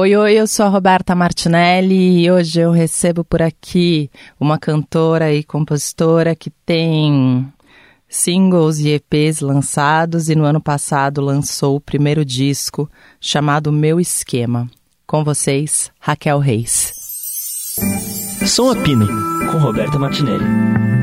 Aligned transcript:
Oi, 0.00 0.14
oi, 0.14 0.34
eu 0.34 0.46
sou 0.46 0.64
a 0.64 0.68
Roberta 0.68 1.12
Martinelli 1.12 2.22
e 2.22 2.30
hoje 2.30 2.60
eu 2.60 2.70
recebo 2.70 3.24
por 3.24 3.42
aqui 3.42 4.08
uma 4.38 4.56
cantora 4.56 5.34
e 5.34 5.42
compositora 5.42 6.36
que 6.36 6.50
tem 6.64 7.52
singles 8.08 8.78
e 8.78 8.90
EPs 8.90 9.40
lançados 9.40 10.28
e 10.28 10.36
no 10.36 10.44
ano 10.44 10.60
passado 10.60 11.20
lançou 11.20 11.74
o 11.74 11.80
primeiro 11.80 12.24
disco 12.24 12.88
chamado 13.20 13.72
Meu 13.72 13.98
Esquema. 13.98 14.70
Com 15.04 15.24
vocês, 15.24 15.90
Raquel 15.98 16.38
Reis. 16.38 16.92
Som 18.46 18.70
a 18.70 18.76
Pino, 18.76 19.08
com 19.50 19.58
Roberta 19.58 19.98
Martinelli. 19.98 20.97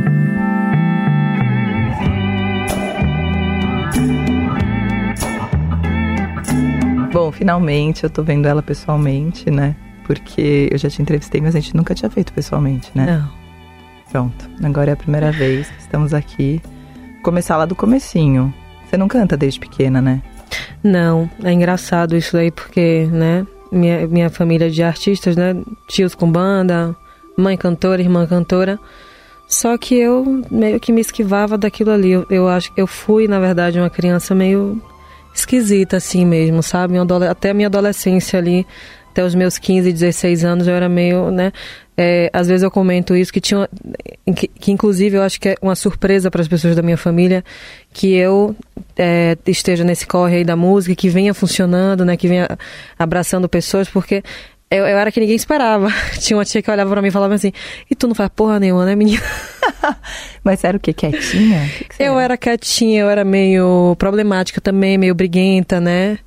Bom, 7.16 7.32
finalmente 7.32 8.04
eu 8.04 8.10
tô 8.10 8.22
vendo 8.22 8.46
ela 8.46 8.62
pessoalmente, 8.62 9.50
né? 9.50 9.74
Porque 10.06 10.68
eu 10.70 10.78
já 10.78 10.90
te 10.90 11.02
entrevistei, 11.02 11.40
mas 11.40 11.56
a 11.56 11.62
gente 11.62 11.74
nunca 11.74 11.96
tinha 11.96 12.10
feito 12.10 12.34
pessoalmente, 12.34 12.92
né? 12.94 13.06
Não. 13.06 13.32
Pronto, 14.12 14.50
agora 14.62 14.90
é 14.90 14.94
a 14.96 14.98
primeira 14.98 15.32
vez 15.32 15.66
que 15.70 15.80
estamos 15.80 16.14
aqui. 16.14 16.62
Começar 17.24 17.56
lá 17.56 17.66
do 17.66 17.74
comecinho. 17.74 18.54
Você 18.86 18.98
não 18.98 19.08
canta 19.08 19.38
desde 19.38 19.62
pequena, 19.62 20.02
né? 20.02 20.22
Não, 20.84 21.30
é 21.42 21.54
engraçado 21.54 22.18
isso 22.18 22.36
aí 22.36 22.52
porque, 22.52 23.08
né, 23.10 23.48
minha, 23.72 24.06
minha 24.08 24.30
família 24.30 24.70
de 24.70 24.84
artistas, 24.84 25.38
né, 25.38 25.56
tios 25.88 26.16
com 26.16 26.30
banda, 26.30 26.94
mãe 27.38 27.56
cantora, 27.56 28.02
irmã 28.02 28.28
cantora. 28.28 28.78
Só 29.48 29.78
que 29.78 29.96
eu 29.96 30.44
meio 30.52 30.82
que 30.82 30.92
me 30.92 31.00
esquivava 31.00 31.58
daquilo 31.58 31.92
ali. 31.92 32.12
Eu, 32.12 32.26
eu 32.30 32.50
acho 32.50 32.74
que 32.74 32.82
eu 32.82 32.88
fui, 32.88 33.26
na 33.26 33.40
verdade, 33.40 33.80
uma 33.80 33.90
criança 33.90 34.36
meio 34.36 34.82
esquisita 35.40 35.98
assim 35.98 36.26
mesmo, 36.26 36.64
sabe? 36.64 36.96
Até 37.30 37.52
a 37.52 37.54
minha 37.54 37.68
adolescência 37.68 38.40
ali, 38.40 38.66
até 39.12 39.24
os 39.24 39.36
meus 39.36 39.58
15, 39.58 39.92
16 39.92 40.44
anos, 40.44 40.68
eu 40.68 40.74
era 40.74 40.90
meio, 40.90 41.32
né? 41.32 41.52
É, 41.98 42.30
às 42.34 42.48
vezes 42.48 42.64
eu 42.64 42.70
comento 42.70 43.16
isso, 43.16 43.32
que 43.32 43.40
tinha. 43.40 43.70
Que, 44.36 44.48
que 44.48 44.72
inclusive 44.72 45.16
eu 45.16 45.24
acho 45.24 45.40
que 45.40 45.50
é 45.50 45.56
uma 45.62 45.76
surpresa 45.76 46.30
para 46.30 46.42
as 46.42 46.48
pessoas 46.48 46.76
da 46.76 46.82
minha 46.82 46.98
família 46.98 47.44
que 47.94 48.14
eu 48.14 48.54
é, 48.98 49.38
esteja 49.48 49.84
nesse 49.86 50.06
corre 50.06 50.38
aí 50.38 50.44
da 50.44 50.58
música, 50.58 50.94
que 50.94 51.08
venha 51.08 51.34
funcionando, 51.34 52.04
né? 52.04 52.18
Que 52.18 52.28
venha 52.28 52.50
abraçando 53.00 53.48
pessoas, 53.48 53.88
porque 53.88 54.22
eu, 54.70 54.86
eu, 54.86 54.98
era 54.98 55.12
que 55.12 55.20
ninguém 55.20 55.36
esperava. 55.36 55.90
Tinha 56.20 56.38
uma 56.38 56.46
tia 56.46 56.62
que 56.62 56.72
olhava 56.72 56.90
pra 56.90 57.02
mim 57.02 57.10
e 57.10 57.12
falava 57.12 57.34
assim: 57.36 57.52
E 57.90 57.96
tu 57.96 58.08
não 58.08 58.16
faz 58.16 58.30
porra 58.36 58.60
nenhuma, 58.60 58.86
né, 58.86 58.96
menina? 58.96 59.22
Mas 60.44 60.64
era 60.64 60.78
o 60.78 60.80
que? 60.80 60.94
Quietinha? 60.94 61.70
Que 61.78 61.84
que 61.86 62.04
eu 62.04 62.14
era? 62.14 62.24
era 62.24 62.38
quietinha, 62.38 63.02
eu 63.02 63.10
era 63.10 63.24
meio 63.24 63.96
problemática 63.98 64.60
também, 64.60 64.98
meio 64.98 65.14
briguenta, 65.14 65.80
né? 65.80 66.18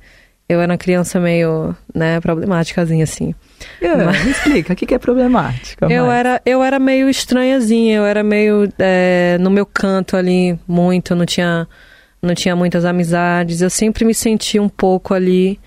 Eu 0.47 0.59
era 0.59 0.71
uma 0.71 0.79
criança 0.79 1.19
meio, 1.19 1.75
né, 1.93 2.19
problemáticazinha, 2.19 3.03
assim. 3.03 3.35
Yeah, 3.79 4.03
Mas... 4.03 4.23
Me 4.23 4.31
explica, 4.31 4.73
o 4.73 4.75
que, 4.75 4.87
que 4.87 4.95
é 4.95 4.97
problemática? 4.97 5.85
Eu 5.91 6.09
era, 6.09 6.41
eu 6.43 6.63
era 6.63 6.79
meio 6.79 7.07
estranhazinha, 7.07 7.97
eu 7.97 8.05
era 8.05 8.23
meio 8.23 8.67
é, 8.79 9.37
no 9.39 9.51
meu 9.51 9.63
canto 9.63 10.17
ali, 10.17 10.57
muito, 10.67 11.15
não 11.15 11.23
tinha, 11.23 11.67
não 12.19 12.33
tinha 12.33 12.55
muitas 12.55 12.83
amizades. 12.83 13.61
Eu 13.61 13.69
sempre 13.69 14.03
me 14.03 14.13
senti 14.15 14.59
um 14.59 14.69
pouco 14.69 15.13
ali 15.13 15.59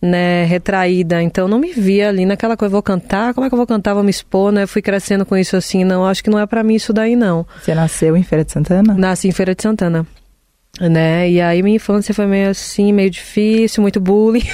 né, 0.00 0.44
retraída, 0.44 1.22
então 1.22 1.46
não 1.46 1.58
me 1.58 1.72
via 1.72 2.08
ali 2.08 2.24
naquela 2.24 2.56
coisa, 2.56 2.72
vou 2.72 2.82
cantar, 2.82 3.34
como 3.34 3.46
é 3.46 3.50
que 3.50 3.54
eu 3.54 3.58
vou 3.58 3.66
cantar, 3.66 3.92
vou 3.92 4.02
me 4.02 4.10
expor, 4.10 4.50
né? 4.50 4.66
Fui 4.66 4.80
crescendo 4.80 5.26
com 5.26 5.36
isso 5.36 5.56
assim, 5.56 5.84
não, 5.84 6.06
acho 6.06 6.24
que 6.24 6.30
não 6.30 6.38
é 6.38 6.46
para 6.46 6.62
mim 6.62 6.74
isso 6.74 6.92
daí 6.92 7.14
não. 7.14 7.46
Você 7.60 7.74
nasceu 7.74 8.16
em 8.16 8.22
Feira 8.22 8.44
de 8.44 8.52
Santana? 8.52 8.94
Nasci 8.94 9.28
em 9.28 9.32
Feira 9.32 9.54
de 9.54 9.62
Santana. 9.62 10.06
Né? 10.80 11.30
E 11.30 11.40
aí 11.40 11.62
minha 11.62 11.76
infância 11.76 12.14
foi 12.14 12.26
meio 12.26 12.48
assim, 12.48 12.92
meio 12.92 13.10
difícil, 13.10 13.82
muito 13.82 14.00
bullying. 14.00 14.46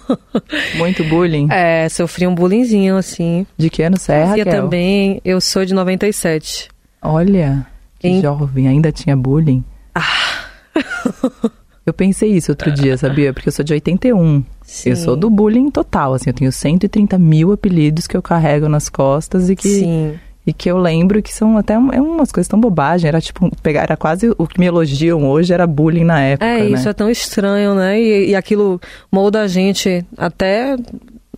muito 0.76 1.04
bullying? 1.04 1.48
É, 1.50 1.88
sofri 1.88 2.26
um 2.26 2.34
bullyingzinho 2.34 2.96
assim. 2.96 3.46
De 3.58 3.68
que 3.68 3.82
ano 3.82 3.98
você 3.98 4.12
é, 4.12 4.24
Raquel? 4.24 4.46
também, 4.46 5.20
eu 5.24 5.40
sou 5.40 5.64
de 5.64 5.74
97. 5.74 6.68
Olha, 7.02 7.66
que 7.98 8.08
em... 8.08 8.22
jovem, 8.22 8.68
ainda 8.68 8.90
tinha 8.90 9.16
bullying? 9.16 9.62
Ah... 9.94 10.46
Eu 11.90 11.94
pensei 11.94 12.30
isso 12.30 12.52
outro 12.52 12.70
dia, 12.70 12.96
sabia? 12.96 13.32
Porque 13.32 13.48
eu 13.48 13.52
sou 13.52 13.64
de 13.64 13.72
81. 13.72 14.44
Sim. 14.70 14.90
Eu 14.90 14.96
sou 14.96 15.16
do 15.16 15.28
bullying 15.28 15.68
total, 15.68 16.14
assim. 16.14 16.30
Eu 16.30 16.34
tenho 16.34 16.52
130 16.52 17.18
mil 17.18 17.50
apelidos 17.50 18.06
que 18.06 18.16
eu 18.16 18.22
carrego 18.22 18.68
nas 18.68 18.88
costas 18.88 19.50
e 19.50 19.56
que... 19.56 19.68
Sim. 19.68 20.14
E 20.46 20.52
que 20.54 20.70
eu 20.70 20.78
lembro 20.78 21.20
que 21.20 21.34
são 21.34 21.58
até 21.58 21.74
é 21.74 22.00
umas 22.00 22.32
coisas 22.32 22.48
tão 22.48 22.58
bobagem. 22.58 23.08
Era 23.08 23.20
tipo, 23.20 23.50
pegar, 23.62 23.82
era 23.82 23.96
quase 23.96 24.32
o 24.38 24.46
que 24.46 24.58
me 24.58 24.66
elogiam 24.66 25.28
hoje 25.28 25.52
era 25.52 25.66
bullying 25.66 26.04
na 26.04 26.20
época. 26.20 26.46
É, 26.46 26.60
né? 26.60 26.70
isso 26.70 26.88
é 26.88 26.92
tão 26.92 27.10
estranho, 27.10 27.74
né? 27.74 28.00
E, 28.00 28.30
e 28.30 28.34
aquilo 28.34 28.80
molda 29.12 29.42
a 29.42 29.48
gente 29.48 30.04
até 30.16 30.76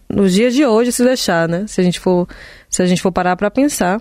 nos 0.09 0.33
dias 0.35 0.55
de 0.55 0.65
hoje 0.65 0.93
se 0.93 1.03
deixar, 1.03 1.49
né? 1.49 1.65
Se 1.67 1.81
a 1.81 1.85
gente 1.85 1.99
for, 1.99 2.29
se 2.69 2.83
a 2.83 2.87
gente 2.87 3.03
for 3.03 3.11
parar 3.11 3.35
para 3.35 3.51
pensar. 3.51 4.01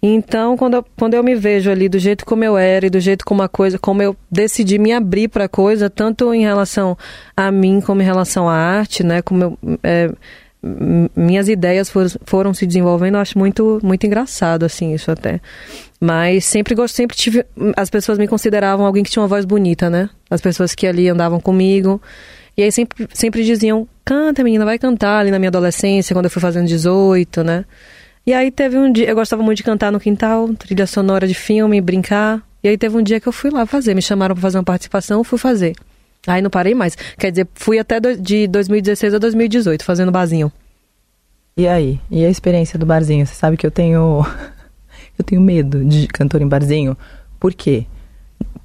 Então, 0.00 0.56
quando 0.56 0.74
eu, 0.74 0.84
quando 0.96 1.14
eu 1.14 1.24
me 1.24 1.34
vejo 1.34 1.70
ali 1.70 1.88
do 1.88 1.98
jeito 1.98 2.24
como 2.24 2.44
eu 2.44 2.56
era 2.56 2.86
e 2.86 2.90
do 2.90 3.00
jeito 3.00 3.24
como 3.24 3.42
a 3.42 3.48
coisa, 3.48 3.78
como 3.78 4.00
eu 4.00 4.16
decidi 4.30 4.78
me 4.78 4.92
abrir 4.92 5.28
para 5.28 5.44
a 5.44 5.48
coisa, 5.48 5.90
tanto 5.90 6.32
em 6.32 6.42
relação 6.42 6.96
a 7.36 7.50
mim 7.50 7.80
como 7.80 8.00
em 8.00 8.04
relação 8.04 8.48
à 8.48 8.54
arte, 8.54 9.02
né? 9.02 9.22
Como 9.22 9.42
eu, 9.42 9.58
é, 9.82 10.10
minhas 11.16 11.48
ideias 11.48 11.88
for, 11.90 12.06
foram 12.24 12.52
se 12.52 12.66
desenvolvendo, 12.66 13.14
eu 13.14 13.20
acho 13.20 13.38
muito, 13.38 13.80
muito 13.82 14.06
engraçado, 14.06 14.64
assim, 14.64 14.94
isso 14.94 15.10
até. 15.10 15.40
Mas 16.00 16.44
sempre 16.44 16.74
gosto, 16.74 16.94
sempre 16.94 17.16
tive. 17.16 17.44
As 17.76 17.90
pessoas 17.90 18.18
me 18.18 18.28
consideravam 18.28 18.86
alguém 18.86 19.02
que 19.02 19.10
tinha 19.10 19.22
uma 19.22 19.28
voz 19.28 19.44
bonita, 19.44 19.90
né? 19.90 20.10
As 20.30 20.40
pessoas 20.40 20.74
que 20.74 20.86
ali 20.86 21.08
andavam 21.08 21.40
comigo. 21.40 22.00
E 22.56 22.62
aí 22.62 22.70
sempre, 22.70 23.08
sempre 23.12 23.44
diziam: 23.44 23.86
canta, 24.04 24.44
menina, 24.44 24.64
vai 24.64 24.78
cantar 24.78 25.20
ali 25.20 25.30
na 25.30 25.38
minha 25.38 25.48
adolescência, 25.48 26.14
quando 26.14 26.26
eu 26.26 26.30
fui 26.30 26.42
fazendo 26.42 26.66
18, 26.66 27.42
né? 27.42 27.64
E 28.28 28.34
aí 28.34 28.50
teve 28.50 28.76
um 28.76 28.92
dia, 28.92 29.08
eu 29.08 29.14
gostava 29.14 29.42
muito 29.42 29.56
de 29.56 29.62
cantar 29.62 29.90
no 29.90 29.98
quintal, 29.98 30.52
trilha 30.52 30.86
sonora 30.86 31.26
de 31.26 31.32
filme, 31.32 31.80
brincar. 31.80 32.46
E 32.62 32.68
aí 32.68 32.76
teve 32.76 32.94
um 32.94 33.02
dia 33.02 33.18
que 33.18 33.26
eu 33.26 33.32
fui 33.32 33.50
lá 33.50 33.64
fazer, 33.64 33.94
me 33.94 34.02
chamaram 34.02 34.34
para 34.34 34.42
fazer 34.42 34.58
uma 34.58 34.64
participação, 34.64 35.24
fui 35.24 35.38
fazer. 35.38 35.74
Aí 36.26 36.42
não 36.42 36.50
parei 36.50 36.74
mais. 36.74 36.94
Quer 37.18 37.30
dizer, 37.30 37.48
fui 37.54 37.78
até 37.78 37.98
do, 37.98 38.14
de 38.18 38.46
2016 38.46 39.14
a 39.14 39.18
2018 39.18 39.82
fazendo 39.82 40.12
barzinho. 40.12 40.52
E 41.56 41.66
aí? 41.66 41.98
E 42.10 42.22
a 42.22 42.28
experiência 42.28 42.78
do 42.78 42.84
barzinho? 42.84 43.26
Você 43.26 43.34
sabe 43.34 43.56
que 43.56 43.66
eu 43.66 43.70
tenho 43.70 44.22
eu 45.18 45.24
tenho 45.24 45.40
medo 45.40 45.82
de 45.82 46.06
cantor 46.08 46.42
em 46.42 46.48
barzinho. 46.48 46.98
Por 47.40 47.54
quê? 47.54 47.86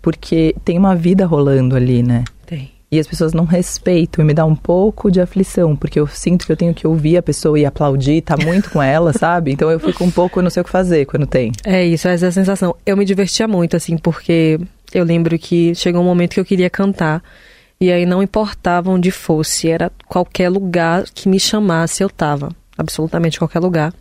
Porque 0.02 0.54
tem 0.66 0.78
uma 0.78 0.94
vida 0.94 1.26
rolando 1.26 1.74
ali, 1.78 2.04
né? 2.04 2.26
E 2.94 3.00
as 3.00 3.08
pessoas 3.08 3.34
não 3.34 3.44
respeitam 3.44 4.24
e 4.24 4.28
me 4.28 4.36
dá 4.36 4.46
um 4.46 4.56
pouco 4.56 5.10
de 5.10 5.20
aflição, 5.20 5.76
porque 5.76 6.00
eu 6.00 6.06
sinto 6.06 6.46
que 6.46 6.52
eu 6.52 6.56
tenho 6.56 6.76
que 6.76 6.86
ouvir 6.86 7.18
a 7.18 7.24
pessoa 7.24 7.60
e 7.60 7.66
aplaudir, 7.66 8.22
tá 8.22 8.38
muito 8.38 8.70
com 8.70 8.84
ela, 8.84 9.12
sabe? 9.18 9.52
Então 9.52 9.72
eu 9.72 9.80
fico 9.80 10.04
um 10.04 10.12
pouco, 10.12 10.44
não 10.44 10.50
sei 10.52 10.62
o 10.62 10.64
que 10.64 10.70
fazer 10.70 11.06
quando 11.06 11.26
tem. 11.26 11.52
É 11.66 11.84
isso, 11.84 12.08
essa 12.08 12.28
é 12.28 12.30
a 12.30 12.32
sensação. 12.32 12.76
Eu 12.86 12.96
me 12.96 13.04
divertia 13.04 13.48
muito, 13.48 13.76
assim, 13.76 13.98
porque 13.98 14.60
eu 14.94 15.04
lembro 15.04 15.40
que 15.40 15.74
chegou 15.74 16.04
um 16.04 16.06
momento 16.06 16.36
que 16.36 16.40
eu 16.40 16.46
queria 16.46 16.70
cantar. 16.70 17.24
E 17.82 17.92
aí 17.92 18.06
não 18.06 18.22
importava 18.22 18.92
onde 18.92 19.10
fosse, 19.10 19.70
era 19.70 19.92
qualquer 20.08 20.50
lugar 20.50 21.06
que 21.16 21.28
me 21.28 21.40
chamasse, 21.40 22.04
eu 22.04 22.12
tava. 22.12 22.50
Absolutamente 22.78 23.40
qualquer 23.40 23.60
lugar. 23.60 23.92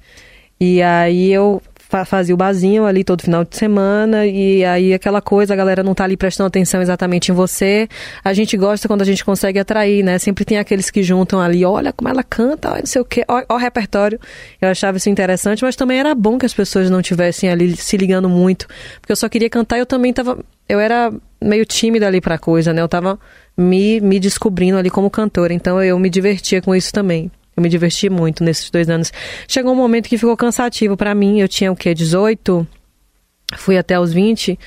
E 0.60 0.82
aí 0.82 1.32
eu 1.32 1.62
fazia 2.04 2.34
o 2.34 2.38
barzinho 2.38 2.84
ali 2.84 3.04
todo 3.04 3.22
final 3.22 3.44
de 3.44 3.56
semana 3.56 4.26
e 4.26 4.64
aí 4.64 4.94
aquela 4.94 5.20
coisa, 5.20 5.52
a 5.52 5.56
galera 5.56 5.82
não 5.82 5.94
tá 5.94 6.04
ali 6.04 6.16
prestando 6.16 6.48
atenção 6.48 6.80
exatamente 6.80 7.30
em 7.30 7.34
você. 7.34 7.88
A 8.24 8.32
gente 8.32 8.56
gosta 8.56 8.88
quando 8.88 9.02
a 9.02 9.04
gente 9.04 9.24
consegue 9.24 9.58
atrair, 9.58 10.02
né? 10.02 10.18
Sempre 10.18 10.44
tem 10.44 10.58
aqueles 10.58 10.90
que 10.90 11.02
juntam 11.02 11.40
ali, 11.40 11.64
olha 11.64 11.92
como 11.92 12.08
ela 12.08 12.22
canta, 12.22 12.70
olha 12.70 12.80
não 12.80 12.86
sei 12.86 13.02
o 13.02 13.04
quê, 13.04 13.24
olha, 13.28 13.46
o 13.48 13.56
repertório. 13.56 14.18
Eu 14.60 14.68
achava 14.68 14.96
isso 14.96 15.10
interessante, 15.10 15.62
mas 15.62 15.76
também 15.76 15.98
era 15.98 16.14
bom 16.14 16.38
que 16.38 16.46
as 16.46 16.54
pessoas 16.54 16.90
não 16.90 17.02
tivessem 17.02 17.50
ali 17.50 17.76
se 17.76 17.96
ligando 17.96 18.28
muito, 18.28 18.66
porque 19.00 19.12
eu 19.12 19.16
só 19.16 19.28
queria 19.28 19.50
cantar 19.50 19.76
e 19.76 19.80
eu 19.80 19.86
também 19.86 20.12
tava, 20.12 20.38
eu 20.68 20.80
era 20.80 21.12
meio 21.40 21.66
tímida 21.66 22.06
ali 22.06 22.20
pra 22.20 22.38
coisa, 22.38 22.72
né? 22.72 22.80
Eu 22.80 22.88
tava 22.88 23.18
me, 23.56 24.00
me 24.00 24.18
descobrindo 24.18 24.78
ali 24.78 24.90
como 24.90 25.10
cantora, 25.10 25.52
então 25.52 25.82
eu 25.82 25.98
me 25.98 26.08
divertia 26.08 26.62
com 26.62 26.74
isso 26.74 26.92
também. 26.92 27.30
Eu 27.56 27.62
me 27.62 27.68
diverti 27.68 28.08
muito 28.08 28.42
nesses 28.42 28.70
dois 28.70 28.88
anos. 28.88 29.12
Chegou 29.46 29.72
um 29.72 29.76
momento 29.76 30.08
que 30.08 30.16
ficou 30.16 30.36
cansativo 30.36 30.96
para 30.96 31.14
mim. 31.14 31.40
Eu 31.40 31.48
tinha 31.48 31.70
o 31.70 31.76
quê? 31.76 31.94
18? 31.94 32.66
Fui 33.56 33.76
até 33.76 33.98
os 34.00 34.12
20. 34.12 34.58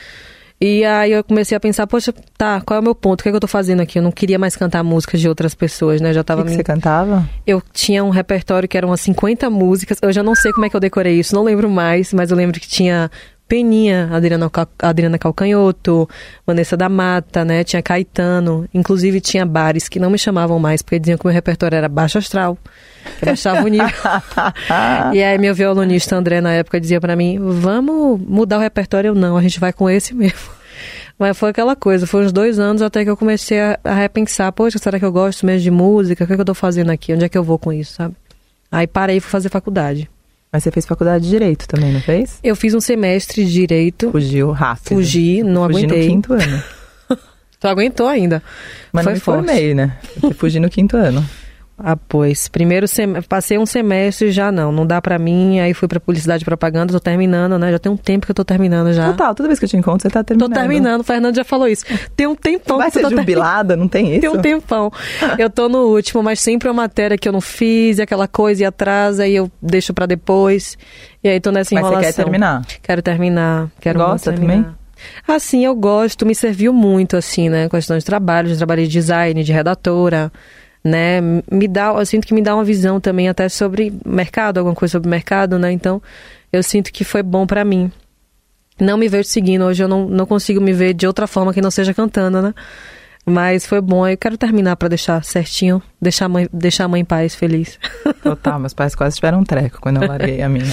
E 0.59 0.85
aí 0.85 1.11
eu 1.11 1.23
comecei 1.23 1.55
a 1.55 1.59
pensar, 1.59 1.85
poxa, 1.85 2.13
tá, 2.37 2.61
qual 2.61 2.77
é 2.77 2.79
o 2.79 2.83
meu 2.83 2.95
ponto? 2.95 3.19
O 3.19 3.23
que, 3.23 3.29
é 3.29 3.31
que 3.31 3.35
eu 3.35 3.41
tô 3.41 3.47
fazendo 3.47 3.81
aqui? 3.81 3.99
Eu 3.99 4.03
não 4.03 4.11
queria 4.11 4.39
mais 4.39 4.55
cantar 4.55 4.83
músicas 4.83 5.19
de 5.19 5.27
outras 5.27 5.53
pessoas, 5.53 5.99
né? 5.99 6.13
Já 6.13 6.23
tava. 6.23 6.41
O 6.41 6.43
que, 6.45 6.51
que 6.51 6.57
você 6.57 6.63
cantava? 6.63 7.29
Eu 7.45 7.61
tinha 7.73 8.03
um 8.03 8.09
repertório 8.09 8.67
que 8.67 8.77
eram 8.77 8.89
umas 8.89 9.01
50 9.01 9.49
músicas. 9.49 9.97
Eu 10.01 10.13
já 10.13 10.23
não 10.23 10.33
sei 10.33 10.53
como 10.53 10.65
é 10.65 10.69
que 10.69 10.75
eu 10.75 10.79
decorei 10.79 11.19
isso, 11.19 11.35
não 11.35 11.43
lembro 11.43 11.69
mais, 11.69 12.13
mas 12.13 12.31
eu 12.31 12.37
lembro 12.37 12.59
que 12.59 12.67
tinha 12.67 13.11
Peninha, 13.47 14.09
Adriana, 14.11 14.51
Adriana 14.79 15.19
Calcanhoto, 15.19 16.09
Vanessa 16.45 16.75
da 16.75 16.89
Mata, 16.89 17.45
né? 17.45 17.63
Tinha 17.63 17.81
Caetano. 17.81 18.67
Inclusive 18.73 19.21
tinha 19.21 19.45
bares 19.45 19.87
que 19.87 19.99
não 19.99 20.09
me 20.09 20.17
chamavam 20.17 20.57
mais, 20.57 20.81
porque 20.81 20.99
diziam 20.99 21.17
que 21.17 21.25
meu 21.25 21.33
repertório 21.33 21.75
era 21.75 21.87
baixo 21.87 22.17
astral. 22.17 22.57
Que 23.19 23.25
baixava 23.25 23.63
o 23.63 23.67
nível. 23.67 23.87
e 25.13 25.23
aí 25.23 25.37
meu 25.37 25.53
violonista 25.53 26.15
André, 26.15 26.41
na 26.41 26.53
época, 26.53 26.81
dizia 26.81 26.99
para 26.99 27.15
mim, 27.15 27.37
vamos 27.39 28.19
mudar 28.19 28.57
o 28.57 28.61
repertório. 28.61 29.09
Eu, 29.09 29.15
não, 29.15 29.37
a 29.37 29.41
gente 29.41 29.59
vai 29.59 29.71
com 29.71 29.87
esse 29.87 30.15
mesmo. 30.15 30.49
Mas 31.17 31.37
foi 31.37 31.51
aquela 31.51 31.75
coisa, 31.75 32.05
foi 32.05 32.25
uns 32.25 32.33
dois 32.33 32.59
anos 32.59 32.81
até 32.81 33.03
que 33.03 33.09
eu 33.09 33.15
comecei 33.15 33.61
a, 33.61 33.79
a 33.83 33.93
repensar, 33.93 34.51
poxa, 34.51 34.77
será 34.77 34.99
que 34.99 35.05
eu 35.05 35.11
gosto 35.11 35.45
mesmo 35.45 35.61
de 35.61 35.71
música? 35.71 36.23
O 36.23 36.27
que, 36.27 36.33
é 36.33 36.35
que 36.35 36.41
eu 36.41 36.45
tô 36.45 36.53
fazendo 36.53 36.89
aqui? 36.89 37.13
Onde 37.13 37.23
é 37.23 37.29
que 37.29 37.37
eu 37.37 37.43
vou 37.43 37.57
com 37.57 37.71
isso, 37.71 37.93
sabe? 37.93 38.15
Aí 38.69 38.85
parei 38.85 39.17
e 39.17 39.19
fui 39.21 39.29
fazer 39.29 39.47
faculdade. 39.47 40.09
Mas 40.55 40.63
você 40.63 40.71
fez 40.71 40.85
faculdade 40.85 41.25
de 41.25 41.29
Direito 41.31 41.67
também, 41.67 41.91
não 41.91 41.99
fez? 41.99 42.39
Eu 42.41 42.55
fiz 42.55 42.73
um 42.73 42.79
semestre 42.79 43.43
de 43.43 43.51
Direito. 43.51 44.09
Fugiu 44.09 44.51
rápido. 44.51 44.87
Fugi, 44.87 45.43
não 45.43 45.63
Fugi 45.63 45.79
aguentei. 45.79 46.03
no 46.05 46.09
quinto 46.13 46.33
ano. 46.33 46.63
Tu 47.59 47.67
aguentou 47.67 48.07
ainda. 48.07 48.41
Mas 48.93 49.03
Foi 49.03 49.11
não 49.11 49.15
me 49.15 49.19
forte. 49.19 49.45
formei, 49.47 49.73
né? 49.73 49.97
Eu 50.23 50.31
fugi 50.33 50.57
no 50.61 50.69
quinto 50.69 50.95
ano. 50.95 51.25
Ah, 51.77 51.97
pois. 51.97 52.47
Primeiro 52.47 52.87
sem... 52.87 53.21
passei 53.23 53.57
um 53.57 53.65
semestre 53.65 54.31
já 54.31 54.49
não, 54.49 54.71
não 54.71 54.87
dá 54.87 55.01
pra 55.01 55.19
mim. 55.19 55.59
Aí 55.59 55.73
fui 55.73 55.89
pra 55.89 55.99
publicidade 55.99 56.41
e 56.43 56.45
propaganda, 56.45 56.93
tô 56.93 56.99
terminando, 57.01 57.59
né? 57.59 57.69
Já 57.71 57.79
tem 57.79 57.91
um 57.91 57.97
tempo 57.97 58.25
que 58.25 58.31
eu 58.31 58.35
tô 58.35 58.45
terminando 58.45 58.93
já. 58.93 59.11
Total, 59.11 59.35
toda 59.35 59.49
vez 59.49 59.59
que 59.59 59.65
eu 59.65 59.69
te 59.69 59.75
encontro, 59.75 60.01
você 60.01 60.09
tá 60.09 60.23
Tô 60.23 60.27
terminando. 60.27 60.53
terminando, 60.53 61.01
o 61.01 61.03
Fernando 61.03 61.35
já 61.35 61.43
falou 61.43 61.67
isso. 61.67 61.83
Tem 62.15 62.27
um 62.27 62.35
tempão 62.35 62.77
Vai 62.77 62.89
que 62.89 62.99
eu 62.99 63.09
ser 63.09 63.15
jubilada, 63.17 63.75
não 63.75 63.89
tem 63.89 64.13
isso? 64.13 64.21
Tem 64.25 64.29
um 64.29 64.41
tempão. 64.41 64.89
Eu 65.37 65.49
tô 65.49 65.67
no 65.67 65.79
último, 65.87 66.23
mas 66.23 66.39
sempre 66.39 66.69
uma 66.69 66.83
matéria 66.83 67.17
que 67.17 67.27
eu 67.27 67.33
não 67.33 67.41
fiz, 67.41 67.97
e 67.97 68.01
aquela 68.01 68.27
coisa 68.27 68.63
e 68.63 68.65
atrasa, 68.65 69.27
e 69.27 69.35
eu 69.35 69.51
deixo 69.61 69.93
pra 69.93 70.05
depois. 70.05 70.77
E 71.21 71.27
aí 71.27 71.39
tô 71.41 71.51
nessa 71.51 71.75
Mas 71.75 71.83
você 71.83 71.87
enrolação. 71.87 72.13
quer 72.13 72.23
terminar? 72.23 72.65
Quero 72.81 73.01
terminar. 73.01 73.69
Quero 73.81 73.99
Gosta 73.99 74.31
terminar. 74.31 74.53
também? 74.53 74.75
Assim, 75.27 75.65
eu 75.65 75.75
gosto, 75.75 76.25
me 76.25 76.33
serviu 76.33 76.71
muito, 76.71 77.17
assim, 77.17 77.49
né? 77.49 77.67
Questão 77.67 77.97
de 77.97 78.05
trabalho, 78.05 78.47
de 78.47 78.57
trabalho 78.57 78.83
de 78.83 78.87
design, 78.89 79.43
de 79.43 79.51
redatora, 79.51 80.31
né? 80.85 81.19
Me 81.51 81.67
dá, 81.67 81.87
eu 81.87 82.05
sinto 82.05 82.27
que 82.27 82.33
me 82.33 82.43
dá 82.43 82.53
uma 82.53 82.63
visão 82.63 82.99
também 83.01 83.27
até 83.27 83.49
sobre 83.49 83.91
mercado, 84.05 84.59
alguma 84.59 84.75
coisa 84.75 84.91
sobre 84.91 85.09
mercado, 85.09 85.57
né? 85.57 85.71
Então, 85.71 85.99
eu 86.53 86.61
sinto 86.61 86.93
que 86.93 87.03
foi 87.03 87.23
bom 87.23 87.47
pra 87.47 87.65
mim. 87.65 87.91
Não 88.79 88.95
me 88.95 89.07
vejo 89.07 89.27
seguindo, 89.27 89.65
hoje 89.65 89.81
eu 89.83 89.87
não, 89.87 90.07
não 90.07 90.27
consigo 90.27 90.61
me 90.61 90.71
ver 90.73 90.93
de 90.93 91.07
outra 91.07 91.25
forma 91.25 91.51
que 91.51 91.61
não 91.61 91.71
seja 91.71 91.91
cantando, 91.91 92.39
né? 92.39 92.53
Mas 93.25 93.65
foi 93.65 93.81
bom, 93.81 94.07
eu 94.07 94.15
quero 94.15 94.37
terminar 94.37 94.75
pra 94.75 94.87
deixar 94.87 95.23
certinho, 95.23 95.81
deixar 95.99 96.25
a 96.25 96.29
mãe, 96.29 96.47
deixar 96.53 96.85
a 96.85 96.87
mãe 96.87 97.01
em 97.01 97.05
paz, 97.05 97.33
feliz. 97.33 97.79
Total, 98.21 98.59
meus 98.61 98.73
pais 98.73 98.93
quase 98.93 99.15
tiveram 99.15 99.39
um 99.39 99.43
treco 99.43 99.81
quando 99.81 100.03
eu 100.03 100.07
larguei 100.07 100.43
a 100.43 100.47
minha. 100.47 100.65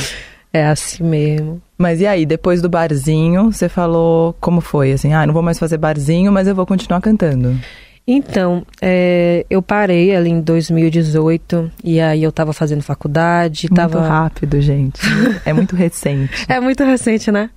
É 0.52 0.66
assim 0.66 1.02
mesmo. 1.02 1.62
Mas 1.78 2.02
e 2.02 2.06
aí, 2.06 2.26
depois 2.26 2.60
do 2.60 2.68
barzinho, 2.68 3.50
você 3.50 3.70
falou 3.70 4.36
como 4.38 4.60
foi? 4.60 4.92
Assim, 4.92 5.14
ah, 5.14 5.26
não 5.26 5.32
vou 5.32 5.42
mais 5.42 5.58
fazer 5.58 5.78
barzinho, 5.78 6.30
mas 6.30 6.46
eu 6.46 6.54
vou 6.54 6.66
continuar 6.66 7.00
cantando. 7.00 7.58
Então, 8.06 8.66
é, 8.80 9.46
eu 9.48 9.62
parei 9.62 10.14
ali 10.14 10.30
em 10.30 10.40
2018 10.40 11.70
e 11.84 12.00
aí 12.00 12.22
eu 12.22 12.32
tava 12.32 12.52
fazendo 12.52 12.82
faculdade, 12.82 13.68
Muito 13.70 13.76
tava 13.76 14.06
rápido, 14.06 14.60
gente. 14.60 15.00
É 15.44 15.52
muito 15.52 15.76
recente. 15.76 16.44
É 16.48 16.58
muito 16.58 16.82
recente, 16.84 17.30
né? 17.30 17.50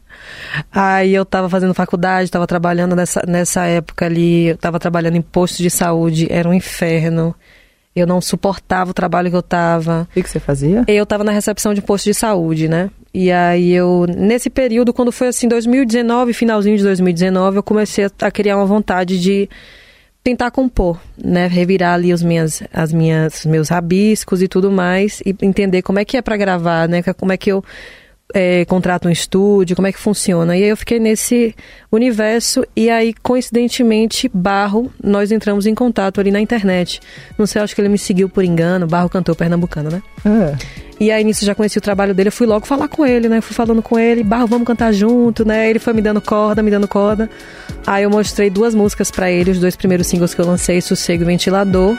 Aí 0.72 1.14
eu 1.14 1.26
tava 1.26 1.50
fazendo 1.50 1.74
faculdade, 1.74 2.32
tava 2.32 2.48
trabalhando 2.48 2.96
nessa, 2.96 3.24
nessa 3.28 3.66
época 3.66 4.06
ali, 4.06 4.48
eu 4.48 4.58
tava 4.58 4.80
trabalhando 4.80 5.16
em 5.16 5.22
posto 5.22 5.62
de 5.62 5.70
saúde, 5.70 6.28
era 6.30 6.48
um 6.48 6.54
inferno. 6.54 7.36
Eu 7.96 8.06
não 8.06 8.20
suportava 8.20 8.92
o 8.92 8.94
trabalho 8.94 9.30
que 9.30 9.36
eu 9.36 9.42
tava. 9.42 10.08
O 10.12 10.22
que, 10.22 10.30
você 10.30 10.40
fazia? 10.40 10.84
Eu 10.88 11.06
tava 11.06 11.24
na 11.24 11.32
recepção 11.32 11.74
de 11.74 11.82
posto 11.82 12.06
de 12.06 12.14
saúde, 12.14 12.68
né? 12.68 12.90
E 13.14 13.32
aí 13.32 13.72
eu, 13.72 14.06
nesse 14.18 14.50
período, 14.50 14.94
quando 14.94 15.12
foi 15.12 15.30
assim, 15.30 15.48
2019, 15.48 16.34
finalzinho 16.34 16.78
de 16.78 16.84
2019, 16.84 17.58
eu 17.58 17.64
comecei 17.64 18.06
a, 18.06 18.12
a 18.22 18.32
criar 18.32 18.58
uma 18.58 18.66
vontade 18.66 19.20
de 19.20 19.50
tentar 20.26 20.50
compor, 20.50 21.00
né? 21.24 21.46
Revirar 21.46 21.94
ali 21.94 22.12
os 22.12 22.24
minhas, 22.24 22.64
as 22.74 22.92
minhas, 22.92 23.46
meus 23.46 23.70
rabiscos 23.70 24.42
e 24.42 24.48
tudo 24.48 24.72
mais, 24.72 25.22
e 25.24 25.36
entender 25.44 25.84
como 25.84 26.00
é 26.00 26.04
que 26.04 26.18
é 26.18 26.22
pra 26.22 26.36
gravar, 26.36 26.90
né? 26.90 27.04
Como 27.04 27.32
é 27.32 27.38
que 27.38 27.52
eu 27.52 27.64
é, 28.34 28.66
contrato 28.66 29.08
um 29.08 29.12
estúdio, 29.12 29.76
como 29.76 29.88
é 29.88 29.92
que 29.92 30.00
funciona. 30.00 30.58
E 30.58 30.64
aí 30.64 30.70
eu 30.70 30.78
fiquei 30.78 31.00
nesse 31.00 31.54
universo 31.92 32.66
e 32.76 32.90
aí, 32.90 33.14
coincidentemente, 33.22 34.28
Barro, 34.34 34.92
nós 35.04 35.32
entramos 35.32 35.68
em 35.68 35.76
contato 35.76 36.20
ali 36.20 36.32
na 36.32 36.42
internet. 36.42 37.00
Não 37.38 37.46
sei, 37.46 37.62
acho 37.62 37.76
que 37.76 37.82
ele 37.82 37.90
me 37.90 38.00
seguiu 38.00 38.28
por 38.28 38.44
engano, 38.44 38.88
Barro 38.88 39.08
cantor 39.10 39.36
pernambucano, 39.36 39.92
né? 39.92 40.02
Ah, 40.26 40.58
E 41.00 41.12
aí, 41.12 41.24
nisso, 41.24 41.46
já 41.46 41.54
conheci 41.54 41.78
o 41.78 41.82
trabalho 41.82 42.14
dele, 42.14 42.30
eu 42.30 42.32
fui 42.32 42.48
logo 42.48 42.66
falar 42.66 42.88
com 42.88 43.06
ele, 43.06 43.28
né? 43.28 43.42
Fui 43.42 43.54
falando 43.54 43.82
com 43.82 44.00
ele, 44.00 44.24
Barro, 44.24 44.48
vamos 44.48 44.66
cantar 44.66 44.94
junto, 44.94 45.46
né? 45.46 45.70
Ele 45.70 45.80
foi 45.80 45.94
me 45.94 46.02
dando 46.02 46.22
corda, 46.22 46.64
me 46.64 46.72
dando 46.72 46.88
corda. 46.88 47.30
Aí 47.86 48.04
eu 48.04 48.10
mostrei 48.10 48.50
duas 48.50 48.74
músicas 48.74 49.12
pra 49.12 49.30
ele, 49.30 49.52
os 49.52 49.60
dois 49.60 49.76
primeiros 49.76 50.08
singles 50.08 50.34
que 50.34 50.42
eu 50.42 50.46
lancei, 50.46 50.82
Sossego 50.82 51.24
e 51.24 51.26
Ventilador. 51.26 51.98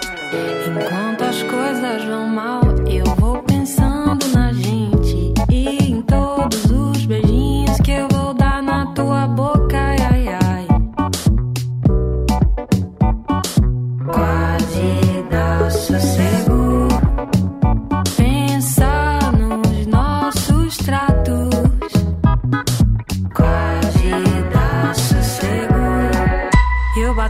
Enquanto 0.66 1.22
as 1.22 1.42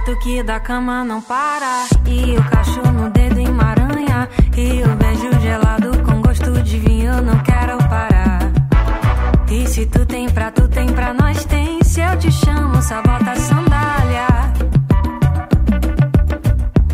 E 0.06 0.08
o 0.08 0.14
batuque 0.14 0.42
da 0.44 0.60
cama 0.60 1.04
não 1.04 1.20
para. 1.20 1.86
E 2.06 2.36
o 2.36 2.50
cachorro 2.50 2.92
no 2.92 3.10
dedo 3.10 3.40
emaranha. 3.40 4.28
E 4.56 4.82
o 4.84 4.94
beijo 4.94 5.40
gelado 5.40 5.90
com 6.04 6.22
gosto 6.22 6.52
de 6.62 6.78
vinho, 6.78 7.12
eu 7.12 7.22
não 7.22 7.36
quero 7.42 7.76
parar. 7.88 8.52
E 9.50 9.66
se 9.66 9.84
tu 9.86 10.06
tem 10.06 10.28
pra 10.28 10.52
tu, 10.52 10.68
tem 10.68 10.86
pra 10.86 11.12
nós, 11.12 11.44
tem. 11.46 11.82
Se 11.82 12.00
eu 12.00 12.16
te 12.18 12.30
chamo, 12.30 12.80
só 12.82 13.02
bota 13.02 13.32
a 13.32 13.36
sandália. 13.36 14.26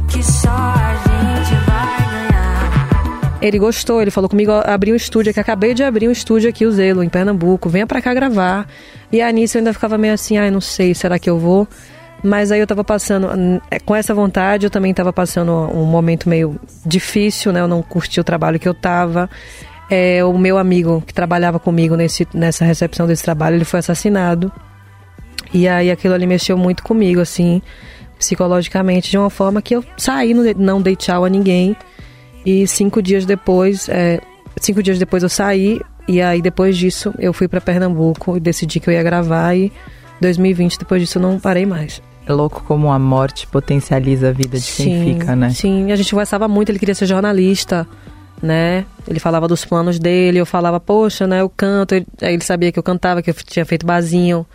Que 0.09 0.23
só 0.23 0.49
a 0.49 0.95
gente 0.95 1.55
vai 1.67 2.31
ganhar. 2.31 3.39
Ele 3.43 3.59
gostou, 3.59 4.01
ele 4.01 4.11
falou 4.11 4.31
comigo, 4.31 4.53
abri 4.65 4.91
um 4.91 4.97
estúdio 4.97 5.33
aqui, 5.33 5.41
acabei 5.41 5.75
de 5.75 5.85
abrir 5.85 6.09
um 6.09 6.13
estúdio 6.13 6.49
aqui, 6.49 6.65
o 6.65 6.73
Zelo, 6.73 7.03
em 7.03 7.11
Pernambuco, 7.11 7.69
venha 7.69 7.87
pra 7.87 8.01
cá 8.01 8.15
gravar. 8.15 8.67
E 9.13 9.21
aí 9.21 9.33
nisso 9.35 9.59
eu 9.59 9.61
ainda 9.61 9.75
ficava 9.75 9.99
meio 9.99 10.15
assim, 10.15 10.39
ai, 10.39 10.51
não 10.51 10.63
sei, 10.63 10.95
será 10.95 11.19
que 11.19 11.29
eu 11.29 11.39
vou? 11.39 11.69
Mas 12.23 12.53
aí 12.53 12.61
eu 12.61 12.67
tava 12.67 12.85
passando, 12.85 13.29
é, 13.71 13.81
com 13.81 13.97
essa 13.97 14.15
vontade, 14.15 14.65
eu 14.67 14.71
também 14.71 14.95
tava 14.95 15.13
passando 15.13 15.51
um 15.53 15.85
momento 15.85 16.29
meio 16.29 16.59
difícil, 16.87 17.53
né? 17.53 17.61
Eu 17.61 17.67
não 17.69 17.83
curti 17.83 18.21
o 18.21 18.25
trabalho 18.25 18.61
que 18.61 18.69
eu 18.69 18.75
tava. 18.75 19.29
É, 19.91 20.25
o 20.25 20.39
meu 20.39 20.57
amigo 20.57 21.03
que 21.05 21.13
trabalhava 21.13 21.59
comigo 21.59 21.97
nesse, 21.97 22.27
nessa 22.33 22.65
recepção 22.65 23.07
desse 23.07 23.25
trabalho, 23.25 23.57
ele 23.57 23.65
foi 23.65 23.81
assassinado. 23.81 24.53
E 25.53 25.67
aí 25.69 25.91
aquilo 25.91 26.15
ali 26.15 26.27
mexeu 26.27 26.57
muito 26.57 26.83
comigo, 26.85 27.21
assim, 27.21 27.61
psicologicamente, 28.19 29.11
de 29.11 29.19
uma 29.19 29.29
forma 29.29 29.61
que 29.61 29.75
eu 29.75 29.85
saí, 29.97 30.33
não 30.57 30.81
dei- 30.81 30.97
tchau 30.97 31.25
a 31.25 31.29
ninguém. 31.29 31.77
E 32.47 32.67
cinco 32.69 33.03
dias 33.03 33.27
depois, 33.27 33.89
é, 33.89 34.21
cinco 34.61 34.81
dias 34.83 34.99
depois 34.99 35.23
eu 35.25 35.29
saí, 35.29 35.81
e 36.09 36.23
aí 36.23 36.41
depois 36.41 36.77
disso 36.77 37.13
eu 37.19 37.33
fui 37.33 37.49
pra 37.49 37.61
Pernambuco 37.61 38.37
e 38.37 38.41
decidi 38.41 38.79
que 38.81 38.89
eu 38.89 38.95
ia 38.95 39.03
gravar 39.03 39.55
e 39.57 39.73
2020, 40.21 40.79
depois 40.79 41.01
disso 41.03 41.19
eu 41.19 41.23
não 41.23 41.39
parei 41.39 41.67
mais. 41.67 42.01
É 42.27 42.33
louco 42.33 42.63
como 42.65 42.91
a 42.93 42.99
morte 42.99 43.47
potencializa 43.47 44.29
a 44.29 44.33
vida 44.33 44.59
de 44.59 44.73
quem 44.73 45.15
fica, 45.15 45.35
né? 45.35 45.51
Sim, 45.51 45.91
a 45.91 45.97
gente 45.97 46.11
conversava 46.11 46.47
muito, 46.47 46.71
ele 46.71 46.79
queria 46.79 46.95
ser 46.95 47.07
jornalista, 47.07 47.87
né? 48.41 48.85
Ele 49.09 49.19
falava 49.19 49.49
dos 49.49 49.65
planos 49.65 49.99
dele, 49.99 50.39
eu 50.39 50.47
falava, 50.47 50.79
poxa, 50.79 51.27
né, 51.27 51.41
eu 51.41 51.49
canto, 51.49 51.95
ele, 51.95 52.07
aí 52.21 52.35
ele 52.35 52.45
sabia 52.45 52.71
que 52.71 52.79
eu 52.79 52.83
cantava, 52.83 53.23
que 53.23 53.31
eu 53.31 53.35
tinha 53.35 53.65
feito 53.65 53.85
basinho. 53.85 54.47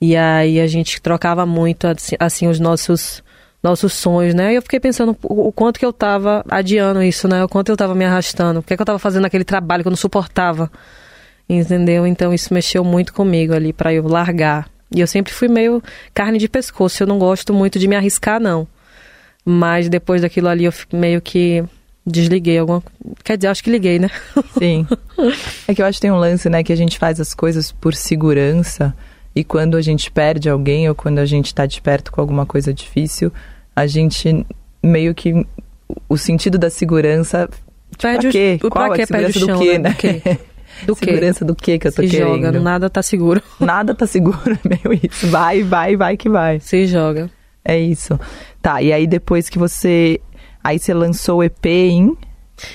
E 0.00 0.16
aí 0.16 0.58
a 0.58 0.66
gente 0.66 1.00
trocava 1.00 1.44
muito, 1.44 1.86
assim, 1.86 2.16
assim, 2.18 2.46
os 2.48 2.58
nossos 2.58 3.22
nossos 3.62 3.92
sonhos, 3.92 4.34
né? 4.34 4.52
E 4.52 4.56
eu 4.56 4.62
fiquei 4.62 4.80
pensando 4.80 5.14
o, 5.22 5.52
quanto 5.52 5.78
que 5.78 5.84
eu 5.84 5.92
tava 5.92 6.42
adiando 6.48 7.02
isso, 7.02 7.28
né? 7.28 7.44
O 7.44 7.48
quanto 7.48 7.68
eu 7.68 7.76
tava 7.76 7.94
me 7.94 8.06
arrastando, 8.06 8.60
o 8.60 8.62
que, 8.62 8.72
é 8.72 8.76
que 8.76 8.80
eu 8.80 8.86
tava 8.86 8.98
fazendo 8.98 9.26
aquele 9.26 9.44
trabalho 9.44 9.82
que 9.82 9.88
eu 9.88 9.90
não 9.90 9.98
suportava. 9.98 10.70
Entendeu? 11.46 12.06
Então 12.06 12.32
isso 12.32 12.54
mexeu 12.54 12.82
muito 12.82 13.12
comigo 13.12 13.52
ali 13.52 13.72
pra 13.72 13.92
eu 13.92 14.08
largar. 14.08 14.69
E 14.94 15.00
eu 15.00 15.06
sempre 15.06 15.32
fui 15.32 15.48
meio 15.48 15.82
carne 16.12 16.38
de 16.38 16.48
pescoço, 16.48 17.02
eu 17.02 17.06
não 17.06 17.18
gosto 17.18 17.52
muito 17.54 17.78
de 17.78 17.86
me 17.86 17.94
arriscar 17.96 18.40
não. 18.40 18.66
Mas 19.44 19.88
depois 19.88 20.22
daquilo 20.22 20.48
ali 20.48 20.64
eu 20.64 20.72
meio 20.92 21.20
que 21.20 21.64
desliguei 22.06 22.58
alguma 22.58 22.82
Quer 23.24 23.36
dizer, 23.36 23.48
acho 23.48 23.62
que 23.62 23.70
liguei, 23.70 23.98
né? 23.98 24.10
Sim. 24.58 24.86
É 25.68 25.74
que 25.74 25.80
eu 25.82 25.86
acho 25.86 25.98
que 25.98 26.02
tem 26.02 26.10
um 26.10 26.18
lance, 26.18 26.48
né, 26.48 26.62
que 26.62 26.72
a 26.72 26.76
gente 26.76 26.98
faz 26.98 27.20
as 27.20 27.32
coisas 27.34 27.70
por 27.72 27.94
segurança 27.94 28.94
e 29.34 29.44
quando 29.44 29.76
a 29.76 29.80
gente 29.82 30.10
perde 30.10 30.48
alguém 30.48 30.88
ou 30.88 30.94
quando 30.94 31.18
a 31.20 31.24
gente 31.26 31.54
tá 31.54 31.64
de 31.66 31.80
perto 31.80 32.10
com 32.10 32.20
alguma 32.20 32.44
coisa 32.44 32.74
difícil, 32.74 33.32
a 33.76 33.86
gente 33.86 34.44
meio 34.82 35.14
que 35.14 35.46
o 36.08 36.16
sentido 36.18 36.58
da 36.58 36.68
segurança 36.68 37.48
Perde 38.00 38.20
pra 38.22 38.28
o- 38.28 38.32
quê? 38.32 38.58
o- 38.62 38.70
Qual 38.70 38.86
pra 38.86 38.94
é 38.94 38.96
quê? 38.96 39.02
a 39.02 39.06
segurança 39.06 39.32
Perde 39.32 39.38
o 39.38 39.40
do 39.40 39.52
chão, 39.52 39.58
quê, 39.60 39.78
né? 39.78 39.96
né? 40.24 40.38
Do 40.86 40.94
quê? 40.96 41.04
segurança 41.06 41.44
do 41.44 41.54
quê 41.54 41.78
que 41.78 41.86
eu 41.88 41.92
tô 41.92 42.02
Se 42.02 42.08
querendo? 42.08 42.28
joga, 42.44 42.60
nada 42.60 42.88
tá 42.90 43.02
seguro. 43.02 43.42
Nada 43.60 43.94
tá 43.94 44.06
seguro, 44.06 44.58
meio 44.64 45.00
isso. 45.02 45.26
Vai, 45.28 45.62
vai, 45.62 45.96
vai 45.96 46.16
que 46.16 46.28
vai. 46.28 46.60
Se 46.60 46.86
joga. 46.86 47.30
É 47.64 47.78
isso. 47.78 48.18
Tá, 48.62 48.80
e 48.82 48.92
aí 48.92 49.06
depois 49.06 49.48
que 49.48 49.58
você. 49.58 50.20
Aí 50.62 50.78
você 50.78 50.92
lançou 50.94 51.38
o 51.38 51.42
EP 51.44 51.66
em. 51.66 52.16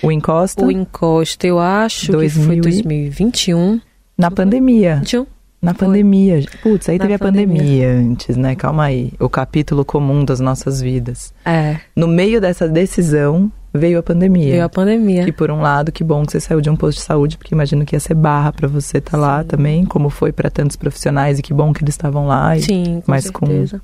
O 0.02 0.12
Encosta? 0.12 0.66
O 0.66 0.72
encosta, 0.72 1.46
eu 1.46 1.60
acho 1.60 2.08
que 2.08 2.12
2000 2.14 2.46
foi 2.48 2.56
e- 2.58 2.62
2021. 2.62 3.80
Na 4.18 4.32
pandemia. 4.32 4.96
21? 4.98 5.26
Na 5.62 5.74
Foi. 5.74 5.88
pandemia. 5.88 6.44
Putz, 6.62 6.90
aí 6.90 6.98
Na 6.98 7.04
teve 7.04 7.14
a 7.16 7.20
pandemia. 7.20 7.58
pandemia 7.58 7.90
antes, 7.92 8.38
né? 8.38 8.56
Calma 8.56 8.86
aí. 8.86 9.12
O 9.20 9.28
capítulo 9.30 9.84
comum 9.86 10.24
das 10.26 10.40
nossas 10.40 10.80
vidas. 10.82 11.34
É, 11.44 11.78
No 11.96 12.08
meio 12.08 12.40
dessa 12.42 12.68
decisão 12.68 13.52
veio 13.78 14.00
a 14.00 14.04
pandemia. 14.04 14.52
veio 14.52 14.64
a 14.66 14.70
pandemia. 14.70 15.28
E 15.28 15.32
por 15.32 15.52
um 15.52 15.62
lado, 15.62 15.92
que 15.92 16.04
bom 16.04 16.26
que 16.26 16.32
você 16.32 16.40
saiu 16.40 16.62
de 16.62 16.70
um 16.70 16.76
posto 16.76 16.98
de 17.00 17.04
saúde, 17.04 17.38
porque 17.38 17.54
imagino 17.54 17.86
que 17.86 17.96
ia 17.96 18.00
ser 18.00 18.14
barra 18.16 18.52
pra 18.52 18.68
você 18.68 18.98
estar 19.00 19.18
lá 19.18 19.44
também, 19.44 19.86
como 19.86 20.10
foi 20.10 20.32
pra 20.32 20.50
tantos 20.50 20.76
profissionais, 20.76 21.40
e 21.40 21.42
que 21.42 21.54
bom 21.54 21.72
que 21.74 21.84
eles 21.84 21.94
estavam 21.94 22.28
lá. 22.28 22.58
E- 22.58 22.62
Sim, 22.62 23.02
com 23.06 23.12
mas 23.12 23.30
com- 23.30 23.46
certeza. 23.46 23.82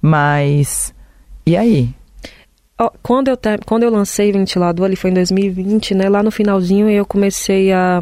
Mas. 0.00 0.94
E 1.46 1.56
aí? 1.56 1.88
Quando, 3.02 3.28
eu, 3.28 3.38
quando 3.66 3.82
eu 3.82 3.90
lancei 3.90 4.32
Ventilador, 4.32 4.86
ali 4.86 4.96
foi 4.96 5.10
em 5.10 5.14
2020, 5.14 5.94
né? 5.94 6.08
Lá 6.08 6.22
no 6.22 6.30
finalzinho 6.30 6.88
eu 6.88 7.04
comecei 7.04 7.70
a... 7.72 8.00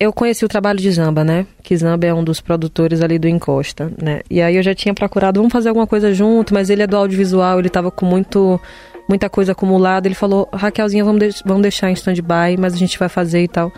Eu 0.00 0.12
conheci 0.12 0.44
o 0.44 0.48
trabalho 0.48 0.80
de 0.80 0.90
Zamba, 0.90 1.22
né? 1.22 1.46
Que 1.62 1.76
Zamba 1.76 2.06
é 2.08 2.12
um 2.12 2.24
dos 2.24 2.40
produtores 2.40 3.00
ali 3.00 3.16
do 3.20 3.28
Encosta, 3.28 3.92
né? 4.02 4.20
E 4.28 4.42
aí 4.42 4.56
eu 4.56 4.62
já 4.64 4.74
tinha 4.74 4.92
procurado, 4.92 5.38
vamos 5.38 5.52
fazer 5.52 5.68
alguma 5.68 5.86
coisa 5.86 6.12
junto, 6.12 6.52
mas 6.52 6.68
ele 6.70 6.82
é 6.82 6.86
do 6.88 6.96
audiovisual, 6.96 7.60
ele 7.60 7.68
tava 7.68 7.92
com 7.92 8.04
muito, 8.04 8.60
muita 9.08 9.28
coisa 9.28 9.52
acumulada. 9.52 10.06
Ele 10.08 10.14
falou, 10.14 10.48
Raquelzinha, 10.52 11.04
vamos, 11.04 11.20
deix- 11.20 11.42
vamos 11.44 11.62
deixar 11.62 11.90
em 11.90 11.94
stand-by, 11.94 12.56
mas 12.58 12.74
a 12.74 12.76
gente 12.76 12.98
vai 12.98 13.08
fazer 13.08 13.42
e 13.42 13.48
tal. 13.48 13.72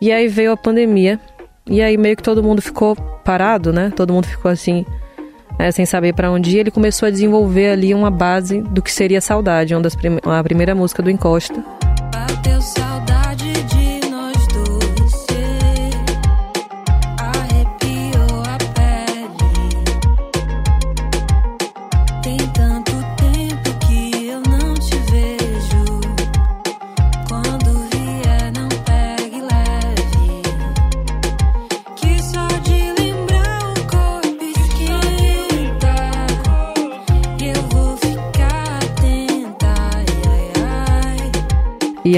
E 0.00 0.12
aí 0.12 0.28
veio 0.28 0.52
a 0.52 0.56
pandemia, 0.56 1.18
e 1.66 1.82
aí 1.82 1.96
meio 1.96 2.16
que 2.16 2.22
todo 2.22 2.42
mundo 2.42 2.62
ficou 2.62 2.94
parado, 3.24 3.72
né? 3.72 3.92
Todo 3.94 4.12
mundo 4.12 4.26
ficou 4.26 4.50
assim, 4.50 4.86
é, 5.58 5.70
sem 5.72 5.84
saber 5.84 6.14
pra 6.14 6.30
onde 6.30 6.56
ir, 6.56 6.60
ele 6.60 6.70
começou 6.70 7.06
a 7.08 7.10
desenvolver 7.10 7.70
ali 7.70 7.92
uma 7.92 8.10
base 8.10 8.60
do 8.62 8.80
que 8.80 8.92
seria 8.92 9.20
Saudade, 9.20 9.74
uma 9.74 9.80
das 9.82 9.96
prim 9.96 10.18
a 10.24 10.42
primeira 10.44 10.74
música 10.74 11.02
do 11.02 11.10
Encosta. 11.10 11.62
Bateu 12.12 12.60
saudade 12.62 13.27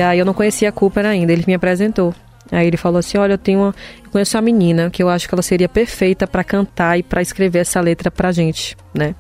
E 0.01 0.03
aí 0.03 0.19
eu 0.19 0.25
não 0.25 0.33
conhecia 0.33 0.71
a 0.71 0.73
Cooper 0.73 1.05
ainda, 1.05 1.31
ele 1.31 1.45
me 1.47 1.53
apresentou. 1.53 2.15
Aí 2.51 2.67
ele 2.67 2.79
falou 2.79 2.99
assim: 2.99 3.19
Olha, 3.19 3.35
eu 3.35 3.39
tenho 3.39 3.59
uma. 3.59 3.75
Eu 4.03 4.11
conheço 4.11 4.35
uma 4.35 4.41
menina 4.41 4.89
que 4.89 5.03
eu 5.03 5.11
acho 5.11 5.29
que 5.29 5.35
ela 5.35 5.43
seria 5.43 5.69
perfeita 5.69 6.27
pra 6.27 6.43
cantar 6.43 6.99
e 6.99 7.03
pra 7.03 7.21
escrever 7.21 7.59
essa 7.59 7.83
letra 7.83 8.11
pra 8.11 8.33
gente, 8.33 8.79
né? 8.95 9.15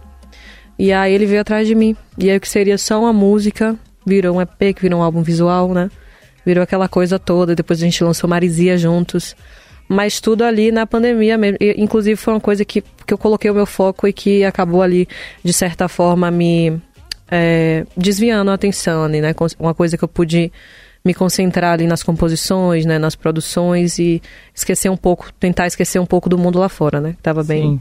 E 0.78 0.90
aí 0.90 1.12
ele 1.12 1.26
veio 1.26 1.42
atrás 1.42 1.68
de 1.68 1.74
mim. 1.74 1.94
E 2.16 2.30
aí 2.30 2.38
o 2.38 2.40
que 2.40 2.48
seria 2.48 2.78
só 2.78 2.98
uma 2.98 3.12
música 3.12 3.76
virou 4.06 4.38
um 4.38 4.40
EP, 4.40 4.74
que 4.74 4.80
virou 4.80 5.00
um 5.00 5.02
álbum 5.02 5.22
visual, 5.22 5.74
né? 5.74 5.90
Virou 6.46 6.64
aquela 6.64 6.88
coisa 6.88 7.18
toda. 7.18 7.54
Depois 7.54 7.78
a 7.82 7.84
gente 7.84 8.02
lançou 8.02 8.28
Marizia 8.30 8.78
juntos. 8.78 9.36
Mas 9.86 10.18
tudo 10.18 10.44
ali 10.44 10.72
na 10.72 10.86
pandemia 10.86 11.36
mesmo. 11.36 11.58
E, 11.60 11.74
inclusive 11.76 12.16
foi 12.16 12.32
uma 12.32 12.40
coisa 12.40 12.64
que, 12.64 12.80
que 13.06 13.12
eu 13.12 13.18
coloquei 13.18 13.50
o 13.50 13.54
meu 13.54 13.66
foco 13.66 14.08
e 14.08 14.14
que 14.14 14.44
acabou 14.44 14.80
ali, 14.80 15.06
de 15.44 15.52
certa 15.52 15.88
forma, 15.88 16.30
me 16.30 16.80
é, 17.30 17.84
desviando 17.96 18.50
a 18.50 18.54
atenção, 18.54 19.04
ali, 19.04 19.20
né? 19.20 19.34
Uma 19.58 19.74
coisa 19.74 19.96
que 19.96 20.04
eu 20.04 20.08
pude 20.08 20.52
me 21.04 21.14
concentrar 21.14 21.72
ali 21.74 21.86
nas 21.86 22.02
composições, 22.02 22.84
né? 22.84 22.98
Nas 22.98 23.14
produções 23.14 23.98
e 23.98 24.20
esquecer 24.54 24.90
um 24.90 24.96
pouco, 24.96 25.32
tentar 25.34 25.66
esquecer 25.66 25.98
um 25.98 26.06
pouco 26.06 26.28
do 26.28 26.36
mundo 26.36 26.58
lá 26.58 26.68
fora, 26.68 27.00
né? 27.00 27.12
Que 27.12 27.22
tava 27.22 27.42
bem 27.42 27.62
Sim. 27.62 27.80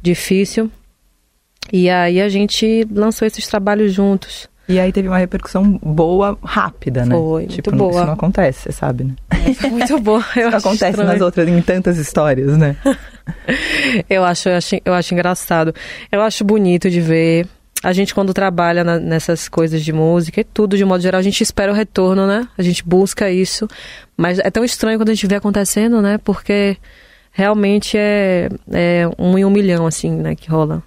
difícil. 0.00 0.70
E 1.72 1.90
aí 1.90 2.20
a 2.20 2.28
gente 2.28 2.86
lançou 2.92 3.26
esses 3.26 3.46
trabalhos 3.46 3.92
juntos. 3.92 4.48
E 4.68 4.80
aí 4.80 4.90
teve 4.92 5.06
uma 5.06 5.18
repercussão 5.18 5.78
boa, 5.82 6.36
rápida, 6.42 7.04
né? 7.04 7.14
Foi, 7.14 7.42
muito 7.42 7.54
tipo, 7.54 7.70
não- 7.70 7.78
boa. 7.78 7.90
Isso 7.92 8.06
não 8.06 8.12
acontece, 8.14 8.62
você 8.62 8.72
sabe, 8.72 9.04
né? 9.04 9.14
Foi 9.54 9.70
muito 9.70 9.98
bom. 10.00 10.20
Eu 10.34 10.48
Isso 10.48 10.56
acontece 10.56 10.90
estranho. 10.90 11.12
nas 11.12 11.20
outras, 11.20 11.48
em 11.48 11.60
tantas 11.62 11.98
histórias, 11.98 12.56
né? 12.56 12.76
Eu 14.08 14.24
acho, 14.24 14.48
eu 14.48 14.56
acho, 14.56 14.76
eu 14.84 14.94
acho 14.94 15.12
engraçado. 15.14 15.74
Eu 16.12 16.20
acho 16.22 16.44
bonito 16.44 16.88
de 16.90 17.00
ver. 17.00 17.46
A 17.82 17.92
gente, 17.92 18.14
quando 18.14 18.32
trabalha 18.34 18.82
na- 18.82 18.98
nessas 18.98 19.48
coisas 19.48 19.84
de 19.84 19.92
música 19.92 20.40
e 20.40 20.44
tudo, 20.44 20.76
de 20.76 20.84
modo 20.84 21.02
geral, 21.02 21.18
a 21.18 21.22
gente 21.22 21.40
espera 21.42 21.70
o 21.70 21.74
retorno, 21.74 22.26
né? 22.26 22.48
A 22.56 22.62
gente 22.62 22.82
busca 22.84 23.30
isso. 23.30 23.68
Mas 24.16 24.38
é 24.38 24.50
tão 24.50 24.64
estranho 24.64 24.98
quando 24.98 25.10
a 25.10 25.14
gente 25.14 25.26
vê 25.26 25.36
acontecendo, 25.36 26.00
né? 26.02 26.18
Porque 26.18 26.76
realmente 27.30 27.96
é, 27.98 28.48
é 28.72 29.08
um 29.18 29.38
em 29.38 29.44
um 29.44 29.50
milhão, 29.50 29.86
assim, 29.86 30.10
né? 30.10 30.34
Que 30.34 30.48
rola. 30.50 30.82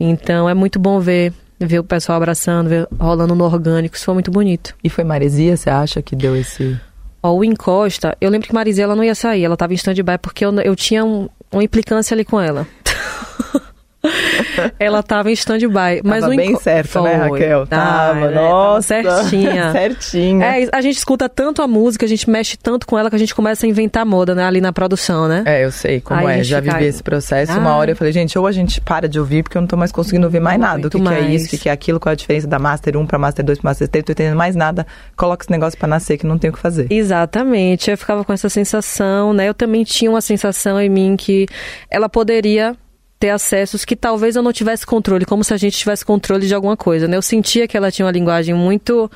Então 0.00 0.48
é 0.48 0.54
muito 0.54 0.78
bom 0.78 1.00
ver, 1.00 1.32
ver 1.58 1.80
o 1.80 1.84
pessoal 1.84 2.16
abraçando, 2.16 2.68
ver 2.68 2.86
rolando 2.98 3.34
no 3.34 3.44
orgânico. 3.44 3.96
Isso 3.96 4.04
foi 4.04 4.14
muito 4.14 4.30
bonito. 4.30 4.74
E 4.82 4.88
foi 4.88 5.02
Maresia, 5.04 5.56
você 5.56 5.68
acha 5.68 6.00
que 6.00 6.14
deu 6.14 6.36
esse. 6.36 6.78
Ó, 7.22 7.32
o 7.34 7.44
Encosta, 7.44 8.16
eu 8.20 8.30
lembro 8.30 8.46
que 8.46 8.54
Marizia 8.54 8.84
ela 8.84 8.94
não 8.94 9.02
ia 9.02 9.14
sair, 9.16 9.44
ela 9.44 9.56
tava 9.56 9.72
em 9.72 9.76
stand-by 9.76 10.16
porque 10.22 10.44
eu, 10.44 10.54
eu 10.60 10.76
tinha 10.76 11.04
um- 11.04 11.28
uma 11.50 11.64
implicância 11.64 12.14
ali 12.14 12.24
com 12.24 12.40
ela. 12.40 12.64
ela 14.78 15.02
tava 15.02 15.30
em 15.30 15.34
stand-by. 15.34 16.00
Mas 16.04 16.20
Tava 16.20 16.34
bem 16.36 16.50
Enco- 16.52 16.62
certo, 16.62 17.02
né, 17.02 17.18
Foi. 17.28 17.40
Raquel? 17.40 17.66
Tava, 17.66 18.14
né? 18.14 18.32
Tava 18.32 18.48
nossa. 18.48 18.82
certinha. 19.02 19.72
Certinha. 19.78 20.46
É, 20.46 20.68
a 20.72 20.80
gente 20.80 20.96
escuta 20.96 21.28
tanto 21.28 21.62
a 21.62 21.68
música, 21.68 22.06
a 22.06 22.08
gente 22.08 22.28
mexe 22.30 22.56
tanto 22.56 22.86
com 22.86 22.98
ela 22.98 23.10
que 23.10 23.16
a 23.16 23.18
gente 23.18 23.34
começa 23.34 23.66
a 23.66 23.68
inventar 23.68 24.06
moda, 24.06 24.34
né? 24.34 24.44
Ali 24.44 24.60
na 24.60 24.72
produção, 24.72 25.28
né? 25.28 25.42
É, 25.46 25.64
eu 25.64 25.70
sei 25.72 26.00
como 26.00 26.26
Aí 26.26 26.40
é. 26.40 26.44
Já 26.44 26.60
vivi 26.60 26.84
esse 26.84 27.02
processo. 27.02 27.52
Ah. 27.52 27.58
Uma 27.58 27.74
hora 27.76 27.90
eu 27.92 27.96
falei, 27.96 28.12
gente, 28.12 28.38
ou 28.38 28.46
a 28.46 28.52
gente 28.52 28.80
para 28.80 29.08
de 29.08 29.18
ouvir, 29.18 29.42
porque 29.42 29.56
eu 29.58 29.60
não 29.60 29.68
tô 29.68 29.76
mais 29.76 29.90
conseguindo 29.92 30.26
ouvir 30.26 30.40
mais 30.40 30.58
nada. 30.58 30.86
O 30.86 30.90
que, 30.90 30.96
Muito 30.96 31.08
que 31.10 31.14
é 31.18 31.20
mais. 31.22 31.34
isso, 31.34 31.46
o 31.46 31.50
que, 31.50 31.58
que 31.58 31.68
é 31.68 31.72
aquilo, 31.72 31.98
qual 32.00 32.10
é 32.10 32.14
a 32.14 32.16
diferença 32.16 32.46
da 32.46 32.58
Master 32.58 32.96
1 32.96 33.06
pra 33.06 33.18
Master 33.18 33.44
2 33.44 33.58
pra 33.58 33.70
Master 33.70 33.88
3, 33.88 34.04
tô 34.04 34.12
entendendo 34.12 34.36
mais 34.36 34.54
nada. 34.56 34.86
Coloca 35.16 35.44
esse 35.44 35.50
negócio 35.50 35.78
pra 35.78 35.88
nascer 35.88 36.16
que 36.18 36.26
não 36.26 36.38
tem 36.38 36.50
o 36.50 36.52
que 36.52 36.58
fazer. 36.58 36.86
Exatamente, 36.90 37.90
eu 37.90 37.98
ficava 37.98 38.24
com 38.24 38.32
essa 38.32 38.48
sensação, 38.48 39.32
né? 39.32 39.48
Eu 39.48 39.54
também 39.54 39.84
tinha 39.84 40.10
uma 40.10 40.20
sensação 40.20 40.80
em 40.80 40.88
mim 40.88 41.16
que 41.16 41.46
ela 41.90 42.08
poderia 42.08 42.76
ter 43.18 43.30
acessos 43.30 43.84
que 43.84 43.96
talvez 43.96 44.36
eu 44.36 44.42
não 44.42 44.52
tivesse 44.52 44.86
controle, 44.86 45.24
como 45.24 45.42
se 45.42 45.52
a 45.52 45.56
gente 45.56 45.76
tivesse 45.76 46.04
controle 46.04 46.46
de 46.46 46.54
alguma 46.54 46.76
coisa, 46.76 47.08
né? 47.08 47.16
Eu 47.16 47.22
sentia 47.22 47.66
que 47.66 47.76
ela 47.76 47.90
tinha 47.90 48.06
uma 48.06 48.12
linguagem 48.12 48.54
muito 48.54 49.10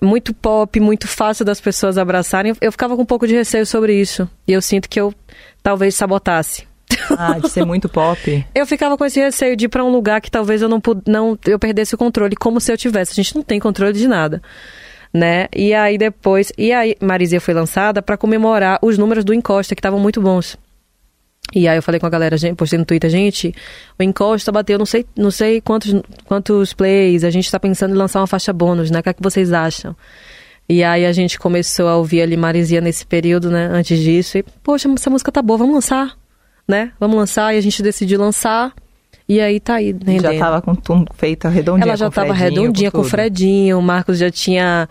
muito 0.00 0.32
pop, 0.32 0.78
muito 0.78 1.08
fácil 1.08 1.44
das 1.44 1.60
pessoas 1.60 1.98
abraçarem. 1.98 2.54
Eu 2.60 2.70
ficava 2.70 2.94
com 2.94 3.02
um 3.02 3.06
pouco 3.06 3.26
de 3.26 3.34
receio 3.34 3.66
sobre 3.66 4.00
isso. 4.00 4.28
E 4.46 4.52
eu 4.52 4.62
sinto 4.62 4.88
que 4.88 5.00
eu 5.00 5.12
talvez 5.62 5.94
sabotasse. 5.94 6.66
Ah, 7.10 7.38
de 7.38 7.50
ser 7.50 7.64
muito 7.64 7.88
pop. 7.88 8.46
Eu 8.54 8.66
ficava 8.66 8.96
com 8.96 9.04
esse 9.04 9.20
receio 9.20 9.54
de 9.54 9.66
ir 9.66 9.68
pra 9.68 9.84
um 9.84 9.90
lugar 9.90 10.20
que 10.22 10.30
talvez 10.30 10.62
eu 10.62 10.68
não, 10.70 10.80
não 11.06 11.38
eu 11.46 11.58
perdesse 11.58 11.94
o 11.94 11.98
controle, 11.98 12.34
como 12.34 12.60
se 12.60 12.72
eu 12.72 12.78
tivesse. 12.78 13.12
A 13.12 13.14
gente 13.14 13.36
não 13.36 13.42
tem 13.42 13.60
controle 13.60 13.92
de 13.92 14.08
nada, 14.08 14.42
né? 15.12 15.48
E 15.54 15.74
aí 15.74 15.98
depois, 15.98 16.50
e 16.56 16.72
aí 16.72 16.96
Marizia 16.98 17.40
foi 17.40 17.52
lançada 17.52 18.00
pra 18.00 18.16
comemorar 18.16 18.78
os 18.80 18.96
números 18.96 19.24
do 19.24 19.34
Encosta 19.34 19.74
que 19.74 19.80
estavam 19.80 20.00
muito 20.00 20.20
bons. 20.20 20.56
E 21.54 21.66
aí 21.66 21.78
eu 21.78 21.82
falei 21.82 21.98
com 21.98 22.06
a 22.06 22.10
galera, 22.10 22.36
gente, 22.36 22.56
postei 22.56 22.78
no 22.78 22.84
Twitter, 22.84 23.08
gente, 23.08 23.54
o 23.98 24.02
Encosta 24.02 24.52
bateu 24.52 24.78
não 24.78 24.84
sei, 24.84 25.06
não 25.16 25.30
sei 25.30 25.60
quantos, 25.62 25.94
quantos 26.26 26.74
plays, 26.74 27.24
a 27.24 27.30
gente 27.30 27.50
tá 27.50 27.58
pensando 27.58 27.94
em 27.94 27.98
lançar 27.98 28.20
uma 28.20 28.26
faixa 28.26 28.52
bônus, 28.52 28.90
né? 28.90 29.00
O 29.00 29.02
que 29.02 29.08
é 29.08 29.12
que 29.14 29.22
vocês 29.22 29.52
acham? 29.52 29.96
E 30.68 30.84
aí 30.84 31.06
a 31.06 31.12
gente 31.12 31.38
começou 31.38 31.88
a 31.88 31.96
ouvir 31.96 32.20
ali 32.20 32.36
Marizia 32.36 32.80
nesse 32.82 33.06
período, 33.06 33.50
né? 33.50 33.70
Antes 33.72 33.98
disso. 33.98 34.36
E, 34.36 34.44
poxa, 34.62 34.86
essa 34.92 35.08
música 35.08 35.32
tá 35.32 35.40
boa, 35.40 35.56
vamos 35.56 35.74
lançar, 35.74 36.14
né? 36.68 36.92
Vamos 37.00 37.16
lançar. 37.16 37.54
E 37.54 37.58
a 37.58 37.60
gente 37.62 37.82
decidiu 37.82 38.20
lançar. 38.20 38.74
E 39.26 39.40
aí 39.40 39.60
tá 39.60 39.74
aí, 39.74 39.94
Já 40.20 40.38
tava 40.38 40.60
com 40.60 40.74
tudo 40.74 41.06
feita 41.14 41.48
redondinha. 41.48 41.86
Ela 41.86 41.96
já 41.96 42.06
com 42.06 42.10
estava 42.10 42.34
Fredinho, 42.34 42.60
redondinha 42.62 42.90
com 42.90 43.00
o. 43.00 43.04
Fredinho. 43.04 43.78
O 43.78 43.82
Marcos 43.82 44.18
já 44.18 44.30
tinha 44.30 44.88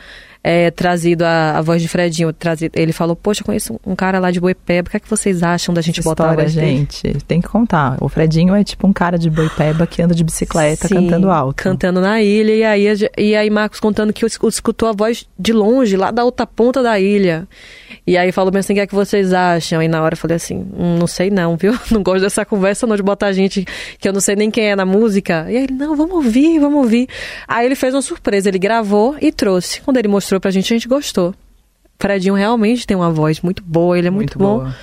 é, 0.50 0.72
trazido 0.72 1.26
a, 1.26 1.58
a 1.58 1.62
voz 1.62 1.82
de 1.82 1.90
Fredinho. 1.90 2.32
Trazido, 2.32 2.72
ele 2.80 2.94
falou, 2.94 3.16
poxa, 3.18 3.44
conheço 3.44 3.78
um 3.86 3.96
cara 3.96 4.18
lá 4.18 4.32
de 4.32 4.40
Boipeba. 4.40 4.88
O 4.88 4.92
que 4.92 4.96
é 4.96 5.00
que 5.02 5.10
vocês 5.10 5.44
acham 5.44 5.74
da 5.74 5.82
gente 5.82 6.00
Essa 6.00 6.10
botar 6.10 6.32
a 6.32 6.36
voz 6.36 6.56
dele? 6.56 6.68
gente, 6.78 7.14
tem 7.28 7.42
que 7.42 7.50
contar. 7.50 7.98
O 8.00 8.08
Fredinho 8.08 8.56
é 8.56 8.64
tipo 8.64 8.88
um 8.88 8.94
cara 8.94 9.18
de 9.20 9.30
boipeba 9.30 9.86
que 9.86 10.02
anda 10.02 10.16
de 10.16 10.24
bicicleta 10.24 10.88
Sim, 10.88 10.96
cantando 10.96 11.30
alto. 11.30 11.62
Cantando 11.62 12.00
na 12.00 12.22
ilha. 12.22 12.56
E 12.56 12.64
aí, 12.64 12.86
e 13.18 13.36
aí 13.36 13.50
Marcos 13.50 13.80
contando 13.82 14.14
que 14.14 14.26
es- 14.26 14.40
escutou 14.48 14.88
a 14.88 14.94
voz 14.94 15.28
de 15.38 15.52
longe, 15.52 15.98
lá 15.98 16.12
da 16.12 16.24
outra 16.24 16.46
ponta 16.48 16.82
da 16.82 16.98
ilha. 17.00 17.46
E 18.08 18.18
aí 18.18 18.32
falou 18.32 18.50
bem 18.52 18.62
assim, 18.62 18.72
o 18.72 18.76
que 18.78 18.80
é 18.80 18.88
que 18.88 18.96
vocês 18.96 19.34
acham? 19.34 19.84
E 19.84 19.88
na 19.90 20.02
hora 20.02 20.14
eu 20.14 20.18
falei 20.18 20.38
assim, 20.38 20.66
"Hum, 20.80 20.98
não 20.98 21.06
sei 21.08 21.30
não, 21.30 21.58
viu? 21.58 21.78
Não 21.92 22.02
gosto 22.02 22.22
dessa 22.22 22.46
conversa 22.46 22.88
não, 22.88 22.96
de 22.96 23.04
botar 23.04 23.34
gente 23.34 23.66
que 24.00 24.08
eu 24.08 24.14
não 24.14 24.22
sei 24.22 24.36
nem 24.38 24.50
quem 24.50 24.72
é 24.72 24.76
na 24.78 24.86
música. 24.86 25.46
E 25.50 25.58
aí 25.58 25.64
ele, 25.66 25.74
não, 25.74 25.94
vamos 25.94 26.14
ouvir, 26.16 26.58
vamos 26.58 26.78
ouvir. 26.84 27.10
Aí 27.46 27.66
ele 27.66 27.76
fez 27.76 27.94
uma 27.94 28.02
surpresa, 28.02 28.48
ele 28.48 28.58
gravou 28.60 29.18
e 29.20 29.30
trouxe. 29.32 29.82
Quando 29.82 29.98
ele 29.98 30.08
mostrou 30.08 30.40
pra 30.40 30.50
gente, 30.52 30.74
a 30.74 30.78
gente 30.78 30.88
gostou. 30.88 31.36
Fredinho 32.00 32.34
realmente 32.36 32.88
tem 32.88 32.96
uma 32.96 33.12
voz 33.12 33.42
muito 33.42 33.62
boa, 33.62 33.98
ele 33.98 34.08
é 34.08 34.12
muito, 34.12 34.40
bom. 34.40 34.60
boa. 34.60 34.76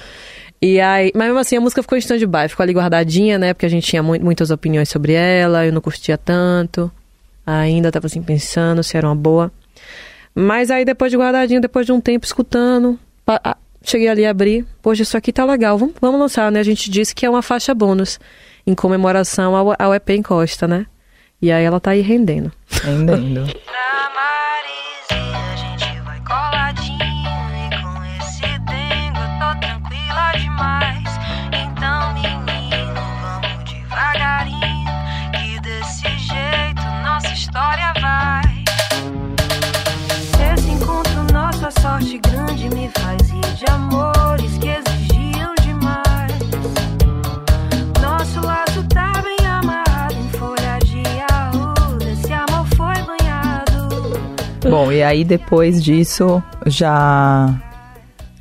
E 0.61 0.79
aí, 0.81 1.11
mas 1.15 1.27
mesmo 1.29 1.39
assim 1.39 1.57
a 1.57 1.61
música 1.61 1.81
ficou 1.83 1.97
em 1.97 2.01
stand-by, 2.01 2.49
ficou 2.49 2.63
ali 2.63 2.73
guardadinha, 2.75 3.39
né? 3.39 3.55
Porque 3.55 3.65
a 3.67 3.71
gente 3.71 3.87
tinha 3.87 4.03
mu- 4.03 4.19
muitas 4.21 4.51
opiniões 4.51 4.89
sobre 4.91 5.13
ela, 5.15 5.65
eu 5.65 5.73
não 5.73 5.81
curtia 5.81 6.19
tanto. 6.19 6.91
Ainda 7.47 7.91
tava 7.93 8.07
assim 8.07 8.21
pensando 8.23 8.83
se 8.83 8.97
era 8.97 9.07
uma 9.07 9.15
boa. 9.17 9.51
Mas 10.35 10.71
aí 10.71 10.85
depois 10.85 11.11
de 11.11 11.17
guardadinho, 11.17 11.61
depois 11.61 11.87
de 11.87 11.93
um 11.93 12.01
tempo 12.01 12.27
escutando, 12.27 12.99
cheguei 13.83 14.09
ali 14.09 14.25
a 14.27 14.31
abrir, 14.31 14.67
poxa, 14.83 15.03
isso 15.03 15.17
aqui 15.17 15.33
tá 15.33 15.45
legal, 15.45 15.79
vamos, 15.79 15.95
vamos 16.01 16.19
lançar, 16.21 16.51
né? 16.51 16.61
A 16.61 16.65
gente 16.65 16.91
disse 16.91 17.15
que 17.15 17.27
é 17.27 17.31
uma 17.31 17.43
faixa 17.43 17.75
bônus 17.75 18.19
em 18.67 18.75
comemoração 18.75 19.55
ao, 19.55 19.75
ao 19.79 19.95
EP 19.95 20.11
Encosta, 20.11 20.67
né? 20.67 20.87
E 21.41 21.53
aí 21.53 21.65
ela 21.65 21.79
tá 21.79 21.91
aí 21.91 22.01
rendendo. 22.01 22.51
Rendendo. 22.83 23.47
Bom, 54.75 54.91
e 54.91 55.05
aí 55.05 55.23
depois 55.23 55.81
disso, 55.81 56.43
já. 56.67 57.49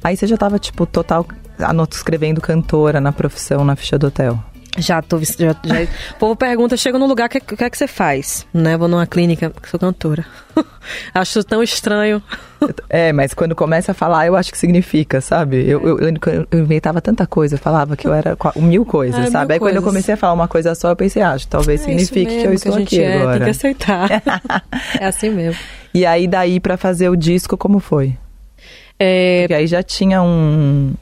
Aí 0.04 0.18
você 0.18 0.26
já 0.26 0.36
tava, 0.36 0.58
tipo, 0.58 0.84
total. 0.88 1.28
Anoto 1.60 1.96
escrevendo 1.96 2.42
cantora 2.42 3.00
na 3.00 3.12
profissão 3.12 3.64
na 3.64 3.76
ficha 3.76 4.00
do 4.00 4.08
hotel. 4.08 4.44
Já 4.78 5.02
tô. 5.02 5.20
Já, 5.20 5.36
já... 5.38 5.54
O 6.16 6.20
povo 6.20 6.36
pergunta, 6.36 6.76
chega 6.76 6.98
num 6.98 7.06
lugar, 7.08 7.28
o 7.28 7.30
que, 7.30 7.40
que 7.40 7.64
é 7.64 7.70
que 7.70 7.78
você 7.78 7.88
faz? 7.88 8.46
Né? 8.54 8.76
Vou 8.76 8.88
numa 8.88 9.06
clínica, 9.06 9.52
sou 9.70 9.80
cantora. 9.80 10.26
Acho 11.14 11.44
tão 11.44 11.62
estranho. 11.62 12.22
É, 12.90 13.12
mas 13.12 13.34
quando 13.34 13.56
começa 13.56 13.92
a 13.92 13.96
falar, 13.96 14.26
eu 14.26 14.36
acho 14.36 14.52
que 14.52 14.58
significa, 14.58 15.20
sabe? 15.20 15.68
Eu, 15.68 15.82
eu, 15.86 16.00
eu, 16.00 16.48
eu 16.50 16.60
inventava 16.60 17.02
tanta 17.02 17.28
coisa, 17.28 17.58
falava 17.58 17.98
que 17.98 18.08
eu 18.08 18.14
era 18.14 18.38
mil 18.56 18.86
coisas, 18.86 19.20
Ah, 19.20 19.24
mil 19.24 19.32
sabe? 19.32 19.54
Aí 19.54 19.60
quando 19.60 19.76
eu 19.76 19.82
coisas. 19.82 19.94
comecei 19.94 20.14
a 20.14 20.18
falar 20.18 20.34
uma 20.34 20.48
coisa 20.48 20.74
só, 20.74 20.90
eu 20.90 20.96
pensei, 20.96 21.22
acho, 21.22 21.48
talvez 21.48 21.82
É 21.82 21.86
signifique 21.86 22.42
que 22.42 22.48
eu 22.48 22.54
estou 22.54 22.76
a 22.76 22.80
gente 22.80 22.96
aqui 22.96 23.02
é, 23.02 23.18
agora. 23.18 23.34
Tem 23.36 23.44
que 23.44 23.50
aceitar. 23.50 24.10
é 25.00 25.06
assim 25.06 25.30
mesmo. 25.30 25.60
E 25.94 26.06
aí, 26.06 26.26
daí, 26.28 26.60
pra 26.60 26.78
fazer 26.78 27.10
o 27.10 27.16
disco, 27.18 27.58
como 27.58 27.80
foi? 27.80 28.18
É, 28.98 29.42
Porque 29.42 29.54
aí 29.54 29.68
já 29.68 29.84
tinha 29.84 30.22
um. 30.22 30.94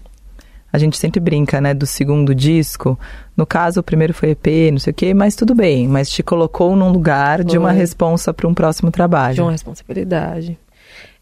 A 0.71 0.77
gente 0.77 0.97
sempre 0.97 1.19
brinca, 1.19 1.59
né, 1.59 1.73
do 1.73 1.85
segundo 1.85 2.33
disco. 2.33 2.97
No 3.35 3.45
caso, 3.45 3.79
o 3.79 3.83
primeiro 3.83 4.13
foi 4.13 4.29
EP, 4.31 4.71
não 4.71 4.79
sei 4.79 4.91
o 4.91 4.93
quê, 4.93 5.13
mas 5.13 5.35
tudo 5.35 5.53
bem. 5.53 5.87
Mas 5.87 6.09
te 6.09 6.23
colocou 6.23 6.75
num 6.75 6.91
lugar 6.91 7.43
de 7.43 7.57
uma 7.57 7.69
Foi. 7.69 7.77
responsa 7.77 8.33
para 8.33 8.47
um 8.47 8.53
próximo 8.53 8.89
trabalho. 8.89 9.35
de 9.35 9.41
uma 9.41 9.51
responsabilidade. 9.51 10.57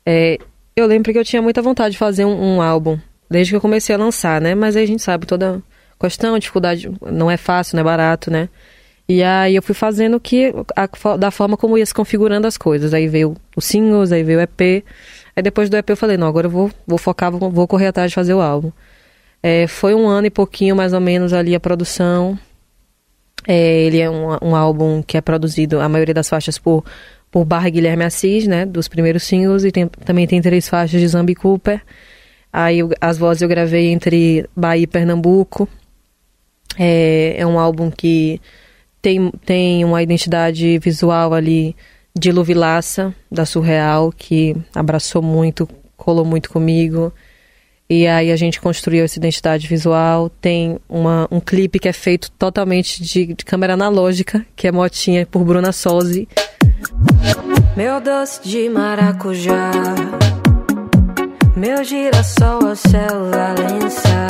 É, 0.05 0.37
eu 0.75 0.85
lembro 0.85 1.11
que 1.11 1.17
eu 1.17 1.25
tinha 1.25 1.41
muita 1.41 1.61
vontade 1.61 1.93
de 1.93 1.97
fazer 1.97 2.25
um, 2.25 2.57
um 2.57 2.61
álbum, 2.61 2.97
desde 3.29 3.51
que 3.51 3.55
eu 3.55 3.61
comecei 3.61 3.95
a 3.95 3.97
lançar, 3.97 4.39
né? 4.39 4.53
Mas 4.55 4.75
aí 4.75 4.83
a 4.83 4.87
gente 4.87 5.01
sabe 5.01 5.25
toda 5.25 5.61
questão, 5.99 6.37
dificuldade, 6.39 6.89
não 7.11 7.29
é 7.29 7.37
fácil, 7.37 7.75
não 7.75 7.81
é 7.81 7.83
barato, 7.83 8.31
né? 8.31 8.49
E 9.07 9.23
aí 9.23 9.55
eu 9.55 9.63
fui 9.63 9.73
fazendo 9.73 10.19
que 10.19 10.53
a 10.75 11.17
da 11.17 11.31
forma 11.31 11.57
como 11.57 11.75
ia 11.75 11.85
se 11.85 11.93
configurando 11.93 12.45
as 12.45 12.57
coisas. 12.57 12.93
Aí 12.93 13.07
veio 13.07 13.35
os 13.55 13.65
singles, 13.65 14.11
aí 14.11 14.21
veio 14.21 14.37
o 14.37 14.41
EP. 14.41 14.85
Aí 15.35 15.41
depois 15.41 15.67
do 15.67 15.75
EP 15.75 15.89
eu 15.89 15.97
falei, 15.97 16.15
não, 16.15 16.27
agora 16.27 16.45
eu 16.45 16.51
vou, 16.51 16.71
vou 16.85 16.99
focar, 16.99 17.31
vou, 17.31 17.49
vou 17.49 17.67
correr 17.67 17.87
atrás 17.87 18.11
de 18.11 18.15
fazer 18.15 18.35
o 18.35 18.41
álbum. 18.41 18.71
É, 19.41 19.67
foi 19.67 19.95
um 19.95 20.07
ano 20.07 20.27
e 20.27 20.29
pouquinho, 20.29 20.75
mais 20.75 20.93
ou 20.93 20.99
menos, 20.99 21.31
ali 21.33 21.55
a 21.55 21.59
produção. 21.59 22.37
É, 23.47 23.83
ele 23.83 23.99
é 23.99 24.09
um, 24.09 24.37
um 24.41 24.55
álbum 24.55 25.01
que 25.01 25.17
é 25.17 25.21
produzido, 25.21 25.79
a 25.79 25.87
maioria 25.87 26.13
das 26.13 26.27
faixas, 26.27 26.57
por, 26.57 26.83
por 27.31 27.45
Barra 27.45 27.69
Guilherme 27.69 28.03
Assis, 28.03 28.45
né? 28.47 28.65
Dos 28.65 28.87
primeiros 28.87 29.23
singles. 29.23 29.63
E 29.63 29.71
tem- 29.71 29.87
também 29.87 30.27
tem 30.27 30.41
três 30.41 30.67
faixas 30.67 30.99
de 30.99 31.07
Zambi 31.07 31.35
Cooper. 31.35 31.81
Aí 32.51 32.79
eu- 32.79 32.89
as 32.99 33.17
vozes 33.17 33.41
eu 33.41 33.47
gravei 33.47 33.87
entre 33.91 34.45
Bahia 34.55 34.83
e 34.83 34.87
Pernambuco. 34.87 35.67
É, 36.77 37.35
é 37.37 37.45
um 37.47 37.57
álbum 37.59 37.89
que 37.89 38.41
tem, 39.01 39.31
tem 39.45 39.85
uma 39.85 40.03
identidade 40.03 40.77
visual 40.79 41.33
ali 41.33 41.75
de 42.17 42.31
Lu 42.31 42.43
Vilaça, 42.43 43.13
da 43.31 43.45
Surreal, 43.45 44.11
que 44.11 44.55
abraçou 44.75 45.21
muito, 45.21 45.67
colou 45.95 46.25
muito 46.25 46.49
comigo. 46.49 47.13
E 47.89 48.05
aí 48.05 48.31
a 48.31 48.35
gente 48.35 48.61
construiu 48.61 49.03
essa 49.03 49.17
identidade 49.17 49.67
visual. 49.67 50.29
Tem 50.29 50.77
uma, 50.87 51.27
um 51.31 51.39
clipe 51.39 51.79
que 51.79 51.87
é 51.87 51.93
feito 51.93 52.29
totalmente 52.31 53.01
de, 53.01 53.33
de 53.33 53.43
câmera 53.43 53.73
analógica, 53.73 54.45
que 54.55 54.67
é 54.67 54.71
Motinha, 54.71 55.25
por 55.25 55.43
Bruna 55.43 55.71
Sozzi. 55.71 56.27
Meu 57.75 57.99
doce 57.99 58.41
de 58.43 58.69
maracujá, 58.69 59.71
meu 61.55 61.83
girassol 61.83 62.67
ao 62.67 62.75
céu 62.75 63.31
Valença. 63.31 64.27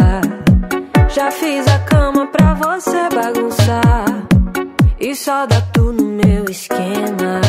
Já 1.13 1.29
fiz 1.29 1.67
a 1.67 1.79
cama 1.79 2.27
pra 2.27 2.53
você 2.53 3.09
bagunçar 3.13 4.05
e 4.99 5.15
só 5.15 5.45
dá 5.45 5.59
tu 5.73 5.91
no 5.91 6.05
meu 6.05 6.45
esquema. 6.45 7.41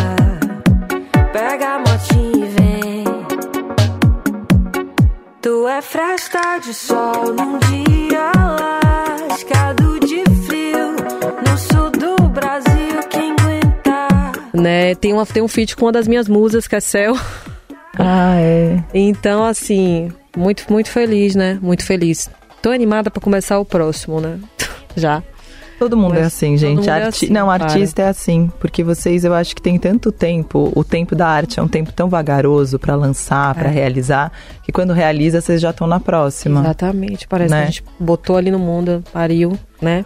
Pega 1.33 1.77
a 1.77 1.79
motinha 1.79 2.47
e 2.47 2.49
vem. 2.49 2.80
Tu 5.43 5.67
é 5.67 5.81
fresta 5.81 6.59
de 6.59 6.75
sol 6.75 7.33
num 7.33 7.59
dia 7.61 8.31
lascado 9.27 9.99
de 10.01 10.23
frio 10.45 10.95
no 11.49 11.57
sul 11.57 11.91
do 11.93 12.29
Brasil. 12.29 13.01
Quem 13.09 13.33
aguentar? 13.33 14.33
Né? 14.53 14.95
Tem, 14.97 15.15
uma, 15.15 15.25
tem 15.25 15.43
um 15.43 15.49
feat 15.49 15.77
com 15.77 15.87
uma 15.87 15.93
das 15.93 16.07
minhas 16.07 16.29
musas, 16.29 16.69
que 16.69 16.77
é 16.77 16.81
Céu. 16.81 17.15
Ah, 17.99 18.37
é. 18.39 18.85
Então, 18.93 19.43
assim, 19.43 20.13
muito, 20.37 20.71
muito 20.71 20.91
feliz, 20.91 21.35
né? 21.35 21.59
Muito 21.63 21.87
feliz. 21.87 22.29
Tô 22.61 22.71
animada 22.71 23.11
pra 23.11 23.23
começar 23.23 23.59
o 23.59 23.65
próximo, 23.65 24.21
né? 24.21 24.39
Já. 24.95 25.23
Todo 25.81 25.97
mundo 25.97 26.11
Mas 26.11 26.21
é 26.21 26.25
assim, 26.27 26.57
gente. 26.59 26.77
mundo 26.77 26.89
é 26.89 26.93
Arti- 26.93 27.25
assim, 27.25 27.33
não, 27.33 27.47
para. 27.47 27.65
artista 27.65 28.03
é 28.03 28.09
assim. 28.09 28.53
Porque 28.61 28.85
vocês, 28.85 29.25
eu 29.25 29.33
acho 29.35 29.57
que 29.57 29.63
tem 29.63 29.79
tanto 29.79 30.13
tempo. 30.13 30.71
O 30.77 30.85
tempo 30.85 31.17
da 31.17 31.27
arte 31.27 31.59
é 31.59 31.63
um 31.63 31.67
tempo 31.67 31.91
tão 31.91 32.07
vagaroso 32.09 32.79
pra 32.79 32.95
lançar, 32.95 33.55
pra 33.55 33.71
É. 33.71 33.73
realizar, 33.73 34.31
que 34.63 34.71
quando 34.71 34.93
realiza, 34.93 35.41
vocês 35.41 35.59
já 35.59 35.71
estão 35.71 35.87
na 35.87 35.99
próxima. 35.99 36.61
Exatamente. 36.61 37.27
Parece 37.27 37.51
Né? 37.51 37.57
que 37.57 37.63
a 37.63 37.67
gente 37.71 37.85
botou 37.99 38.37
ali 38.37 38.51
no 38.51 38.59
mundo, 38.59 39.03
pariu, 39.11 39.59
né? 39.81 40.05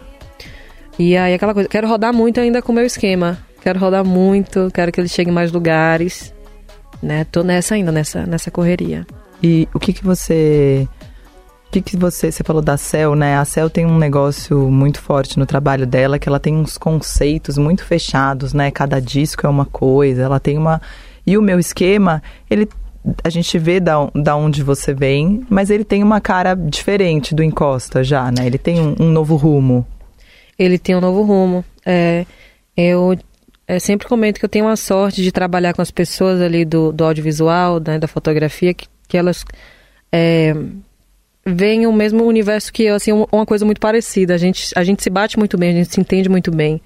E 0.97 1.17
aí 1.17 1.33
aquela 1.33 1.53
coisa, 1.53 1.67
quero 1.67 1.87
rodar 1.89 2.13
muito 2.13 2.39
ainda 2.39 2.61
com 2.61 2.71
o 2.71 2.75
meu 2.75 2.85
esquema. 2.85 3.37
Quero 3.61 3.77
rodar 3.77 4.05
muito, 4.05 4.69
quero 4.73 4.91
que 4.93 5.01
ele 5.01 5.09
chegue 5.09 5.29
em 5.29 5.33
mais 5.33 5.51
lugares. 5.51 6.33
Né? 7.03 7.25
Tô 7.29 7.43
nessa 7.43 7.75
ainda, 7.75 7.91
nessa, 7.91 8.25
nessa 8.25 8.49
correria. 8.49 9.05
E 9.43 9.67
o 9.73 9.79
que 9.79 9.91
que 9.91 10.03
você... 10.05 10.87
Que 11.75 11.81
que 11.81 11.97
você... 11.97 12.31
Você 12.31 12.41
falou 12.41 12.61
da 12.61 12.77
Cel, 12.77 13.15
né? 13.15 13.35
A 13.35 13.43
Cel 13.43 13.69
tem 13.69 13.85
um 13.85 13.97
negócio 13.97 14.71
muito 14.71 15.01
forte 15.01 15.37
no 15.37 15.45
trabalho 15.45 15.85
dela, 15.85 16.17
que 16.17 16.29
ela 16.29 16.39
tem 16.39 16.55
uns 16.55 16.77
conceitos 16.77 17.57
muito 17.57 17.83
fechados, 17.83 18.53
né? 18.53 18.71
Cada 18.71 19.01
disco 19.01 19.45
é 19.45 19.49
uma 19.49 19.65
coisa, 19.65 20.21
ela 20.21 20.39
tem 20.39 20.57
uma... 20.57 20.81
E 21.27 21.37
o 21.37 21.41
meu 21.41 21.59
esquema, 21.59 22.23
ele... 22.49 22.69
A 23.21 23.29
gente 23.29 23.59
vê 23.59 23.81
da, 23.81 24.09
da 24.15 24.37
onde 24.37 24.63
você 24.63 24.93
vem, 24.93 25.45
mas 25.49 25.69
ele 25.69 25.83
tem 25.83 26.01
uma 26.01 26.21
cara 26.21 26.55
diferente 26.55 27.35
do 27.35 27.43
Encosta 27.43 28.05
já, 28.05 28.31
né? 28.31 28.47
Ele 28.47 28.57
tem 28.57 28.79
um, 28.79 28.95
um 28.97 29.11
novo 29.11 29.35
rumo. 29.35 29.85
ele 30.57 30.79
tem 30.79 30.95
um 30.95 31.01
novo 31.01 31.23
rumo. 31.23 31.65
É, 31.85 32.25
eu 32.77 33.17
é, 33.67 33.79
sempre 33.79 34.07
comento 34.07 34.39
que 34.39 34.45
eu 34.45 34.49
tenho 34.49 34.69
a 34.69 34.77
sorte 34.77 35.21
de 35.21 35.29
trabalhar 35.29 35.73
com 35.73 35.81
as 35.81 35.91
pessoas 35.91 36.39
ali 36.39 36.63
do, 36.63 36.93
do 36.93 37.03
audiovisual, 37.03 37.81
né, 37.85 37.99
da 37.99 38.07
fotografia, 38.07 38.73
que, 38.73 38.87
que 39.09 39.17
elas 39.17 39.43
é, 40.09 40.55
veem 41.47 41.85
o 41.85 41.93
mesmo 41.93 42.23
universo 42.25 42.71
que 42.73 42.83
eu, 42.83 42.95
assim, 42.95 43.11
um- 43.13 43.25
uma 43.31 43.45
coisa 43.45 43.65
muito 43.65 43.79
parecida. 43.79 44.33
A 44.33 44.37
gente, 44.37 44.71
a 44.75 44.83
gente 44.83 45.03
se 45.03 45.09
bate 45.09 45.37
muito 45.37 45.57
bem, 45.57 45.69
a 45.69 45.73
gente 45.73 45.93
se 45.93 45.99
entende 45.99 46.27
muito 46.29 46.51
bem. 46.51 46.81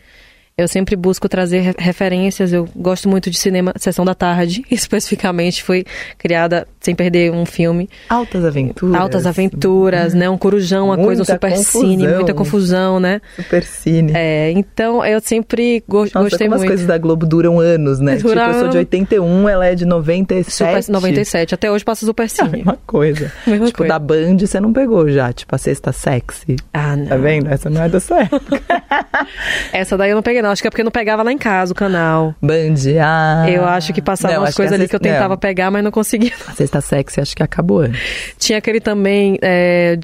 Eu 0.57 0.67
sempre 0.67 0.95
busco 0.97 1.29
trazer 1.29 1.59
re- 1.61 1.75
referências. 1.77 2.51
Eu 2.51 2.67
gosto 2.75 3.07
muito 3.07 3.29
de 3.31 3.37
cinema, 3.37 3.73
Sessão 3.77 4.03
da 4.03 4.13
Tarde, 4.13 4.63
especificamente 4.69 5.63
foi 5.63 5.85
criada 6.17 6.67
sem 6.79 6.95
perder 6.95 7.31
um 7.31 7.45
filme. 7.45 7.89
Altas 8.07 8.45
aventuras. 8.45 8.95
Altas 9.01 9.25
Aventuras, 9.25 10.13
né? 10.13 10.29
Um 10.29 10.37
corujão, 10.37 10.85
uma 10.87 10.95
coisa, 10.95 11.21
um 11.21 11.25
Muita 11.25 11.33
super 11.33 11.49
confusão. 11.51 11.81
cine, 11.81 12.07
muita 12.07 12.33
confusão, 12.33 12.99
né? 12.99 13.21
Super 13.35 13.63
cine. 13.63 14.11
É, 14.15 14.51
então 14.51 15.05
eu 15.05 15.19
sempre 15.19 15.83
go- 15.87 15.99
Nossa, 16.05 16.19
gostei 16.21 16.47
como 16.47 16.55
as 16.55 16.61
muito. 16.61 16.69
coisas 16.69 16.85
da 16.87 16.97
Globo 16.97 17.25
duram 17.25 17.59
anos, 17.59 17.99
né? 17.99 18.15
Duram- 18.21 18.45
Tipo, 18.45 18.55
eu 18.55 18.59
sou 18.61 18.69
de 18.69 18.77
81, 18.77 19.49
ela 19.49 19.65
é 19.65 19.75
de 19.75 19.85
97. 19.85 20.51
Super 20.85 20.91
97, 20.91 21.53
até 21.53 21.71
hoje 21.71 21.83
passa 21.83 22.05
Super 22.05 22.23
É 22.23 22.25
a 22.25 22.29
Cine. 22.29 22.49
mesma 22.57 22.77
coisa. 22.87 23.31
Mesma 23.45 23.65
tipo, 23.67 23.77
coisa. 23.79 23.93
da 23.93 23.99
Band 23.99 24.37
você 24.39 24.59
não 24.59 24.71
pegou 24.73 25.09
já, 25.09 25.31
tipo, 25.33 25.53
a 25.53 25.57
sexta 25.57 25.91
sexy. 25.91 26.55
Ah, 26.73 26.95
não. 26.95 27.05
Tá 27.07 27.17
vendo? 27.17 27.49
Essa 27.49 27.69
não 27.69 27.81
é 27.83 27.89
da 27.89 27.99
sua 27.99 28.21
época. 28.21 28.61
Essa 29.73 29.97
daí 29.97 30.09
eu 30.11 30.15
não 30.15 30.23
peguei, 30.23 30.41
não. 30.41 30.49
Acho 30.51 30.61
que 30.61 30.67
é 30.67 30.71
porque 30.71 30.83
não 30.83 30.91
pegava 30.91 31.23
lá 31.23 31.31
em 31.31 31.37
casa 31.37 31.71
o 31.71 31.75
canal. 31.75 32.33
Band, 32.41 32.75
ah. 33.03 33.45
eu 33.49 33.65
acho 33.65 33.93
que 33.93 34.01
passava 34.01 34.33
Não, 34.35 34.41
umas 34.43 34.55
coisas 34.55 34.73
ali 34.73 34.87
que 34.87 34.95
eu 34.95 34.99
tentava 34.99 35.29
não, 35.29 35.37
pegar, 35.37 35.69
mas 35.71 35.83
não 35.83 35.91
conseguia. 35.91 36.31
A 36.47 36.51
sexta 36.69 36.81
sexy 36.81 37.21
acho 37.21 37.35
que 37.35 37.43
acabou 37.43 37.79
antes. 37.81 37.99
Tinha 38.37 38.57
aquele 38.59 38.79
também 38.79 39.37
é, 39.41 39.97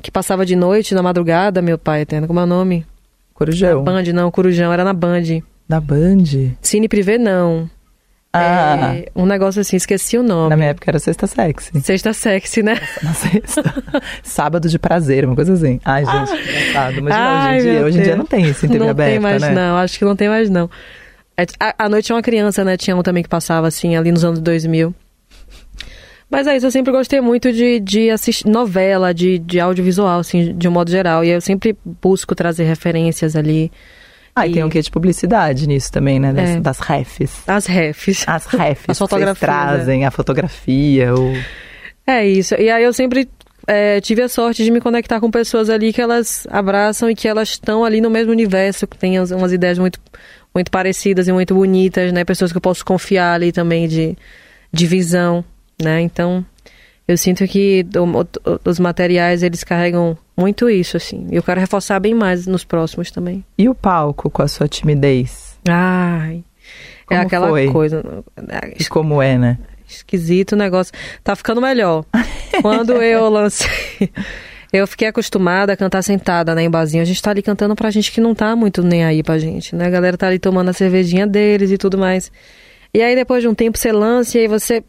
que 0.00 0.10
passava 0.10 0.44
de 0.44 0.54
noite, 0.54 0.94
na 0.94 1.02
madrugada, 1.02 1.62
meu 1.62 1.78
pai 1.78 2.02
eterno. 2.02 2.26
Como 2.26 2.38
é 2.40 2.42
o 2.42 2.46
nome? 2.46 2.86
Corujão. 3.34 3.82
Band, 3.82 4.04
não, 4.12 4.30
Corujão, 4.30 4.72
era 4.72 4.84
na 4.84 4.92
Band. 4.92 5.40
Da 5.68 5.80
Band. 5.80 6.24
Cine 6.60 6.88
Privé, 6.88 7.18
não. 7.18 7.68
Ah, 8.34 8.94
É, 8.96 9.08
um 9.14 9.26
negócio 9.26 9.60
assim, 9.60 9.76
esqueci 9.76 10.16
o 10.16 10.22
nome. 10.22 10.48
na 10.50 10.56
minha 10.56 10.70
época 10.70 10.90
era 10.90 10.98
sexta 10.98 11.26
sexy. 11.26 11.80
Sexta 11.82 12.12
sexy, 12.14 12.62
né? 12.62 12.80
Na 13.02 13.12
sexta. 13.12 13.62
Sábado 14.22 14.68
de 14.70 14.78
prazer, 14.78 15.26
uma 15.26 15.34
coisa 15.34 15.52
assim. 15.52 15.78
Ai, 15.84 16.04
gente, 16.04 16.32
que 16.42 16.50
engraçado. 16.50 16.98
Imagina 16.98 17.20
Ai, 17.20 17.56
hoje 17.58 17.68
em 17.68 17.72
dia. 17.72 17.84
Hoje 17.84 17.98
em 17.98 18.02
dia 18.02 18.16
não 18.16 18.24
tem 18.24 18.44
isso 18.46 18.64
em 18.64 18.68
TV 18.70 18.78
não 18.84 18.90
aberta, 18.90 19.10
tem 19.12 19.20
mais, 19.20 19.42
né? 19.42 19.50
não. 19.50 19.76
Acho 19.76 19.98
que 19.98 20.04
não 20.06 20.16
tem 20.16 20.28
mais, 20.30 20.48
não. 20.48 20.70
É, 21.36 21.44
A, 21.60 21.84
a 21.84 21.88
noite 21.90 22.10
é 22.10 22.14
uma 22.14 22.22
criança, 22.22 22.64
né? 22.64 22.76
Tinha 22.78 22.96
um 22.96 23.02
também 23.02 23.22
que 23.22 23.28
passava, 23.28 23.66
assim, 23.68 23.96
ali 23.96 24.10
nos 24.10 24.24
anos 24.24 24.40
2000. 24.40 24.94
Mas 26.32 26.46
é 26.46 26.56
isso, 26.56 26.64
eu 26.64 26.70
sempre 26.70 26.90
gostei 26.90 27.20
muito 27.20 27.52
de, 27.52 27.78
de 27.78 28.08
assistir 28.10 28.48
novela, 28.48 29.12
de, 29.12 29.38
de 29.38 29.60
audiovisual, 29.60 30.18
assim, 30.20 30.56
de 30.56 30.66
um 30.66 30.70
modo 30.72 30.90
geral. 30.90 31.22
E 31.22 31.28
eu 31.28 31.40
sempre 31.42 31.76
busco 32.00 32.34
trazer 32.34 32.64
referências 32.64 33.36
ali. 33.36 33.70
Ah, 34.34 34.46
e 34.46 34.50
E- 34.50 34.54
tem 34.54 34.64
um 34.64 34.70
quê 34.70 34.80
de 34.80 34.90
publicidade 34.90 35.66
nisso 35.68 35.92
também, 35.92 36.18
né? 36.18 36.32
Das, 36.32 36.50
É. 36.50 36.60
das 36.60 36.78
refs. 36.78 37.42
As 37.46 37.66
refs. 37.66 38.24
As 38.26 38.46
refs 38.46 38.84
As 38.88 38.98
fotografias, 38.98 39.38
trazem, 39.38 40.06
a 40.06 40.10
fotografia, 40.10 41.14
o... 41.14 41.34
É 42.06 42.26
isso. 42.26 42.54
E 42.54 42.70
aí 42.70 42.82
eu 42.82 42.94
sempre 42.94 43.28
é, 43.66 44.00
tive 44.00 44.22
a 44.22 44.28
sorte 44.28 44.64
de 44.64 44.70
me 44.70 44.80
conectar 44.80 45.20
com 45.20 45.30
pessoas 45.30 45.68
ali 45.68 45.92
que 45.92 46.00
elas 46.00 46.46
abraçam 46.50 47.10
e 47.10 47.14
que 47.14 47.28
elas 47.28 47.50
estão 47.50 47.84
ali 47.84 48.00
no 48.00 48.08
mesmo 48.08 48.32
universo, 48.32 48.86
que 48.86 49.16
as- 49.18 49.30
umas 49.32 49.52
ideias 49.52 49.78
muito, 49.78 50.00
muito 50.54 50.70
parecidas 50.70 51.28
e 51.28 51.32
muito 51.32 51.54
bonitas, 51.54 52.10
né? 52.10 52.24
Pessoas 52.24 52.50
que 52.50 52.56
eu 52.56 52.62
posso 52.62 52.82
confiar 52.86 53.34
ali 53.34 53.52
também 53.52 53.86
de, 53.86 54.16
de 54.72 54.86
visão, 54.86 55.44
né? 55.82 56.00
Então, 56.00 56.44
eu 57.06 57.18
sinto 57.18 57.46
que 57.46 57.84
os 58.64 58.78
materiais, 58.78 59.42
eles 59.42 59.64
carregam 59.64 60.16
muito 60.36 60.70
isso, 60.70 60.96
assim. 60.96 61.26
E 61.30 61.36
eu 61.36 61.42
quero 61.42 61.60
reforçar 61.60 61.98
bem 62.00 62.14
mais 62.14 62.46
nos 62.46 62.64
próximos 62.64 63.10
também. 63.10 63.44
E 63.58 63.68
o 63.68 63.74
palco 63.74 64.30
com 64.30 64.42
a 64.42 64.48
sua 64.48 64.68
timidez? 64.68 65.58
Ai... 65.68 66.42
Como 67.06 67.20
é 67.20 67.24
aquela 67.24 67.48
foi? 67.48 67.68
coisa. 67.70 68.02
é, 68.48 68.74
E 68.80 68.84
como 68.86 69.20
é, 69.20 69.36
né? 69.36 69.58
esquisito 69.86 70.52
o 70.52 70.56
negócio. 70.56 70.92
Tá 71.22 71.36
ficando 71.36 71.60
melhor. 71.60 72.04
Quando 72.62 73.02
eu 73.02 73.28
lancei. 73.28 73.68
Eu 74.72 74.86
fiquei 74.86 75.06
acostumada 75.08 75.74
a 75.74 75.76
cantar 75.76 76.00
sentada, 76.00 76.54
né, 76.54 76.62
em 76.62 76.70
barzinho. 76.70 77.02
A 77.02 77.04
gente 77.04 77.20
tá 77.20 77.30
ali 77.30 77.42
cantando 77.42 77.76
pra 77.76 77.90
gente 77.90 78.10
que 78.10 78.22
não 78.22 78.34
tá 78.34 78.56
muito 78.56 78.82
nem 78.82 79.04
aí 79.04 79.22
pra 79.22 79.38
gente, 79.38 79.76
né? 79.76 79.84
A 79.84 79.90
galera 79.90 80.16
tá 80.16 80.28
ali 80.28 80.38
tomando 80.38 80.70
a 80.70 80.72
cervejinha 80.72 81.26
deles 81.26 81.70
e 81.70 81.76
tudo 81.76 81.98
mais. 81.98 82.32
E 82.94 83.02
aí, 83.02 83.14
depois 83.14 83.42
de 83.42 83.48
um 83.48 83.54
tempo, 83.54 83.76
você 83.76 83.92
lança 83.92 84.38
e 84.38 84.40
aí 84.40 84.48
você 84.48 84.82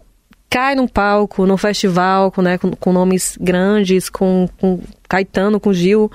cai 0.53 0.75
num 0.75 0.87
palco, 0.87 1.47
num 1.47 1.57
festival, 1.57 2.31
com, 2.31 2.43
né, 2.43 2.59
com, 2.59 2.69
com 2.69 2.93
nomes 2.93 3.35
grandes, 3.41 4.07
com, 4.07 4.47
com 4.59 4.79
Caetano, 5.09 5.59
com 5.59 5.73
Gil, 5.73 6.11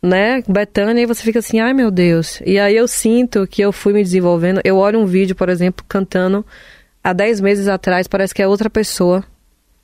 né, 0.00 0.40
Betânia, 0.48 1.02
e 1.02 1.06
você 1.06 1.20
fica 1.24 1.40
assim, 1.40 1.58
ai 1.58 1.74
meu 1.74 1.90
Deus. 1.90 2.40
E 2.46 2.60
aí 2.60 2.76
eu 2.76 2.86
sinto 2.86 3.44
que 3.44 3.60
eu 3.60 3.72
fui 3.72 3.92
me 3.92 4.00
desenvolvendo. 4.00 4.60
Eu 4.62 4.76
olho 4.76 5.00
um 5.00 5.04
vídeo, 5.04 5.34
por 5.34 5.48
exemplo, 5.48 5.84
cantando 5.88 6.46
há 7.02 7.12
10 7.12 7.40
meses 7.40 7.66
atrás, 7.66 8.06
parece 8.06 8.32
que 8.32 8.40
é 8.40 8.46
outra 8.46 8.70
pessoa. 8.70 9.24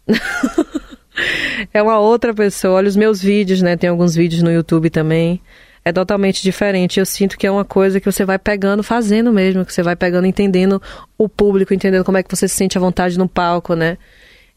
é 1.74 1.82
uma 1.82 1.98
outra 1.98 2.32
pessoa. 2.32 2.74
Olha 2.74 2.86
os 2.86 2.96
meus 2.96 3.20
vídeos, 3.20 3.60
né? 3.60 3.76
Tem 3.76 3.90
alguns 3.90 4.14
vídeos 4.14 4.44
no 4.44 4.52
YouTube 4.52 4.90
também. 4.90 5.42
É 5.88 5.92
totalmente 5.92 6.42
diferente. 6.42 7.00
Eu 7.00 7.06
sinto 7.06 7.38
que 7.38 7.46
é 7.46 7.50
uma 7.50 7.64
coisa 7.64 7.98
que 7.98 8.04
você 8.04 8.22
vai 8.22 8.38
pegando, 8.38 8.82
fazendo 8.82 9.32
mesmo, 9.32 9.64
que 9.64 9.72
você 9.72 9.82
vai 9.82 9.96
pegando, 9.96 10.26
entendendo 10.26 10.82
o 11.16 11.30
público, 11.30 11.72
entendendo 11.72 12.04
como 12.04 12.18
é 12.18 12.22
que 12.22 12.28
você 12.28 12.46
se 12.46 12.54
sente 12.54 12.76
à 12.76 12.80
vontade 12.80 13.16
no 13.16 13.26
palco, 13.26 13.74
né? 13.74 13.96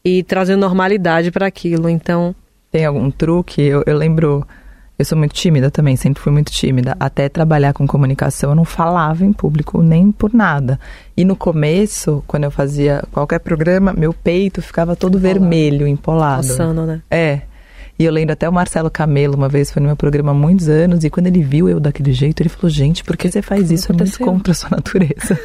E 0.04 0.22
trazendo 0.22 0.60
normalidade 0.60 1.30
para 1.30 1.46
aquilo. 1.46 1.88
Então, 1.88 2.34
Tem 2.70 2.84
algum 2.84 3.10
truque? 3.10 3.62
Eu, 3.62 3.82
eu 3.86 3.96
lembro... 3.96 4.46
Eu 4.98 5.06
sou 5.06 5.16
muito 5.16 5.32
tímida 5.34 5.70
também, 5.70 5.96
sempre 5.96 6.22
fui 6.22 6.30
muito 6.30 6.52
tímida. 6.52 6.94
Até 7.00 7.30
trabalhar 7.30 7.72
com 7.72 7.86
comunicação, 7.86 8.50
eu 8.50 8.54
não 8.54 8.64
falava 8.64 9.24
em 9.24 9.32
público 9.32 9.80
nem 9.82 10.12
por 10.12 10.34
nada. 10.34 10.78
E 11.16 11.24
no 11.24 11.34
começo, 11.34 12.22
quando 12.26 12.44
eu 12.44 12.50
fazia 12.50 13.02
qualquer 13.10 13.40
programa, 13.40 13.94
meu 13.94 14.12
peito 14.12 14.60
ficava 14.60 14.94
todo 14.94 15.16
Empolado. 15.16 15.40
vermelho, 15.40 15.86
empolado. 15.88 16.46
passando, 16.46 16.84
né? 16.84 17.00
É. 17.10 17.40
E 18.02 18.04
eu 18.04 18.10
lembro 18.10 18.32
até 18.32 18.48
o 18.48 18.52
Marcelo 18.52 18.90
Camelo, 18.90 19.36
uma 19.36 19.48
vez, 19.48 19.70
foi 19.70 19.80
no 19.80 19.86
meu 19.86 19.94
programa 19.94 20.32
há 20.32 20.34
muitos 20.34 20.68
anos, 20.68 21.04
e 21.04 21.08
quando 21.08 21.28
ele 21.28 21.40
viu 21.40 21.68
eu 21.68 21.78
daquele 21.78 22.12
jeito, 22.12 22.42
ele 22.42 22.48
falou, 22.48 22.68
gente, 22.68 23.04
por 23.04 23.16
que 23.16 23.30
você 23.30 23.40
faz 23.40 23.70
isso? 23.70 23.92
É 23.92 23.94
muito 23.94 24.18
contra 24.18 24.50
a 24.50 24.54
sua 24.56 24.70
natureza. 24.70 25.38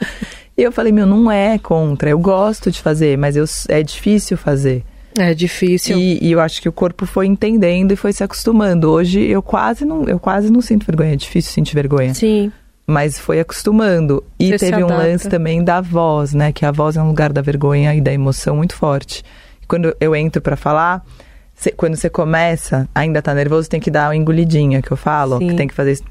e 0.56 0.62
eu 0.62 0.72
falei, 0.72 0.90
meu, 0.90 1.04
não 1.04 1.30
é 1.30 1.58
contra, 1.58 2.08
eu 2.08 2.18
gosto 2.18 2.70
de 2.70 2.80
fazer, 2.80 3.18
mas 3.18 3.36
eu, 3.36 3.44
é 3.68 3.82
difícil 3.82 4.38
fazer. 4.38 4.82
É 5.18 5.34
difícil. 5.34 5.98
E, 5.98 6.18
e 6.24 6.32
eu 6.32 6.40
acho 6.40 6.62
que 6.62 6.68
o 6.70 6.72
corpo 6.72 7.04
foi 7.04 7.26
entendendo 7.26 7.92
e 7.92 7.96
foi 7.96 8.14
se 8.14 8.24
acostumando. 8.24 8.90
Hoje 8.90 9.20
eu 9.20 9.42
quase 9.42 9.84
não, 9.84 10.04
eu 10.04 10.18
quase 10.18 10.50
não 10.50 10.62
sinto 10.62 10.86
vergonha, 10.86 11.12
é 11.12 11.16
difícil 11.16 11.52
sentir 11.52 11.74
vergonha. 11.74 12.14
Sim. 12.14 12.50
Mas 12.86 13.18
foi 13.18 13.38
acostumando. 13.38 14.24
E 14.40 14.48
Você 14.48 14.70
teve 14.70 14.82
um 14.82 14.86
lance 14.86 15.28
também 15.28 15.62
da 15.62 15.82
voz, 15.82 16.32
né? 16.32 16.52
Que 16.52 16.64
a 16.64 16.72
voz 16.72 16.96
é 16.96 17.02
um 17.02 17.08
lugar 17.08 17.34
da 17.34 17.42
vergonha 17.42 17.94
e 17.94 18.00
da 18.00 18.14
emoção 18.14 18.56
muito 18.56 18.74
forte. 18.76 19.22
Quando 19.68 19.94
eu 20.00 20.16
entro 20.16 20.40
pra 20.40 20.56
falar, 20.56 21.04
cê- 21.54 21.72
quando 21.72 21.96
você 21.96 22.08
começa, 22.10 22.88
ainda 22.94 23.20
tá 23.22 23.34
nervoso, 23.34 23.68
tem 23.68 23.80
que 23.80 23.90
dar 23.90 24.08
uma 24.08 24.16
engolidinha, 24.16 24.82
que 24.82 24.90
eu 24.92 24.96
falo. 24.96 25.38
Sim. 25.38 25.48
Que 25.48 25.54
tem 25.56 25.68
que 25.68 25.74
fazer 25.74 25.92
isso. 25.92 26.04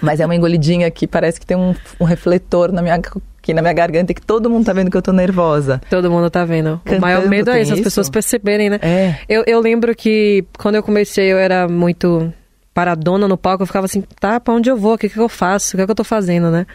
Mas 0.00 0.18
é 0.20 0.24
uma 0.24 0.34
engolidinha 0.34 0.90
que 0.90 1.06
parece 1.06 1.38
que 1.38 1.46
tem 1.46 1.56
um, 1.56 1.74
um 2.00 2.04
refletor 2.04 2.72
na 2.72 2.80
minha, 2.80 2.94
aqui 2.94 3.52
na 3.52 3.60
minha 3.60 3.74
garganta 3.74 4.12
e 4.12 4.14
que 4.14 4.22
todo 4.22 4.48
mundo 4.48 4.64
tá 4.64 4.72
vendo 4.72 4.90
que 4.90 4.96
eu 4.96 5.02
tô 5.02 5.12
nervosa. 5.12 5.80
Todo 5.90 6.10
mundo 6.10 6.30
tá 6.30 6.44
vendo. 6.44 6.80
Cantando 6.84 6.98
o 6.98 7.00
maior 7.00 7.28
medo 7.28 7.50
é 7.50 7.60
isso, 7.60 7.74
as 7.74 7.80
pessoas 7.80 8.08
perceberem, 8.08 8.70
né? 8.70 8.78
É. 8.82 9.16
Eu, 9.28 9.44
eu 9.46 9.60
lembro 9.60 9.94
que 9.94 10.44
quando 10.58 10.76
eu 10.76 10.82
comecei 10.82 11.30
eu 11.30 11.38
era 11.38 11.68
muito 11.68 12.32
paradona 12.72 13.26
no 13.26 13.36
palco, 13.36 13.62
eu 13.62 13.66
ficava 13.66 13.86
assim, 13.86 14.02
tá, 14.20 14.38
pra 14.38 14.54
onde 14.54 14.70
eu 14.70 14.76
vou? 14.76 14.94
O 14.94 14.98
que, 14.98 15.08
que 15.08 15.18
eu 15.18 15.28
faço? 15.28 15.74
O 15.74 15.76
que, 15.76 15.82
é 15.82 15.84
que 15.84 15.90
eu 15.90 15.96
tô 15.96 16.04
fazendo, 16.04 16.50
né? 16.50 16.66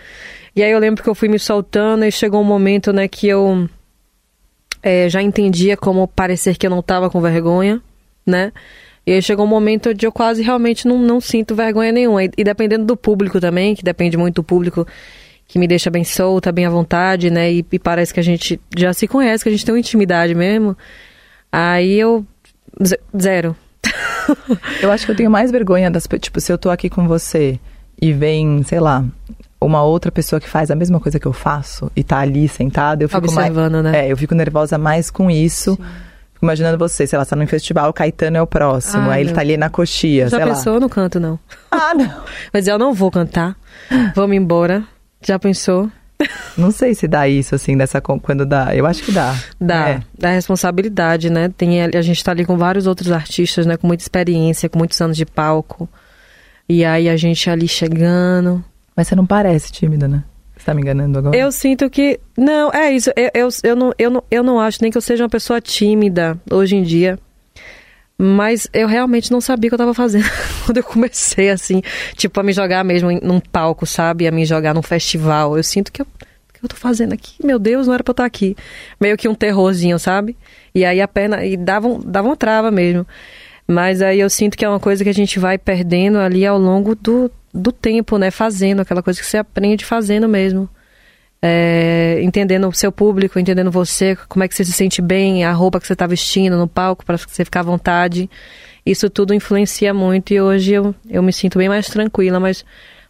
E 0.55 0.61
aí 0.61 0.71
eu 0.71 0.77
lembro 0.79 1.01
que 1.01 1.09
eu 1.09 1.15
fui 1.15 1.27
me 1.29 1.39
soltando 1.39 2.05
e 2.05 2.11
chegou 2.11 2.41
um 2.41 2.45
momento, 2.45 2.91
né, 2.93 3.07
que 3.07 3.27
eu 3.27 3.67
é, 4.83 5.09
já 5.09 5.21
entendia 5.21 5.75
como 5.77 6.07
parecer 6.07 6.57
que 6.57 6.67
eu 6.67 6.69
não 6.69 6.81
tava 6.81 7.09
com 7.09 7.19
vergonha, 7.21 7.81
né? 8.25 8.51
E 9.05 9.11
aí 9.13 9.21
chegou 9.21 9.45
um 9.45 9.49
momento 9.49 9.89
onde 9.89 10.05
eu 10.05 10.11
quase 10.11 10.41
realmente 10.43 10.87
não, 10.87 10.97
não 10.97 11.19
sinto 11.19 11.55
vergonha 11.55 11.91
nenhuma. 11.91 12.23
E, 12.23 12.31
e 12.37 12.43
dependendo 12.43 12.85
do 12.85 12.95
público 12.95 13.39
também, 13.39 13.75
que 13.75 13.83
depende 13.83 14.15
muito 14.17 14.35
do 14.35 14.43
público, 14.43 14.87
que 15.47 15.59
me 15.59 15.67
deixa 15.67 15.89
bem 15.89 16.03
solta, 16.03 16.51
bem 16.51 16.65
à 16.65 16.69
vontade, 16.69 17.29
né? 17.29 17.51
E, 17.51 17.65
e 17.71 17.79
parece 17.79 18.13
que 18.13 18.19
a 18.19 18.23
gente 18.23 18.59
já 18.77 18.93
se 18.93 19.07
conhece, 19.07 19.43
que 19.43 19.49
a 19.49 19.51
gente 19.51 19.65
tem 19.65 19.73
uma 19.73 19.79
intimidade 19.79 20.33
mesmo. 20.35 20.77
Aí 21.51 21.99
eu. 21.99 22.25
ze- 22.85 22.99
Zero. 23.19 23.55
Eu 24.81 24.89
acho 24.89 25.05
que 25.05 25.11
eu 25.11 25.15
tenho 25.15 25.29
mais 25.29 25.51
vergonha 25.51 25.91
das 25.91 26.07
tipo, 26.21 26.39
se 26.39 26.51
eu 26.51 26.57
tô 26.57 26.69
aqui 26.69 26.89
com 26.89 27.05
você 27.07 27.59
e 28.01 28.13
vem, 28.13 28.63
sei 28.63 28.79
lá, 28.79 29.03
uma 29.63 29.83
outra 29.83 30.11
pessoa 30.11 30.39
que 30.39 30.49
faz 30.49 30.69
a 30.71 30.75
mesma 30.75 30.99
coisa 30.99 31.19
que 31.19 31.25
eu 31.25 31.33
faço 31.33 31.91
e 31.95 32.03
tá 32.03 32.19
ali 32.19 32.47
sentada, 32.47 33.03
eu 33.03 33.09
fico 33.09 33.19
Observando, 33.25 33.73
mais, 33.81 33.85
né? 33.85 34.07
É, 34.07 34.11
eu 34.11 34.17
fico 34.17 34.35
nervosa 34.35 34.77
mais 34.77 35.09
com 35.09 35.29
isso. 35.31 35.75
Fico 36.33 36.45
imaginando 36.45 36.77
você, 36.77 37.07
sei 37.07 37.17
lá, 37.17 37.23
você 37.25 37.29
tá 37.31 37.35
num 37.35 37.47
festival, 37.47 37.89
o 37.89 37.93
Caetano 37.93 38.37
é 38.37 38.41
o 38.41 38.47
próximo, 38.47 39.09
Ah, 39.09 39.13
aí 39.13 39.21
ele 39.21 39.27
meu. 39.29 39.35
tá 39.35 39.41
ali 39.41 39.57
na 39.57 39.69
coxia, 39.69 40.25
Já 40.29 40.37
sei 40.37 40.45
lá. 40.45 40.53
pensou? 40.55 40.73
Eu 40.75 40.79
não 40.79 40.89
canto, 40.89 41.19
não. 41.19 41.39
Ah, 41.71 41.93
não. 41.95 42.11
Mas 42.53 42.67
eu 42.67 42.77
não 42.77 42.93
vou 42.93 43.09
cantar. 43.11 43.55
Vamos 44.15 44.35
embora. 44.35 44.83
Já 45.25 45.39
pensou? 45.39 45.89
Não 46.57 46.71
sei 46.71 46.93
se 46.95 47.07
dá 47.07 47.27
isso 47.27 47.53
assim 47.55 47.75
dessa 47.75 47.99
quando 47.99 48.45
dá. 48.45 48.73
Eu 48.75 48.85
acho 48.85 49.03
que 49.03 49.11
dá. 49.11 49.35
Dá, 49.59 49.89
É. 49.89 49.99
dá 50.17 50.29
responsabilidade, 50.29 51.29
né? 51.29 51.49
Tem, 51.57 51.81
a 51.83 52.01
gente 52.01 52.23
tá 52.23 52.31
ali 52.31 52.45
com 52.45 52.57
vários 52.57 52.87
outros 52.87 53.11
artistas, 53.11 53.65
né? 53.65 53.75
Com 53.75 53.87
muita 53.87 54.03
experiência, 54.03 54.69
com 54.69 54.77
muitos 54.77 54.99
anos 55.01 55.17
de 55.17 55.25
palco. 55.25 55.89
E 56.69 56.85
aí 56.85 57.09
a 57.09 57.17
gente 57.17 57.49
ali 57.49 57.67
chegando. 57.67 58.63
Mas 58.95 59.07
você 59.07 59.15
não 59.15 59.25
parece 59.25 59.71
tímida, 59.71 60.07
né? 60.07 60.23
Você 60.55 60.65
tá 60.65 60.73
me 60.73 60.81
enganando 60.81 61.17
agora? 61.19 61.35
Eu 61.35 61.51
sinto 61.51 61.89
que. 61.89 62.19
Não, 62.37 62.71
é 62.71 62.91
isso. 62.91 63.11
Eu, 63.15 63.29
eu, 63.33 63.49
eu, 63.63 63.75
não, 63.75 63.93
eu, 63.97 64.09
não, 64.09 64.23
eu 64.29 64.43
não 64.43 64.59
acho 64.59 64.79
nem 64.81 64.91
que 64.91 64.97
eu 64.97 65.01
seja 65.01 65.23
uma 65.23 65.29
pessoa 65.29 65.59
tímida 65.59 66.39
hoje 66.51 66.75
em 66.75 66.83
dia. 66.83 67.17
Mas 68.17 68.67
eu 68.71 68.87
realmente 68.87 69.31
não 69.31 69.41
sabia 69.41 69.67
o 69.67 69.71
que 69.71 69.73
eu 69.73 69.77
tava 69.79 69.93
fazendo 69.93 70.25
quando 70.65 70.77
eu 70.77 70.83
comecei, 70.83 71.49
assim, 71.49 71.81
tipo, 72.15 72.39
a 72.39 72.43
me 72.43 72.53
jogar 72.53 72.83
mesmo 72.83 73.09
em- 73.11 73.19
num 73.21 73.39
palco, 73.39 73.85
sabe? 73.85 74.27
A 74.27 74.31
me 74.31 74.45
jogar 74.45 74.73
num 74.73 74.83
festival. 74.83 75.57
Eu 75.57 75.63
sinto 75.63 75.91
que 75.91 76.01
eu. 76.01 76.07
Que 76.53 76.63
eu 76.63 76.69
tô 76.69 76.75
fazendo 76.75 77.13
aqui? 77.13 77.33
Meu 77.43 77.57
Deus, 77.59 77.87
não 77.87 77.93
era 77.93 78.03
pra 78.03 78.11
eu 78.11 78.13
estar 78.13 78.25
aqui. 78.25 78.55
Meio 79.01 79.17
que 79.17 79.27
um 79.27 79.35
terrorzinho, 79.35 79.97
sabe? 79.97 80.37
E 80.73 80.85
aí 80.85 81.01
a 81.01 81.07
perna. 81.07 81.43
E 81.43 81.57
dava, 81.57 81.87
um- 81.87 81.99
dava 81.99 82.27
uma 82.27 82.37
trava 82.37 82.69
mesmo. 82.71 83.05
Mas 83.67 84.01
aí 84.01 84.19
eu 84.19 84.29
sinto 84.29 84.55
que 84.57 84.63
é 84.63 84.69
uma 84.69 84.79
coisa 84.79 85.03
que 85.03 85.09
a 85.09 85.13
gente 85.13 85.39
vai 85.39 85.57
perdendo 85.57 86.19
ali 86.19 86.45
ao 86.45 86.59
longo 86.59 86.93
do, 86.95 87.31
do 87.53 87.71
tempo, 87.71 88.17
né? 88.17 88.31
Fazendo, 88.31 88.81
aquela 88.81 89.03
coisa 89.03 89.19
que 89.19 89.25
você 89.25 89.37
aprende 89.37 89.85
fazendo 89.85 90.27
mesmo. 90.27 90.67
É, 91.45 92.21
entendendo 92.21 92.67
o 92.69 92.73
seu 92.73 92.89
público, 92.89 93.37
entendendo 93.37 93.69
você, 93.69 94.15
como 94.29 94.45
é 94.45 94.47
que 94.47 94.55
você 94.55 94.63
se 94.63 94.71
sente 94.71 95.01
bem, 95.01 95.43
a 95.43 95.51
roupa 95.51 95.77
que 95.79 95.85
você 95.85 95.91
está 95.91 96.07
vestindo 96.07 96.57
no 96.57 96.69
palco 96.69 97.05
para 97.05 97.17
você 97.17 97.43
ficar 97.43 97.59
à 97.59 97.63
vontade. 97.63 98.29
Isso 98.85 99.09
tudo 99.09 99.33
influencia 99.33 99.93
muito 99.93 100.33
e 100.33 100.41
hoje 100.41 100.73
eu, 100.73 100.95
eu 101.09 101.21
me 101.21 101.33
sinto 101.33 101.57
bem 101.57 101.67
mais 101.67 101.87
tranquila, 101.87 102.39
mas, 102.39 102.63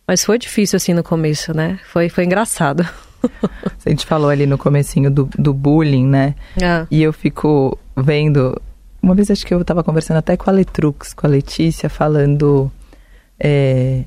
mas 0.08 0.26
foi 0.26 0.40
difícil 0.40 0.78
assim 0.78 0.94
no 0.94 1.04
começo, 1.04 1.54
né? 1.56 1.80
Foi, 1.86 2.10
foi 2.10 2.26
engraçado. 2.26 2.88
A 3.86 3.90
gente 3.90 4.06
falou 4.06 4.30
ali 4.30 4.46
no 4.48 4.58
comecinho 4.58 5.10
do, 5.12 5.30
do 5.38 5.54
bullying, 5.54 6.08
né? 6.08 6.36
Ah, 6.62 6.86
E 6.90 7.02
eu 7.04 7.14
fico 7.14 7.78
vendo. 7.96 8.60
Uma 9.02 9.14
vez 9.14 9.30
acho 9.30 9.46
que 9.46 9.54
eu 9.54 9.64
tava 9.64 9.84
conversando 9.84 10.18
até 10.18 10.36
com 10.36 10.50
a 10.50 10.54
Letrux, 10.54 11.14
com 11.14 11.28
a 11.28 11.30
Letícia, 11.30 11.88
falando. 11.88 12.72
é, 13.40 14.06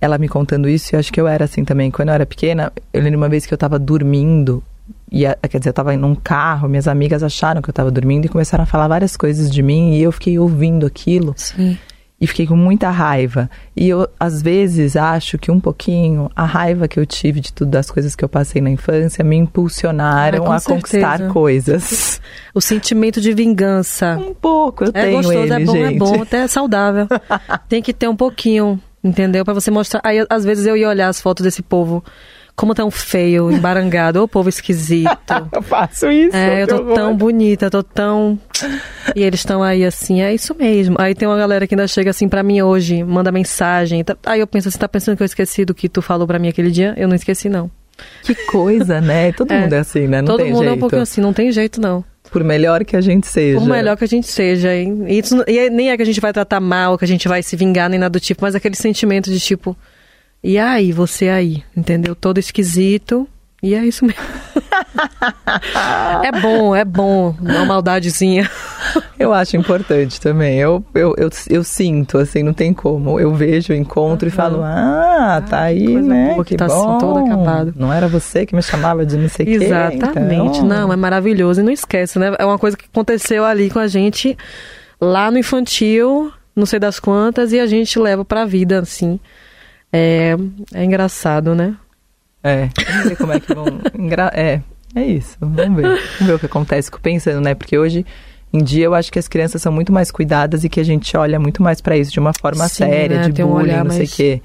ela 0.00 0.16
me 0.18 0.28
contando 0.28 0.68
isso, 0.68 0.94
e 0.94 0.98
acho 0.98 1.12
que 1.12 1.20
eu 1.20 1.28
era 1.28 1.44
assim 1.44 1.64
também. 1.64 1.90
Quando 1.90 2.08
eu 2.08 2.14
era 2.14 2.26
pequena, 2.26 2.72
eu 2.92 3.02
lembro 3.02 3.18
uma 3.18 3.28
vez 3.28 3.44
que 3.46 3.52
eu 3.54 3.58
tava 3.58 3.78
dormindo, 3.78 4.62
e 5.10 5.26
a- 5.26 5.36
quer 5.48 5.58
dizer, 5.58 5.70
eu 5.70 5.74
tava 5.74 5.94
em 5.94 6.02
um 6.02 6.14
carro, 6.14 6.68
minhas 6.68 6.88
amigas 6.88 7.22
acharam 7.22 7.60
que 7.62 7.68
eu 7.70 7.74
tava 7.74 7.90
dormindo 7.90 8.24
e 8.24 8.28
começaram 8.28 8.62
a 8.64 8.66
falar 8.66 8.88
várias 8.88 9.16
coisas 9.16 9.50
de 9.50 9.62
mim, 9.62 9.94
e 9.94 10.02
eu 10.02 10.10
fiquei 10.12 10.38
ouvindo 10.38 10.86
aquilo 10.86 11.34
Sim. 11.36 11.76
e 12.20 12.26
fiquei 12.26 12.46
com 12.46 12.56
muita 12.56 12.90
raiva. 12.90 13.50
E 13.76 13.88
eu, 13.88 14.08
às 14.18 14.40
vezes, 14.42 14.96
acho 14.96 15.36
que 15.38 15.50
um 15.50 15.58
pouquinho 15.60 16.30
a 16.34 16.44
raiva 16.44 16.86
que 16.88 16.98
eu 16.98 17.04
tive 17.06 17.40
de 17.40 17.52
tudo 17.52 17.70
das 17.70 17.90
coisas 17.90 18.14
que 18.16 18.24
eu 18.24 18.28
passei 18.28 18.60
na 18.62 18.70
infância 18.70 19.22
me 19.24 19.36
impulsionaram 19.36 20.50
Ah, 20.50 20.56
a 20.56 20.60
conquistar 20.60 21.10
certeza. 21.18 21.30
coisas. 21.32 22.20
O 22.54 22.60
sentimento 22.60 23.20
de 23.20 23.32
vingança. 23.32 24.18
Um 24.18 24.34
pouco, 24.34 24.84
eu 24.84 24.88
É 24.92 25.02
tenho 25.02 25.16
gostoso, 25.18 25.38
ele, 25.38 25.52
é 25.52 25.64
bom, 25.64 25.72
gente. 25.72 25.94
é 25.94 25.98
bom, 25.98 26.22
até 26.22 26.38
é 26.38 26.48
saudável. 26.48 27.06
Tem 27.68 27.80
que 27.80 27.92
ter 27.92 28.08
um 28.08 28.16
pouquinho, 28.16 28.80
entendeu? 29.02 29.44
Pra 29.44 29.54
você 29.54 29.70
mostrar. 29.70 30.00
Aí, 30.04 30.24
às 30.28 30.44
vezes, 30.44 30.66
eu 30.66 30.76
ia 30.76 30.88
olhar 30.88 31.08
as 31.08 31.20
fotos 31.20 31.42
desse 31.44 31.62
povo. 31.62 32.04
Como 32.56 32.74
tão 32.74 32.90
feio, 32.90 33.50
embarangado, 33.50 34.22
ô 34.22 34.28
povo 34.28 34.48
esquisito. 34.50 35.08
Eu 35.54 35.62
faço 35.62 36.10
isso. 36.10 36.36
É, 36.36 36.62
eu 36.62 36.66
tô 36.68 36.74
horror. 36.76 36.94
tão 36.94 37.16
bonita, 37.16 37.66
eu 37.66 37.70
tô 37.70 37.82
tão. 37.82 38.38
E 39.16 39.22
eles 39.22 39.40
estão 39.40 39.62
aí 39.62 39.82
assim, 39.82 40.20
é 40.20 40.34
isso 40.34 40.54
mesmo. 40.54 40.94
Aí 40.98 41.14
tem 41.14 41.26
uma 41.26 41.38
galera 41.38 41.66
que 41.66 41.74
ainda 41.74 41.86
chega 41.88 42.10
assim 42.10 42.28
pra 42.28 42.42
mim 42.42 42.60
hoje, 42.60 43.02
manda 43.02 43.32
mensagem. 43.32 44.04
tá- 44.04 44.14
Aí 44.26 44.40
eu 44.40 44.46
penso, 44.46 44.70
você 44.70 44.76
tá 44.76 44.86
pensando 44.86 45.16
que 45.16 45.22
eu 45.22 45.26
esqueci 45.26 45.64
do 45.64 45.72
que 45.72 45.88
tu 45.88 46.02
falou 46.02 46.26
pra 46.26 46.38
mim 46.38 46.48
aquele 46.48 46.70
dia? 46.70 46.92
Eu 46.98 47.08
não 47.08 47.14
esqueci, 47.14 47.48
não. 47.48 47.70
Que 48.24 48.34
coisa, 48.34 49.00
né? 49.00 49.32
Todo 49.32 49.50
É. 49.52 49.60
mundo 49.60 49.72
é 49.72 49.78
assim, 49.78 50.06
né? 50.06 50.20
Não 50.20 50.26
Todo 50.26 50.42
tem 50.42 50.52
mundo 50.52 50.58
jeito. 50.64 50.72
é 50.72 50.76
um 50.76 50.80
pouquinho 50.80 51.02
assim, 51.02 51.20
não 51.22 51.32
tem 51.32 51.50
jeito, 51.52 51.80
não. 51.80 52.04
Por 52.30 52.44
melhor 52.44 52.84
que 52.84 52.96
a 52.96 53.00
gente 53.00 53.26
seja. 53.26 53.58
Por 53.58 53.68
melhor 53.68 53.96
que 53.96 54.04
a 54.04 54.08
gente 54.08 54.26
seja, 54.26 54.74
hein? 54.74 55.04
E, 55.08 55.18
isso, 55.18 55.42
e 55.46 55.70
nem 55.70 55.90
é 55.90 55.96
que 55.96 56.02
a 56.02 56.06
gente 56.06 56.20
vai 56.20 56.32
tratar 56.32 56.60
mal, 56.60 56.96
que 56.96 57.04
a 57.04 57.08
gente 57.08 57.26
vai 57.26 57.42
se 57.42 57.56
vingar, 57.56 57.88
nem 57.88 57.98
nada 57.98 58.12
do 58.12 58.20
tipo, 58.20 58.42
mas 58.42 58.54
aquele 58.54 58.76
sentimento 58.76 59.30
de 59.30 59.40
tipo, 59.40 59.76
e 60.42 60.58
aí, 60.58 60.92
você 60.92 61.28
aí, 61.28 61.62
entendeu? 61.76 62.14
Todo 62.14 62.38
esquisito. 62.38 63.28
E 63.62 63.74
é 63.74 63.84
isso 63.84 64.06
mesmo. 64.06 64.22
é 66.24 66.32
bom, 66.40 66.74
é 66.74 66.84
bom. 66.84 67.36
Uma 67.40 67.66
maldadezinha. 67.66 68.50
Eu 69.20 69.34
acho 69.34 69.56
importante 69.56 70.20
também. 70.20 70.58
Eu, 70.58 70.82
eu, 70.94 71.14
eu, 71.18 71.28
eu 71.50 71.62
sinto, 71.62 72.16
assim, 72.18 72.42
não 72.42 72.52
tem 72.54 72.72
como. 72.72 73.20
Eu 73.20 73.34
vejo, 73.34 73.72
encontro 73.74 74.26
e 74.26 74.30
falo, 74.30 74.62
ah, 74.64 75.42
tá 75.48 75.60
aí, 75.62 75.84
coisa 75.84 76.08
né? 76.08 76.34
que 76.38 76.44
que 76.44 76.56
tá 76.56 76.64
assim, 76.66 76.74
bom. 76.76 76.98
todo 76.98 77.18
acabado. 77.18 77.74
Não 77.76 77.92
era 77.92 78.08
você 78.08 78.46
que 78.46 78.54
me 78.56 78.62
chamava 78.62 79.04
de 79.04 79.16
não 79.18 79.28
sei 79.28 79.44
o 79.44 79.58
quê, 79.58 79.64
Exatamente. 79.66 80.58
então. 80.58 80.64
Não, 80.66 80.92
é 80.92 80.96
maravilhoso. 80.96 81.60
E 81.60 81.64
não 81.64 81.70
esquece, 81.72 82.18
né? 82.18 82.34
É 82.38 82.44
uma 82.46 82.58
coisa 82.58 82.76
que 82.76 82.86
aconteceu 82.90 83.44
ali 83.44 83.68
com 83.68 83.78
a 83.78 83.86
gente 83.86 84.36
lá 85.00 85.30
no 85.30 85.36
infantil, 85.38 86.32
não 86.56 86.64
sei 86.64 86.78
das 86.78 86.98
quantas, 86.98 87.52
e 87.52 87.60
a 87.60 87.66
gente 87.66 87.98
leva 87.98 88.24
pra 88.24 88.44
vida, 88.46 88.78
assim. 88.80 89.20
É, 89.92 90.34
é 90.74 90.84
engraçado, 90.84 91.54
né? 91.54 91.74
É, 92.42 92.68
vamos 92.90 93.04
ver 93.10 93.16
como 93.16 93.32
é 93.32 93.40
que 93.40 93.54
vão. 93.54 93.66
engra- 93.98 94.32
É, 94.34 94.60
é 94.94 95.04
isso. 95.04 95.36
Vamos 95.40 95.56
ver. 95.76 95.82
Vamos 95.82 96.00
ver 96.20 96.32
o 96.34 96.38
que 96.38 96.46
acontece. 96.46 96.86
Fico 96.88 97.00
pensando, 97.02 97.40
né? 97.42 97.54
Porque 97.54 97.76
hoje 97.76 98.06
em 98.52 98.62
dia 98.62 98.84
eu 98.84 98.94
acho 98.94 99.12
que 99.12 99.18
as 99.18 99.28
crianças 99.28 99.62
são 99.62 99.72
muito 99.72 99.92
mais 99.92 100.10
cuidadas 100.10 100.64
e 100.64 100.68
que 100.68 100.80
a 100.80 100.84
gente 100.84 101.16
olha 101.16 101.38
muito 101.38 101.62
mais 101.62 101.80
pra 101.80 101.96
isso 101.96 102.12
de 102.12 102.18
uma 102.18 102.32
forma 102.32 102.66
Sim, 102.68 102.74
séria, 102.74 103.20
né? 103.20 103.28
de 103.28 103.32
Tem 103.32 103.44
um 103.44 103.48
bullying, 103.48 103.64
olhar 103.70 103.84
não 103.84 103.92
sei 103.92 104.06
o 104.06 104.08
quê. 104.08 104.42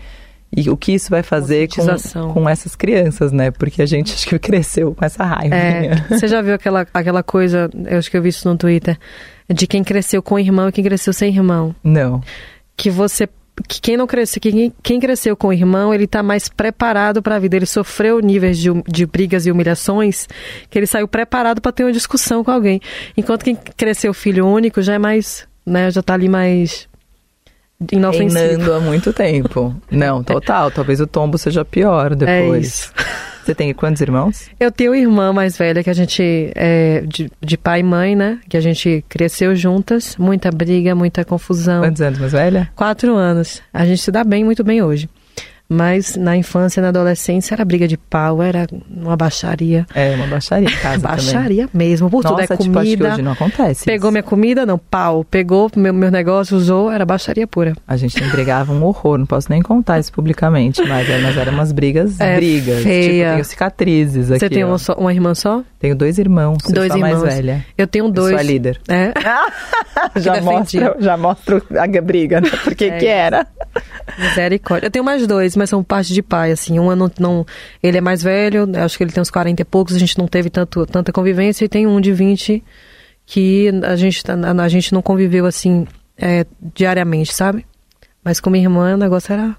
E 0.56 0.70
o 0.70 0.78
que 0.78 0.94
isso 0.94 1.10
vai 1.10 1.22
fazer 1.22 1.68
com, 1.68 2.34
com 2.34 2.50
essas 2.50 2.76
crianças, 2.76 3.32
né? 3.32 3.52
Porque 3.52 3.82
a 3.82 3.86
gente 3.86 4.14
acho 4.16 4.28
que 4.28 4.40
cresceu 4.40 4.96
com 4.96 5.04
essa 5.04 5.24
raiva. 5.24 5.56
É, 5.56 5.96
você 6.08 6.28
já 6.28 6.42
viu 6.42 6.54
aquela, 6.54 6.88
aquela 6.94 7.24
coisa, 7.24 7.70
eu 7.86 7.98
acho 7.98 8.10
que 8.10 8.16
eu 8.16 8.22
vi 8.22 8.30
isso 8.30 8.48
no 8.48 8.56
Twitter, 8.56 8.98
de 9.54 9.68
quem 9.68 9.84
cresceu 9.84 10.22
com 10.22 10.40
irmão 10.40 10.70
e 10.70 10.72
quem 10.72 10.84
cresceu 10.84 11.12
sem 11.12 11.34
irmão. 11.34 11.76
Não. 11.84 12.22
Que 12.78 12.90
você. 12.90 13.28
Que 13.70 13.80
quem 13.80 13.96
não 13.98 14.06
cresceu, 14.06 14.42
que 14.42 14.72
quem, 14.84 15.00
cresceu 15.00 15.36
com 15.36 15.52
irmão, 15.54 15.94
ele 15.94 16.06
tá 16.08 16.22
mais 16.22 16.50
preparado 16.50 17.22
pra 17.22 17.40
vida. 17.40 17.56
Ele 17.56 17.66
sofreu 17.66 18.20
níveis 18.20 18.58
de, 18.58 18.70
de 18.88 19.06
brigas 19.06 19.46
e 19.46 19.52
humilhações 19.52 20.28
que 20.70 20.78
ele 20.78 20.86
saiu 20.86 21.08
preparado 21.08 21.62
pra 21.62 21.72
ter 21.72 21.84
uma 21.86 21.92
discussão 21.94 22.44
com 22.44 22.52
alguém. 22.52 22.82
Enquanto 23.16 23.44
quem 23.44 23.56
cresceu 23.56 24.14
filho 24.14 24.46
único 24.46 24.82
já 24.82 24.96
é 24.96 24.98
mais. 25.00 25.48
né, 25.66 25.90
já 25.90 26.04
tá 26.04 26.14
ali 26.14 26.28
mais. 26.28 26.88
inofensivo. 27.92 28.40
Reinando 28.40 28.74
há 28.74 28.80
muito 28.80 29.14
tempo. 29.14 29.76
Não, 29.90 30.24
total. 30.24 30.70
Talvez 30.72 31.00
o 31.00 31.08
tombo 31.08 31.38
seja 31.38 31.64
pior 31.64 32.12
É 32.24 32.42
depois. 32.42 32.68
isso. 32.68 32.94
Você 33.46 33.54
tem 33.54 33.72
quantos 33.76 34.02
irmãos? 34.02 34.50
Eu 34.60 34.72
tenho 34.72 34.96
irmã 34.96 35.32
mais 35.32 35.56
velha 35.56 35.84
que 35.84 35.90
a 35.92 35.94
gente 35.94 36.52
é 36.56 37.04
de, 37.06 37.32
de 37.40 37.56
pai 37.56 37.82
e 37.82 37.84
mãe, 37.84 38.16
né? 38.16 38.40
Que 38.50 38.58
a 38.58 38.60
gente 38.60 39.06
cresceu 39.08 39.56
juntas, 39.56 40.18
muita 40.18 40.50
briga, 40.50 40.96
muita 40.96 41.24
confusão. 41.24 41.84
Quantos 41.84 42.02
anos 42.02 42.18
mais 42.18 42.32
velha? 42.32 42.72
Quatro 42.76 43.16
anos. 43.16 43.62
A 43.72 43.86
gente 43.86 44.02
se 44.02 44.12
dá 44.12 44.24
bem, 44.24 44.44
muito 44.44 44.64
bem 44.64 44.82
hoje. 44.82 45.08
Mas 45.68 46.16
na 46.16 46.38
infância 46.38 46.80
e 46.80 46.84
na 46.84 46.90
adolescência 46.90 47.56
era 47.56 47.66
briga 47.66 47.88
de 47.88 47.98
pau, 47.98 48.42
era 48.42 48.68
uma 48.88 49.18
baixaria. 49.18 49.86
É, 49.96 50.14
uma 50.16 50.28
baixaria 50.28 50.68
em 50.70 50.72
casa 50.72 50.84
também. 51.00 51.02
baixaria 51.02 51.70
mesmo, 51.74 52.08
por 52.10 52.22
tudo 52.24 52.38
Nossa, 52.40 52.54
é 52.54 52.58
tipo, 52.58 52.72
comida. 52.74 53.14
hoje 53.14 53.22
não 53.24 53.32
acontece 53.32 53.84
Pegou 53.86 54.10
isso. 54.10 54.12
minha 54.14 54.24
comida? 54.24 54.64
Não, 54.66 54.78
pau. 54.78 55.24
Pegou 55.24 55.72
meu, 55.76 55.92
meu 55.94 56.12
negócio, 56.12 56.56
usou, 56.56 56.92
era 56.92 57.04
baixaria 57.04 57.48
pura. 57.48 57.74
A 57.88 57.98
gente 57.98 58.24
entregava 58.24 58.72
um 58.72 58.84
horror, 58.84 59.18
não 59.18 59.26
posso 59.26 59.50
nem 59.50 59.62
contar 59.62 59.98
isso 60.00 60.12
publicamente, 60.14 60.82
mas, 60.88 61.10
é- 61.10 61.18
mas 61.20 61.36
eram 61.36 61.54
umas 61.54 61.72
brigas, 61.72 62.20
É 62.22 62.36
brigas. 62.36 62.84
feia. 62.84 63.24
Tipo, 63.24 63.32
tenho 63.34 63.46
cicatrizes 63.46 64.30
aqui. 64.32 64.40
Você 64.42 64.50
tem 64.50 64.64
uma, 64.64 64.78
só- 64.78 64.94
uma 64.94 65.12
irmã 65.12 65.34
só? 65.34 65.64
Tenho 65.80 65.96
dois 65.96 66.20
irmãos, 66.20 66.60
eu 66.68 66.76
Dois 66.76 66.92
a 66.92 66.98
mais 66.98 67.14
irmãos. 67.18 67.34
velha. 67.34 67.66
Eu 67.78 67.88
tenho 67.88 68.06
Eu 68.06 68.12
dois. 68.12 68.30
sou 68.30 68.40
a 68.40 68.44
líder. 68.44 68.80
É. 68.88 69.12
já, 70.20 70.40
mostro, 70.42 70.96
já 71.00 71.18
mostro 71.18 71.64
a 71.76 72.02
briga, 72.02 72.40
né? 72.42 72.50
Porque 72.64 72.86
É 72.86 72.98
que 72.98 73.08
era. 73.08 73.48
Misericórdia. 74.18 74.88
Eu 74.88 74.92
tenho 74.92 75.04
mais 75.04 75.26
dois, 75.28 75.55
mas 75.58 75.70
são 75.70 75.84
parte 75.84 76.14
de 76.14 76.22
pai, 76.22 76.52
assim. 76.52 76.80
Um 76.80 76.96
não, 76.96 77.12
não, 77.20 77.46
ele 77.82 77.98
é 77.98 78.02
mais 78.02 78.22
velho, 78.24 78.68
acho 78.84 78.98
que 78.98 79.04
ele 79.04 79.12
tem 79.12 79.22
uns 79.22 79.32
40 79.32 79.62
e 79.62 79.66
poucos, 79.66 79.96
a 79.96 80.00
gente 80.00 80.18
não 80.18 80.28
teve 80.28 80.50
tanto, 80.50 80.86
tanta 80.86 81.12
convivência, 81.12 81.66
e 81.66 81.70
tem 81.70 81.88
um 81.88 82.00
de 82.00 82.12
20 82.12 82.64
que 83.26 83.72
a 83.84 83.96
gente, 83.96 84.24
a, 84.30 84.64
a 84.64 84.70
gente 84.70 84.94
não 84.94 85.02
conviveu, 85.02 85.46
assim, 85.46 85.88
é, 86.18 86.46
diariamente, 86.76 87.34
sabe? 87.34 87.66
Mas 88.24 88.40
com 88.40 88.50
minha 88.50 88.66
irmã, 88.66 88.94
o 88.94 88.98
negócio 88.98 89.34
era... 89.34 89.56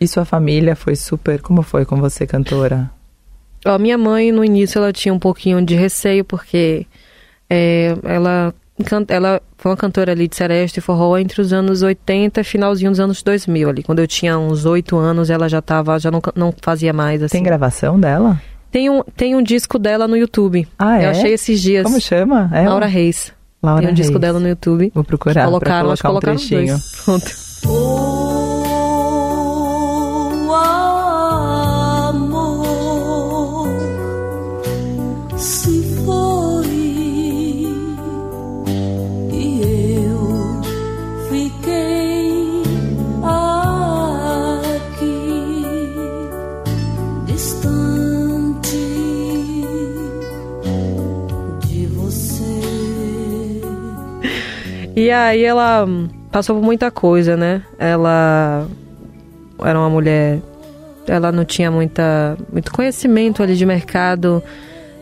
E 0.00 0.08
sua 0.08 0.24
família 0.24 0.74
foi 0.74 0.96
super... 0.96 1.40
Como 1.40 1.62
foi 1.62 1.84
com 1.84 1.96
você, 1.96 2.26
cantora? 2.26 2.90
Ó, 3.66 3.78
minha 3.78 3.98
mãe, 3.98 4.32
no 4.32 4.44
início, 4.44 4.78
ela 4.78 4.92
tinha 4.92 5.12
um 5.12 5.18
pouquinho 5.18 5.64
de 5.64 5.74
receio, 5.74 6.24
porque 6.24 6.86
é, 7.48 7.94
ela, 8.04 8.54
ela 9.08 9.40
foi 9.58 9.70
uma 9.70 9.76
cantora 9.76 10.12
ali 10.12 10.26
de 10.28 10.36
seresta 10.36 10.78
e 10.78 10.82
forró 10.82 11.16
entre 11.18 11.40
os 11.40 11.52
anos 11.52 11.82
80 11.82 12.40
e 12.40 12.44
finalzinho 12.44 12.90
dos 12.90 13.00
anos 13.00 13.22
2000 13.22 13.68
ali. 13.68 13.82
Quando 13.82 13.98
eu 13.98 14.06
tinha 14.06 14.38
uns 14.38 14.64
8 14.64 14.96
anos, 14.96 15.30
ela 15.30 15.48
já 15.48 15.60
tava, 15.60 15.98
já 15.98 16.10
não, 16.10 16.20
não 16.34 16.54
fazia 16.60 16.92
mais, 16.92 17.22
assim. 17.22 17.38
Tem 17.38 17.42
gravação 17.42 17.98
dela? 17.98 18.40
Tem 18.70 18.88
um, 18.88 19.02
tem 19.16 19.34
um 19.34 19.42
disco 19.42 19.78
dela 19.78 20.06
no 20.06 20.16
YouTube. 20.16 20.66
Ah, 20.78 21.00
é? 21.00 21.06
Eu 21.06 21.10
achei 21.10 21.32
esses 21.32 21.60
dias. 21.60 21.84
Como 21.84 22.00
chama? 22.00 22.50
É 22.52 22.68
Laura 22.68 22.86
Reis. 22.86 23.32
Laura 23.62 23.82
tem 23.82 23.90
um 23.90 23.94
disco 23.94 24.12
Reis. 24.12 24.20
dela 24.20 24.38
no 24.38 24.48
YouTube. 24.48 24.92
Vou 24.94 25.04
procurar 25.04 25.44
colocaram, 25.44 25.84
pra 25.84 25.92
acho 25.92 26.02
que 26.02 26.08
colocar 26.08 26.32
um 26.32 26.36
colocaram 26.36 26.58
trechinho. 26.58 26.78
Pronto. 27.04 27.50
Oh, 30.52 30.79
E 55.00 55.10
aí 55.10 55.42
ela 55.44 55.86
passou 56.30 56.56
por 56.56 56.62
muita 56.64 56.90
coisa, 56.90 57.36
né? 57.36 57.62
Ela 57.78 58.66
era 59.64 59.78
uma 59.78 59.88
mulher. 59.88 60.40
Ela 61.06 61.32
não 61.32 61.44
tinha 61.44 61.70
muita, 61.70 62.36
muito 62.52 62.70
conhecimento 62.72 63.42
ali 63.42 63.56
de 63.56 63.64
mercado. 63.64 64.42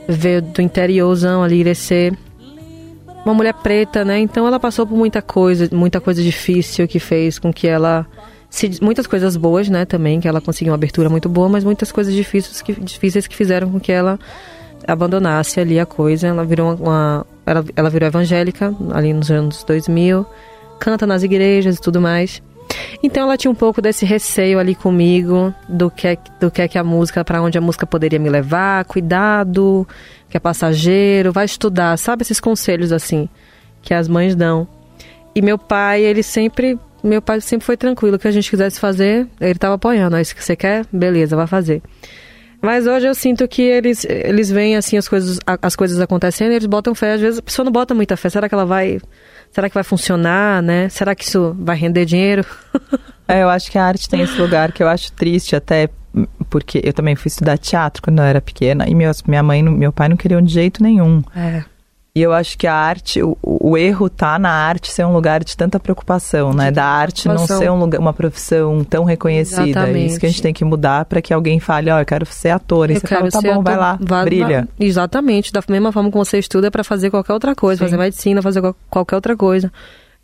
Veio 0.09 0.41
do 0.41 0.63
interiorzão 0.63 1.43
ali, 1.43 1.57
Irecê. 1.61 2.13
Uma 3.25 3.35
mulher 3.35 3.55
preta, 3.55 4.05
né? 4.05 4.19
Então 4.21 4.47
ela 4.47 4.61
passou 4.61 4.87
por 4.87 4.97
muita 4.97 5.21
coisa, 5.21 5.69
muita 5.73 6.01
coisa 6.01 6.23
difícil 6.23 6.87
que 6.87 6.99
fez 7.01 7.39
com 7.39 7.53
que 7.53 7.67
ela. 7.67 8.07
se- 8.49 8.79
muitas 8.81 9.07
coisas 9.07 9.37
boas, 9.37 9.69
né, 9.69 9.85
também, 9.85 10.21
que 10.21 10.29
ela 10.29 10.41
conseguiu 10.41 10.71
uma 10.73 10.77
abertura 10.77 11.11
muito 11.11 11.29
boa, 11.29 11.49
mas 11.49 11.65
muitas 11.65 11.93
coisas 11.93 12.15
difíceis 12.15 12.63
que, 12.63 12.73
difíceis 12.73 13.27
que 13.27 13.37
fizeram 13.37 13.69
com 13.71 13.79
que 13.81 13.93
ela 13.93 14.19
abandonasse 14.87 15.61
ali 15.61 15.79
a 15.79 15.85
coisa. 15.85 16.29
Ela 16.29 16.45
virou 16.45 16.69
uma, 16.75 16.77
uma- 16.77 17.27
ela, 17.49 17.65
ela 17.77 17.91
virou 17.91 18.07
evangélica 18.07 18.75
ali 18.93 19.13
nos 19.13 19.31
anos 19.31 19.65
2000, 19.65 20.25
canta 20.79 21.07
nas 21.07 21.23
igrejas 21.23 21.77
e 21.77 21.81
tudo 21.81 22.01
mais. 22.01 22.43
Então 23.03 23.23
ela 23.25 23.37
tinha 23.37 23.51
um 23.51 23.55
pouco 23.55 23.81
desse 23.81 24.05
receio 24.05 24.59
ali 24.59 24.75
comigo 24.75 25.55
do 25.69 25.91
que 25.91 26.07
é- 26.09 26.19
do 26.39 26.51
que 26.51 26.61
é 26.63 26.69
que 26.69 26.79
a 26.79 26.85
música, 26.85 27.25
para 27.25 27.41
onde 27.41 27.57
a 27.57 27.61
música 27.61 27.87
poderia 27.87 28.19
me 28.19 28.29
levar, 28.29 28.85
cuidado, 28.85 29.87
que 30.29 30.37
é 30.37 30.41
passageiro, 30.41 31.33
vai 31.33 31.45
estudar, 31.47 31.97
sabe 31.97 32.23
esses 32.23 32.39
conselhos 32.41 32.93
assim 32.93 33.29
que 33.81 33.95
as 33.95 34.07
mães 34.09 34.35
dão. 34.37 34.69
E 35.35 35.41
meu 35.41 35.57
pai, 35.59 36.03
ele 36.03 36.23
sempre 36.23 36.79
meu 37.03 37.23
pai 37.23 37.41
sempre 37.41 37.65
foi 37.65 37.77
tranquilo. 37.77 38.17
O 38.17 38.19
que 38.19 38.27
a 38.27 38.33
gente 38.33 38.51
quisesse 38.51 38.81
fazer, 38.81 39.27
ele 39.41 39.53
estava 39.53 39.77
apoiando. 39.77 40.17
É 40.17 40.21
isso 40.21 40.35
que 40.35 40.45
você 40.45 40.57
quer? 40.57 40.85
Beleza, 40.93 41.37
vai 41.37 41.47
fazer. 41.47 41.81
Mas 42.61 42.87
hoje 42.87 43.07
eu 43.07 43.15
sinto 43.15 43.47
que 43.47 43.63
eles, 43.63 44.05
eles 44.05 44.51
veem 44.51 44.77
assim 44.77 44.97
as 44.97 45.09
coisas, 45.09 45.39
as 45.47 45.77
coisas 45.77 46.01
acontecendo, 46.01 46.53
e 46.53 46.57
eles 46.57 46.67
botam 46.67 46.95
fé. 46.95 47.13
Às 47.15 47.21
vezes 47.21 47.39
a 47.39 47.43
pessoa 47.43 47.65
não 47.65 47.73
bota 47.73 47.95
muita 47.95 48.17
fé. 48.17 48.29
Será 48.29 48.49
que 48.49 48.55
ela 48.55 48.67
vai. 48.67 49.01
Será 49.53 49.69
que 49.69 49.75
vai 49.75 49.85
funcionar, 49.85 50.63
né? 50.63 50.89
Será 50.89 51.15
que 51.15 51.25
isso 51.25 51.57
vai 51.59 51.77
render 51.77 52.05
dinheiro? 52.05 52.45
É, 53.31 53.43
eu 53.43 53.51
acho 53.51 53.71
que 53.71 53.77
a 53.77 53.85
arte 53.85 54.09
tem 54.09 54.23
esse 54.23 54.41
lugar 54.41 54.73
que 54.73 54.83
eu 54.83 54.89
acho 54.89 55.13
triste 55.13 55.55
até, 55.55 55.91
porque 56.49 56.81
eu 56.83 56.95
também 56.95 57.15
fui 57.15 57.29
estudar 57.29 57.59
teatro 57.59 58.03
quando 58.03 58.21
eu 58.21 58.25
era 58.25 58.41
pequena 58.41 58.89
e 58.89 58.95
meus, 58.95 59.23
minha 59.25 59.43
mãe, 59.43 59.61
e 59.61 59.63
meu 59.63 59.93
pai 59.93 60.09
não 60.09 60.17
queriam 60.17 60.41
de 60.41 60.51
jeito 60.51 60.83
nenhum. 60.83 61.23
É. 61.37 61.63
E 62.19 62.23
eu 62.23 62.33
acho 62.33 62.59
que 62.59 62.67
a 62.67 62.75
arte, 62.75 63.23
o, 63.23 63.37
o 63.43 63.77
erro 63.77 64.11
tá 64.11 64.39
na 64.41 64.51
arte 64.51 64.91
ser 64.91 65.05
um 65.07 65.13
lugar 65.13 65.45
de 65.45 65.57
tanta 65.57 65.79
preocupação, 65.79 66.53
né? 66.53 66.71
Da 66.73 66.85
arte 66.85 67.29
não 67.29 67.39
ser 67.39 67.71
um 67.71 67.79
lugar, 67.79 68.01
uma 68.01 68.13
profissão 68.13 68.83
tão 68.83 69.05
reconhecida. 69.05 69.89
É 69.89 69.99
isso 69.99 70.19
que 70.19 70.27
a 70.27 70.29
gente 70.29 70.43
tem 70.43 70.53
que 70.53 70.65
mudar 70.65 71.05
para 71.05 71.23
que 71.23 71.33
alguém 71.33 71.61
fale, 71.61 71.91
ó, 71.91 72.01
eu 72.01 72.05
quero 72.05 72.27
ser 72.27 72.51
ator. 72.51 72.91
E 72.91 72.95
Eu 72.95 73.01
você 73.01 73.07
quero 73.07 73.21
fala, 73.21 73.31
tá 73.31 73.41
ser 73.41 73.55
bom, 73.55 73.63
vai 73.63 73.75
ator- 73.75 73.87
lá, 73.87 73.99
vá- 74.01 74.25
brilha. 74.25 74.63
vá- 74.63 74.69
exatamente. 74.81 75.53
Da 75.53 75.63
mesma 75.69 75.93
forma 75.93 76.11
que 76.11 76.17
você 76.19 76.39
estuda 76.39 76.67
é 76.67 76.71
para 76.71 76.83
fazer 76.83 77.09
qualquer 77.11 77.33
outra 77.35 77.55
coisa, 77.55 77.79
Sim. 77.79 77.85
fazer 77.85 77.97
medicina, 77.97 78.43
fazer 78.43 78.61
qual- 78.61 78.77
qualquer 78.91 79.15
outra 79.15 79.37
coisa. 79.37 79.73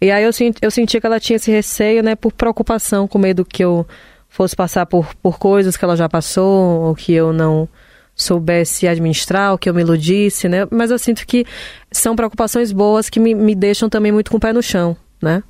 E 0.01 0.11
aí 0.11 0.25
eu, 0.25 0.33
senti, 0.33 0.59
eu 0.61 0.71
sentia 0.73 1.01
que 1.01 1.07
ela 1.07 1.21
tinha 1.21 1.37
esse 1.37 1.51
receio, 1.51 2.03
né, 2.03 2.17
por 2.17 2.33
preocupação, 2.33 3.07
com 3.07 3.19
medo 3.19 3.45
que 3.45 3.63
eu 3.65 3.87
fosse 4.29 4.57
passar 4.57 4.85
por, 4.87 5.15
por 5.23 5.39
coisas 5.39 5.77
que 5.77 5.85
ela 5.85 5.97
já 5.97 6.09
passou, 6.09 6.87
ou 6.89 6.95
que 6.97 7.13
eu 7.13 7.33
não 7.33 7.69
soubesse 8.14 8.87
administrar, 8.87 9.53
ou 9.53 9.59
que 9.59 9.68
eu 9.68 9.74
me 9.74 9.81
iludisse, 9.83 10.48
né? 10.48 10.66
Mas 10.70 10.90
eu 10.90 10.98
sinto 10.98 11.27
que 11.27 11.44
são 11.90 12.14
preocupações 12.14 12.70
boas 12.72 13.11
que 13.11 13.18
me, 13.18 13.35
me 13.35 13.55
deixam 13.55 13.88
também 13.88 14.12
muito 14.12 14.31
com 14.31 14.37
o 14.37 14.40
pé 14.40 14.53
no 14.53 14.62
chão, 14.62 14.96
né? 15.22 15.42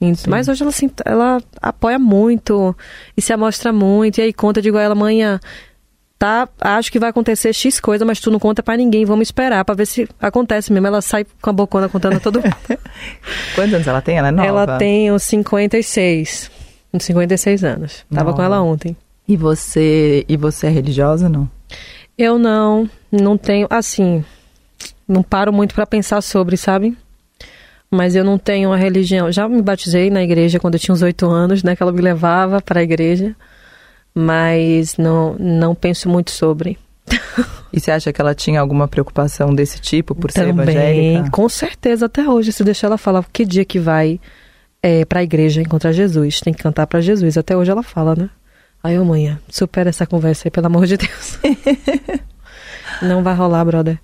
E- 0.00 0.12
Mas 0.28 0.48
hoje 0.48 0.62
ela, 0.62 0.70
assim, 0.70 0.90
ela 1.04 1.38
apoia 1.60 1.98
muito 1.98 2.74
e 3.16 3.20
se 3.20 3.32
amostra 3.32 3.72
muito. 3.72 4.18
E 4.18 4.22
aí 4.22 4.32
conta, 4.32 4.62
digo 4.62 4.76
a 4.78 4.82
ela, 4.82 4.94
mãe, 4.94 5.20
tá, 6.18 6.48
acho 6.60 6.90
que 6.90 6.98
vai 6.98 7.10
acontecer 7.10 7.52
X 7.52 7.80
coisa, 7.80 8.04
mas 8.04 8.20
tu 8.20 8.30
não 8.30 8.38
conta 8.38 8.62
pra 8.62 8.76
ninguém, 8.76 9.04
vamos 9.04 9.28
esperar 9.28 9.64
pra 9.64 9.74
ver 9.74 9.86
se 9.86 10.08
acontece 10.20 10.72
mesmo. 10.72 10.86
Ela 10.86 11.02
sai 11.02 11.26
com 11.42 11.50
a 11.50 11.52
bocona 11.52 11.88
contando 11.88 12.16
a 12.16 12.20
todo 12.20 12.40
mundo. 12.40 12.56
Quantos 13.54 13.74
anos 13.74 13.86
ela 13.86 14.00
tem? 14.00 14.16
Ela 14.18 14.28
é 14.28 14.30
nova? 14.30 14.48
Ela 14.48 14.78
tem 14.78 15.10
uns 15.12 15.24
56, 15.24 16.50
uns 16.94 17.04
56 17.04 17.64
anos. 17.64 18.04
Tava 18.12 18.32
com 18.32 18.42
Nova. 18.42 18.54
ela 18.56 18.62
ontem. 18.62 18.96
E 19.26 19.36
você, 19.36 20.24
e 20.28 20.36
você 20.36 20.68
é 20.68 20.70
religiosa, 20.70 21.28
não? 21.28 21.48
Eu 22.18 22.38
não, 22.38 22.90
não 23.12 23.38
tenho, 23.38 23.68
assim, 23.70 24.24
não 25.06 25.22
paro 25.22 25.52
muito 25.52 25.74
pra 25.74 25.86
pensar 25.86 26.20
sobre, 26.20 26.56
sabe? 26.56 26.96
Mas 27.90 28.14
eu 28.14 28.24
não 28.24 28.36
tenho 28.36 28.70
uma 28.70 28.76
religião. 28.76 29.30
Já 29.32 29.48
me 29.48 29.62
batizei 29.62 30.10
na 30.10 30.22
igreja 30.22 30.58
quando 30.58 30.74
eu 30.74 30.80
tinha 30.80 30.92
uns 30.92 31.00
oito 31.00 31.26
anos, 31.26 31.62
né? 31.62 31.74
Que 31.74 31.82
ela 31.82 31.92
me 31.92 32.02
levava 32.02 32.60
para 32.60 32.80
a 32.80 32.82
igreja. 32.82 33.34
Mas 34.14 34.96
não, 34.96 35.36
não 35.38 35.74
penso 35.74 36.08
muito 36.08 36.30
sobre. 36.30 36.76
E 37.70 37.78
você 37.78 37.90
acha 37.90 38.10
que 38.14 38.20
ela 38.20 38.34
tinha 38.34 38.58
alguma 38.62 38.88
preocupação 38.88 39.54
desse 39.54 39.78
tipo 39.78 40.14
por 40.14 40.30
ser 40.30 40.46
Também, 40.46 40.74
evangélica? 40.74 41.30
com 41.30 41.46
certeza, 41.50 42.06
até 42.06 42.26
hoje. 42.26 42.50
Se 42.50 42.64
deixar 42.64 42.86
ela 42.86 42.96
falar 42.96 43.22
que 43.30 43.44
dia 43.44 43.62
que 43.62 43.78
vai 43.78 44.18
é, 44.82 45.04
para 45.04 45.20
a 45.20 45.22
igreja 45.22 45.60
encontrar 45.60 45.92
Jesus, 45.92 46.40
tem 46.40 46.54
que 46.54 46.62
cantar 46.62 46.86
para 46.86 47.02
Jesus. 47.02 47.36
Até 47.36 47.54
hoje 47.54 47.70
ela 47.70 47.82
fala, 47.82 48.16
né? 48.16 48.30
Aí, 48.82 48.98
ô 48.98 49.04
manhã, 49.04 49.38
supera 49.48 49.88
essa 49.90 50.06
conversa 50.06 50.46
aí, 50.46 50.50
pelo 50.50 50.66
amor 50.66 50.86
de 50.86 50.96
Deus. 50.96 51.38
Não 53.02 53.22
vai 53.22 53.34
rolar, 53.34 53.64
brother. 53.64 53.98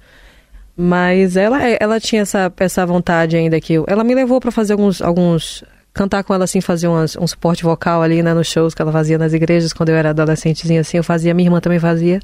Mas 0.76 1.36
ela, 1.36 1.62
é- 1.66 1.78
ela 1.80 2.00
tinha 2.00 2.22
essa, 2.22 2.52
essa 2.58 2.84
vontade 2.84 3.36
ainda 3.36 3.60
que 3.60 3.74
eu, 3.74 3.84
ela 3.86 4.02
me 4.02 4.14
levou 4.14 4.40
para 4.40 4.50
fazer 4.50 4.72
alguns, 4.72 5.00
alguns 5.00 5.62
cantar 5.92 6.24
com 6.24 6.34
ela 6.34 6.44
assim, 6.44 6.60
fazer 6.60 6.88
umas, 6.88 7.16
um 7.16 7.26
suporte 7.26 7.62
vocal 7.62 8.02
ali, 8.02 8.20
né, 8.22 8.34
nos 8.34 8.48
shows 8.48 8.74
que 8.74 8.82
ela 8.82 8.90
fazia 8.90 9.16
nas 9.16 9.32
igrejas 9.32 9.72
quando 9.72 9.90
eu 9.90 9.94
era 9.96 10.10
adolescentezinha 10.10 10.80
assim, 10.80 10.96
eu 10.96 11.04
fazia, 11.04 11.32
minha 11.32 11.46
irmã 11.46 11.60
também 11.60 11.78
fazia. 11.78 12.18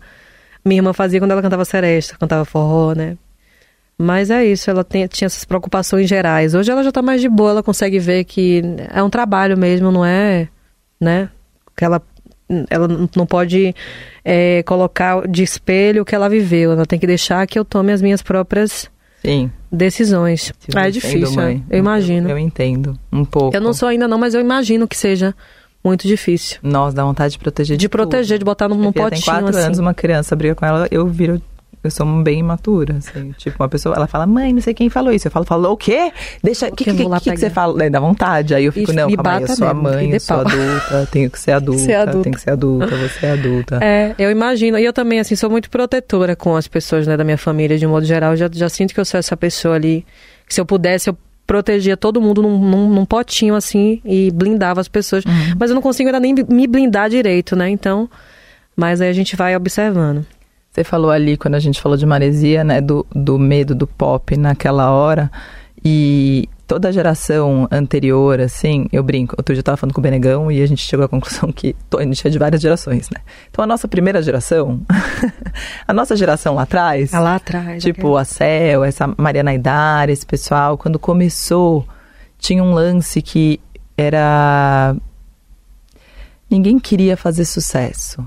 Minha 0.64 0.80
irmã 0.80 0.92
fazia 0.92 1.20
quando 1.20 1.30
ela 1.30 1.40
cantava 1.40 1.64
seresta, 1.64 2.16
cantava 2.18 2.44
forró, 2.44 2.92
né? 2.92 3.16
Mas 3.96 4.30
é 4.30 4.44
isso, 4.44 4.68
ela 4.68 4.82
tem- 4.82 5.06
tinha 5.06 5.26
essas 5.26 5.44
preocupações 5.44 6.08
gerais. 6.08 6.54
Hoje 6.54 6.70
ela 6.72 6.82
já 6.82 6.90
tá 6.90 7.00
mais 7.02 7.20
de 7.20 7.28
boa, 7.28 7.50
ela 7.50 7.62
consegue 7.62 7.98
ver 8.00 8.24
que 8.24 8.62
é 8.92 9.00
um 9.02 9.10
trabalho 9.10 9.56
mesmo, 9.56 9.92
não 9.92 10.04
é, 10.04 10.48
né? 11.00 11.28
Que 11.76 11.84
ela, 12.68 12.88
não 13.16 13.26
pode 13.26 13.74
é, 14.24 14.62
colocar 14.64 15.26
de 15.28 15.42
espelho 15.42 16.02
o 16.02 16.04
que 16.04 16.14
ela 16.14 16.28
viveu. 16.28 16.72
Ela 16.72 16.86
tem 16.86 16.98
que 16.98 17.06
deixar 17.06 17.46
que 17.46 17.58
eu 17.58 17.64
tome 17.64 17.92
as 17.92 18.02
minhas 18.02 18.22
próprias 18.22 18.90
Sim. 19.24 19.50
decisões. 19.70 20.52
Ah, 20.74 20.88
é 20.88 20.90
difícil, 20.90 21.36
mãe. 21.36 21.56
né? 21.56 21.62
eu 21.70 21.78
imagino. 21.78 22.28
Eu, 22.28 22.36
eu 22.36 22.38
entendo, 22.38 22.98
um 23.12 23.24
pouco. 23.24 23.56
Eu 23.56 23.60
não 23.60 23.72
sou 23.72 23.88
ainda 23.88 24.08
não, 24.08 24.18
mas 24.18 24.34
eu 24.34 24.40
imagino 24.40 24.88
que 24.88 24.96
seja 24.96 25.34
muito 25.82 26.06
difícil. 26.06 26.58
Nós 26.62 26.92
dá 26.92 27.04
vontade 27.04 27.32
de 27.32 27.38
proteger 27.38 27.76
de 27.76 27.80
De 27.80 27.88
proteger, 27.88 28.38
de 28.38 28.44
botar 28.44 28.68
num, 28.68 28.74
num 28.74 28.80
Minha 28.80 28.92
filha 28.92 29.10
tem 29.10 29.18
potinho 29.18 29.36
quatro 29.36 29.56
assim. 29.56 29.66
anos, 29.66 29.78
uma 29.78 29.94
criança 29.94 30.36
briga 30.36 30.54
com 30.54 30.66
ela, 30.66 30.86
eu 30.90 31.06
viro. 31.06 31.40
Eu 31.82 31.90
sou 31.90 32.04
bem 32.22 32.40
imatura, 32.40 32.98
assim. 32.98 33.32
Tipo, 33.38 33.62
uma 33.62 33.68
pessoa, 33.68 33.96
ela 33.96 34.06
fala, 34.06 34.26
mãe, 34.26 34.52
não 34.52 34.60
sei 34.60 34.74
quem 34.74 34.90
falou 34.90 35.12
isso. 35.12 35.26
Eu 35.28 35.32
falo, 35.32 35.46
falou 35.46 35.72
o 35.72 35.76
quê? 35.78 36.12
Deixa. 36.42 36.68
O 36.68 36.76
que, 36.76 36.84
que 36.84 36.90
eu 36.90 36.94
que, 36.94 37.20
que, 37.20 37.30
que 37.30 37.36
você 37.38 37.48
fala? 37.48 37.78
Daí 37.78 37.88
dá 37.88 37.98
vontade. 37.98 38.54
Aí 38.54 38.66
eu 38.66 38.72
fico, 38.72 38.90
Isso, 38.90 39.00
não, 39.00 39.10
calma 39.10 39.36
aí, 39.36 39.42
eu 39.42 39.48
sou 39.56 39.66
a 39.66 39.74
mãe, 39.74 40.10
eu 40.10 40.20
sou 40.20 40.36
pau. 40.36 40.46
adulta, 40.46 41.08
tenho 41.10 41.30
que 41.30 41.38
ser 41.40 41.52
adulta, 41.56 41.80
Ser 41.80 41.94
adulta. 41.94 42.22
tenho 42.22 42.34
que 42.34 42.40
ser 42.42 42.50
adulta, 42.50 42.96
vou 42.96 43.08
ser 43.08 43.26
adulta. 43.26 43.78
É, 43.82 44.14
eu 44.18 44.30
imagino. 44.30 44.78
E 44.78 44.84
eu 44.84 44.92
também, 44.92 45.20
assim, 45.20 45.34
sou 45.34 45.48
muito 45.48 45.70
protetora 45.70 46.36
com 46.36 46.54
as 46.54 46.68
pessoas 46.68 47.06
né, 47.06 47.16
da 47.16 47.24
minha 47.24 47.38
família, 47.38 47.78
de 47.78 47.86
um 47.86 47.90
modo 47.90 48.04
geral. 48.04 48.36
Já, 48.36 48.50
já 48.52 48.68
sinto 48.68 48.92
que 48.92 49.00
eu 49.00 49.04
sou 49.04 49.18
essa 49.18 49.36
pessoa 49.36 49.74
ali. 49.76 50.04
Que 50.46 50.54
se 50.54 50.60
eu 50.60 50.66
pudesse, 50.66 51.08
eu 51.08 51.16
protegia 51.46 51.96
todo 51.96 52.20
mundo 52.20 52.42
num, 52.42 52.58
num, 52.58 52.90
num 52.90 53.04
potinho, 53.06 53.54
assim, 53.54 54.02
e 54.04 54.30
blindava 54.30 54.82
as 54.82 54.88
pessoas. 54.88 55.24
Uhum. 55.24 55.54
Mas 55.58 55.70
eu 55.70 55.74
não 55.74 55.82
consigo 55.82 56.08
ainda 56.08 56.20
nem 56.20 56.34
me 56.34 56.66
blindar 56.66 57.08
direito, 57.08 57.56
né? 57.56 57.70
Então. 57.70 58.08
Mas 58.76 59.00
aí 59.00 59.08
a 59.08 59.12
gente 59.12 59.34
vai 59.34 59.56
observando. 59.56 60.24
Você 60.70 60.84
falou 60.84 61.10
ali, 61.10 61.36
quando 61.36 61.56
a 61.56 61.58
gente 61.60 61.80
falou 61.80 61.98
de 61.98 62.06
maresia, 62.06 62.62
né, 62.62 62.80
do, 62.80 63.04
do 63.14 63.38
medo 63.38 63.74
do 63.74 63.86
pop 63.86 64.36
naquela 64.36 64.90
hora. 64.90 65.30
E 65.84 66.48
toda 66.66 66.88
a 66.88 66.92
geração 66.92 67.66
anterior, 67.72 68.38
assim, 68.40 68.86
eu 68.92 69.02
brinco. 69.02 69.34
Outro 69.36 69.52
dia 69.54 69.60
eu 69.60 69.64
tava 69.64 69.76
falando 69.76 69.94
com 69.94 70.00
o 70.00 70.02
Benegão 70.02 70.52
e 70.52 70.62
a 70.62 70.66
gente 70.66 70.82
chegou 70.82 71.04
à 71.04 71.08
conclusão 71.08 71.50
que 71.50 71.74
a 71.98 72.02
gente 72.04 72.24
é 72.24 72.30
de 72.30 72.38
várias 72.38 72.60
gerações, 72.60 73.10
né? 73.10 73.20
Então 73.50 73.64
a 73.64 73.66
nossa 73.66 73.88
primeira 73.88 74.22
geração, 74.22 74.80
a 75.88 75.92
nossa 75.92 76.14
geração 76.14 76.54
lá 76.54 76.62
atrás, 76.62 77.12
Ah, 77.12 77.18
lá 77.20 77.34
atrás. 77.36 77.82
tipo 77.82 78.16
a 78.16 78.24
Cel, 78.24 78.84
essa 78.84 79.12
Mariana 79.18 79.50
Aidar, 79.50 80.08
esse 80.08 80.24
pessoal, 80.24 80.78
quando 80.78 80.98
começou, 80.98 81.84
tinha 82.38 82.62
um 82.62 82.72
lance 82.72 83.20
que 83.20 83.58
era. 83.96 84.94
Ninguém 86.48 86.78
queria 86.78 87.16
fazer 87.16 87.44
sucesso. 87.44 88.24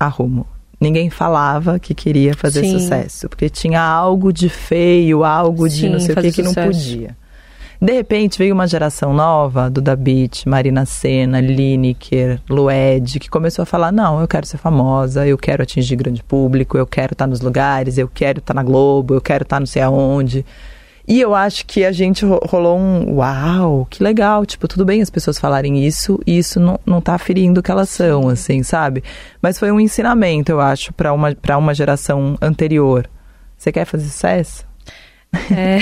Arrumo. 0.00 0.46
Ninguém 0.80 1.10
falava 1.10 1.78
que 1.78 1.94
queria 1.94 2.34
fazer 2.34 2.62
Sim. 2.62 2.78
sucesso, 2.78 3.28
porque 3.28 3.48
tinha 3.48 3.80
algo 3.80 4.32
de 4.32 4.48
feio, 4.48 5.24
algo 5.24 5.68
de 5.68 5.82
Sim, 5.82 5.88
não 5.90 6.00
sei 6.00 6.14
o 6.14 6.20
que 6.20 6.32
que 6.32 6.42
não 6.42 6.50
sucesso. 6.50 6.68
podia. 6.68 7.16
De 7.80 7.92
repente 7.92 8.38
veio 8.38 8.54
uma 8.54 8.66
geração 8.66 9.12
nova, 9.12 9.68
Duda 9.68 9.94
Beat, 9.94 10.46
Marina 10.46 10.86
Senna, 10.86 11.40
Lineker, 11.40 12.40
Lued, 12.48 13.18
que 13.20 13.28
começou 13.28 13.62
a 13.64 13.66
falar: 13.66 13.92
não, 13.92 14.20
eu 14.20 14.28
quero 14.28 14.46
ser 14.46 14.56
famosa, 14.56 15.26
eu 15.26 15.36
quero 15.36 15.62
atingir 15.62 15.96
grande 15.96 16.22
público, 16.22 16.78
eu 16.78 16.86
quero 16.86 17.12
estar 17.12 17.26
nos 17.26 17.40
lugares, 17.40 17.98
eu 17.98 18.08
quero 18.08 18.38
estar 18.38 18.54
na 18.54 18.62
Globo, 18.62 19.14
eu 19.14 19.20
quero 19.20 19.42
estar 19.42 19.60
não 19.60 19.66
sei 19.66 19.82
aonde. 19.82 20.46
E 21.06 21.20
eu 21.20 21.34
acho 21.34 21.66
que 21.66 21.84
a 21.84 21.92
gente 21.92 22.24
ro- 22.24 22.40
rolou 22.44 22.78
um 22.78 23.16
uau, 23.16 23.86
que 23.90 24.02
legal, 24.02 24.46
tipo, 24.46 24.66
tudo 24.66 24.86
bem 24.86 25.02
as 25.02 25.10
pessoas 25.10 25.38
falarem 25.38 25.86
isso 25.86 26.18
e 26.26 26.38
isso 26.38 26.58
não, 26.58 26.80
não 26.86 27.00
tá 27.00 27.18
ferindo 27.18 27.60
o 27.60 27.62
que 27.62 27.70
elas 27.70 27.90
são, 27.90 28.28
assim, 28.30 28.62
sabe? 28.62 29.04
Mas 29.42 29.58
foi 29.58 29.70
um 29.70 29.78
ensinamento, 29.78 30.50
eu 30.50 30.60
acho, 30.60 30.94
para 30.94 31.12
uma, 31.12 31.34
pra 31.34 31.58
uma 31.58 31.74
geração 31.74 32.38
anterior. 32.40 33.08
Você 33.58 33.70
quer 33.70 33.84
fazer 33.84 34.04
sucesso? 34.04 34.64
É, 35.54 35.78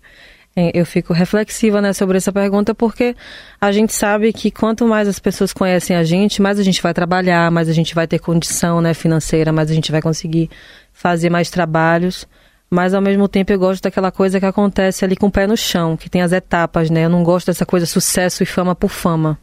é, 0.56 0.70
eu 0.72 0.86
fico 0.86 1.12
reflexiva 1.12 1.82
né, 1.82 1.92
sobre 1.92 2.16
essa 2.16 2.32
pergunta 2.32 2.74
porque 2.74 3.14
a 3.60 3.70
gente 3.70 3.92
sabe 3.92 4.32
que 4.32 4.50
quanto 4.50 4.86
mais 4.86 5.06
as 5.08 5.18
pessoas 5.18 5.52
conhecem 5.52 5.94
a 5.94 6.04
gente, 6.04 6.40
mais 6.40 6.58
a 6.58 6.62
gente 6.62 6.80
vai 6.82 6.94
trabalhar, 6.94 7.50
mais 7.50 7.68
a 7.68 7.72
gente 7.74 7.94
vai 7.94 8.06
ter 8.06 8.18
condição 8.18 8.80
né, 8.80 8.94
financeira, 8.94 9.52
mais 9.52 9.70
a 9.70 9.74
gente 9.74 9.92
vai 9.92 10.00
conseguir 10.00 10.48
fazer 10.92 11.28
mais 11.28 11.50
trabalhos. 11.50 12.26
Mas 12.74 12.92
ao 12.92 13.00
mesmo 13.00 13.28
tempo 13.28 13.52
eu 13.52 13.58
gosto 13.58 13.84
daquela 13.84 14.10
coisa 14.10 14.40
que 14.40 14.46
acontece 14.46 15.04
ali 15.04 15.14
com 15.14 15.28
o 15.28 15.30
pé 15.30 15.46
no 15.46 15.56
chão, 15.56 15.96
que 15.96 16.10
tem 16.10 16.22
as 16.22 16.32
etapas, 16.32 16.90
né? 16.90 17.04
Eu 17.04 17.08
não 17.08 17.22
gosto 17.22 17.46
dessa 17.46 17.64
coisa 17.64 17.86
sucesso 17.86 18.42
e 18.42 18.46
fama 18.46 18.74
por 18.74 18.90
fama. 18.90 19.38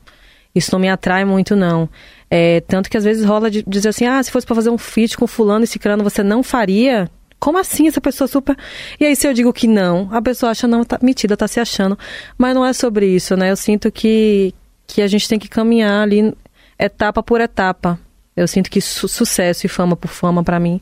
Isso 0.54 0.70
não 0.74 0.80
me 0.82 0.90
atrai 0.90 1.24
muito, 1.24 1.56
não. 1.56 1.88
É, 2.30 2.60
tanto 2.60 2.90
que 2.90 2.98
às 2.98 3.06
vezes 3.06 3.24
rola 3.24 3.50
de 3.50 3.64
dizer 3.66 3.88
assim, 3.88 4.06
ah, 4.06 4.22
se 4.22 4.30
fosse 4.30 4.46
para 4.46 4.54
fazer 4.54 4.70
um 4.70 4.78
feat 4.78 5.16
com 5.16 5.26
fulano 5.28 5.64
e 5.64 5.68
ciclano, 5.68 6.04
você 6.04 6.22
não 6.22 6.44
faria? 6.44 7.10
Como 7.40 7.58
assim 7.58 7.88
essa 7.88 8.02
pessoa 8.02 8.28
super... 8.28 8.58
E 9.00 9.06
aí 9.06 9.16
se 9.16 9.26
eu 9.26 9.34
digo 9.34 9.54
que 9.54 9.66
não, 9.66 10.10
a 10.12 10.22
pessoa 10.22 10.52
acha, 10.52 10.68
não, 10.68 10.84
tá 10.84 11.00
metida, 11.02 11.38
tá 11.38 11.48
se 11.48 11.62
achando. 11.62 11.98
Mas 12.38 12.54
não 12.54 12.66
é 12.66 12.74
sobre 12.74 13.06
isso, 13.08 13.38
né? 13.38 13.50
Eu 13.50 13.56
sinto 13.56 13.90
que, 13.90 14.54
que 14.86 15.02
a 15.02 15.08
gente 15.08 15.26
tem 15.26 15.40
que 15.40 15.48
caminhar 15.48 16.04
ali 16.04 16.36
etapa 16.78 17.24
por 17.24 17.40
etapa. 17.40 17.98
Eu 18.36 18.46
sinto 18.46 18.70
que 18.70 18.82
su- 18.82 19.08
sucesso 19.08 19.66
e 19.66 19.70
fama 19.70 19.96
por 19.96 20.10
fama, 20.10 20.44
para 20.44 20.60
mim, 20.60 20.82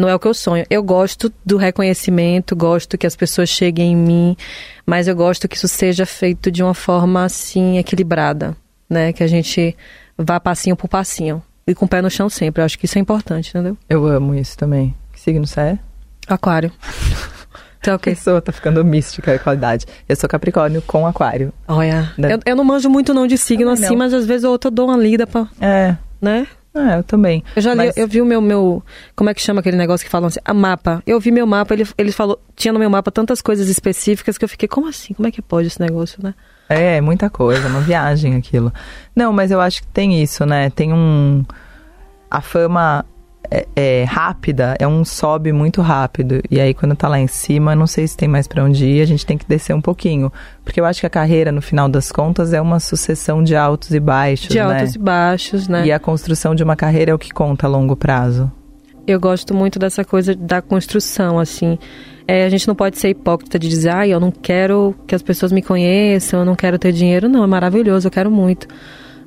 não 0.00 0.08
é 0.08 0.14
o 0.14 0.18
que 0.18 0.26
eu 0.26 0.34
sonho. 0.34 0.64
Eu 0.70 0.82
gosto 0.82 1.32
do 1.44 1.56
reconhecimento, 1.56 2.56
gosto 2.56 2.96
que 2.98 3.06
as 3.06 3.14
pessoas 3.14 3.48
cheguem 3.48 3.92
em 3.92 3.96
mim, 3.96 4.36
mas 4.86 5.06
eu 5.06 5.14
gosto 5.14 5.46
que 5.46 5.56
isso 5.56 5.68
seja 5.68 6.04
feito 6.06 6.50
de 6.50 6.62
uma 6.62 6.74
forma 6.74 7.24
assim 7.24 7.78
equilibrada, 7.78 8.56
né? 8.88 9.12
Que 9.12 9.22
a 9.22 9.26
gente 9.26 9.76
vá 10.18 10.40
passinho 10.40 10.74
por 10.76 10.88
passinho 10.88 11.42
e 11.66 11.74
com 11.74 11.84
o 11.84 11.88
pé 11.88 12.00
no 12.02 12.10
chão 12.10 12.28
sempre. 12.28 12.60
Eu 12.62 12.64
acho 12.66 12.78
que 12.78 12.86
isso 12.86 12.98
é 12.98 13.00
importante, 13.00 13.50
entendeu? 13.50 13.76
Eu 13.88 14.06
amo 14.06 14.34
isso 14.34 14.56
também. 14.56 14.94
Que 15.12 15.20
signo 15.20 15.46
você 15.46 15.60
é? 15.60 15.78
Aquário. 16.26 16.72
A 17.86 17.94
ok. 17.94 18.14
pessoa 18.14 18.40
tá 18.40 18.52
ficando 18.52 18.84
mística 18.84 19.34
a 19.34 19.38
qualidade. 19.38 19.86
Eu 20.08 20.16
sou 20.16 20.28
Capricórnio 20.28 20.82
com 20.82 21.06
Aquário. 21.06 21.52
Olha, 21.68 22.12
Né? 22.16 22.34
eu, 22.34 22.38
eu 22.46 22.56
não 22.56 22.64
manjo 22.64 22.88
muito 22.90 23.12
não 23.14 23.26
de 23.26 23.36
signo 23.38 23.70
assim, 23.70 23.90
não. 23.90 23.96
mas 23.96 24.14
às 24.14 24.26
vezes 24.26 24.44
ou 24.44 24.52
outra 24.52 24.68
eu 24.68 24.72
dou 24.72 24.88
uma 24.88 24.96
lida 24.96 25.26
pra, 25.26 25.46
É, 25.60 25.96
né? 26.20 26.46
É 26.74 26.98
eu 26.98 27.02
também. 27.04 27.42
Eu 27.56 27.62
já 27.62 27.72
li, 27.74 27.86
Mas- 27.86 27.96
eu 27.96 28.06
vi 28.06 28.20
o 28.20 28.24
meu, 28.24 28.40
meu. 28.40 28.82
Como 29.16 29.28
é 29.30 29.34
que 29.34 29.40
chama 29.42 29.60
aquele 29.60 29.76
negócio 29.76 30.04
que 30.04 30.10
falam 30.10 30.28
assim? 30.28 30.40
A 30.44 30.54
mapa. 30.54 31.02
Eu 31.06 31.18
vi 31.18 31.30
meu 31.30 31.46
mapa, 31.46 31.74
ele, 31.74 31.86
ele 31.98 32.12
falou. 32.12 32.40
Tinha 32.54 32.72
no 32.72 32.78
meu 32.78 32.88
mapa 32.90 33.10
tantas 33.10 33.42
coisas 33.42 33.68
específicas 33.68 34.38
que 34.38 34.44
eu 34.44 34.48
fiquei, 34.48 34.68
como 34.68 34.86
assim? 34.88 35.12
Como 35.14 35.26
é 35.26 35.30
que 35.30 35.42
pode 35.42 35.66
esse 35.68 35.80
negócio, 35.80 36.22
né? 36.22 36.34
É, 36.68 36.98
é 36.98 37.00
muita 37.00 37.28
coisa, 37.28 37.66
uma 37.66 37.80
viagem 37.80 38.36
aquilo. 38.36 38.72
Não, 39.14 39.32
mas 39.32 39.50
eu 39.50 39.60
acho 39.60 39.82
que 39.82 39.88
tem 39.88 40.22
isso, 40.22 40.46
né? 40.46 40.70
Tem 40.70 40.92
um. 40.92 41.44
A 42.30 42.40
fama 42.40 43.04
é, 43.50 43.66
é 43.74 44.04
rápida, 44.04 44.76
é 44.78 44.86
um 44.86 45.04
sobe 45.04 45.52
muito 45.52 45.80
rápido. 45.82 46.40
E 46.50 46.60
aí, 46.60 46.74
quando 46.74 46.94
tá 46.94 47.08
lá 47.08 47.18
em 47.18 47.26
cima, 47.26 47.74
não 47.74 47.86
sei 47.86 48.06
se 48.06 48.16
tem 48.16 48.28
mais 48.28 48.46
pra 48.46 48.64
onde 48.64 48.84
ir, 48.84 49.02
a 49.02 49.06
gente 49.06 49.24
tem 49.24 49.38
que 49.38 49.46
descer 49.46 49.74
um 49.74 49.80
pouquinho. 49.80 50.32
Porque 50.64 50.80
eu 50.80 50.84
acho 50.84 51.00
que 51.00 51.06
a 51.06 51.10
carreira, 51.10 51.50
no 51.50 51.60
final 51.60 51.88
das 51.88 52.12
contas, 52.12 52.52
é 52.52 52.60
uma 52.60 52.80
sucessão 52.80 53.42
de 53.42 53.56
altos 53.56 53.92
e 53.92 54.00
baixos, 54.00 54.48
De 54.48 54.58
né? 54.58 54.62
altos 54.62 54.94
e 54.94 54.98
baixos, 54.98 55.68
né? 55.68 55.86
E 55.86 55.92
a 55.92 55.98
construção 55.98 56.54
de 56.54 56.62
uma 56.62 56.76
carreira 56.76 57.10
é 57.10 57.14
o 57.14 57.18
que 57.18 57.30
conta 57.30 57.66
a 57.66 57.70
longo 57.70 57.96
prazo. 57.96 58.50
Eu 59.06 59.18
gosto 59.18 59.54
muito 59.54 59.78
dessa 59.78 60.04
coisa 60.04 60.34
da 60.34 60.62
construção, 60.62 61.38
assim. 61.38 61.78
É, 62.28 62.44
a 62.44 62.48
gente 62.48 62.68
não 62.68 62.76
pode 62.76 62.96
ser 62.96 63.08
hipócrita 63.08 63.58
de 63.58 63.68
dizer, 63.68 63.88
ai, 63.88 64.12
eu 64.12 64.20
não 64.20 64.30
quero 64.30 64.94
que 65.06 65.14
as 65.16 65.22
pessoas 65.22 65.50
me 65.50 65.62
conheçam, 65.62 66.40
eu 66.40 66.46
não 66.46 66.54
quero 66.54 66.78
ter 66.78 66.92
dinheiro. 66.92 67.28
Não, 67.28 67.42
é 67.42 67.46
maravilhoso, 67.46 68.06
eu 68.06 68.10
quero 68.12 68.30
muito. 68.30 68.68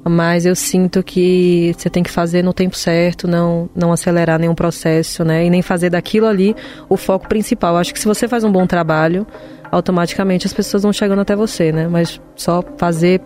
Mas 0.05 0.45
eu 0.45 0.53
sinto 0.55 1.01
que 1.01 1.73
você 1.77 1.89
tem 1.89 2.03
que 2.03 2.11
fazer 2.11 2.43
no 2.43 2.51
tempo 2.53 2.75
certo, 2.77 3.25
não, 3.27 3.69
não 3.73 3.93
acelerar 3.93 4.37
nenhum 4.37 4.53
processo, 4.55 5.23
né? 5.23 5.45
E 5.45 5.49
nem 5.49 5.61
fazer 5.61 5.89
daquilo 5.89 6.27
ali 6.27 6.53
o 6.89 6.97
foco 6.97 7.27
principal. 7.29 7.77
Acho 7.77 7.93
que 7.93 7.99
se 7.99 8.05
você 8.05 8.27
faz 8.27 8.43
um 8.43 8.51
bom 8.51 8.67
trabalho, 8.67 9.25
automaticamente 9.71 10.45
as 10.45 10.51
pessoas 10.53 10.83
vão 10.83 10.91
chegando 10.91 11.19
até 11.21 11.35
você, 11.35 11.71
né? 11.71 11.87
Mas 11.87 12.19
só 12.35 12.61
fazer 12.77 13.21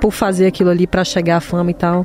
por 0.00 0.10
fazer 0.12 0.46
aquilo 0.46 0.70
ali 0.70 0.86
pra 0.86 1.04
chegar 1.04 1.36
à 1.36 1.40
fama 1.40 1.70
e 1.70 1.74
tal, 1.74 2.04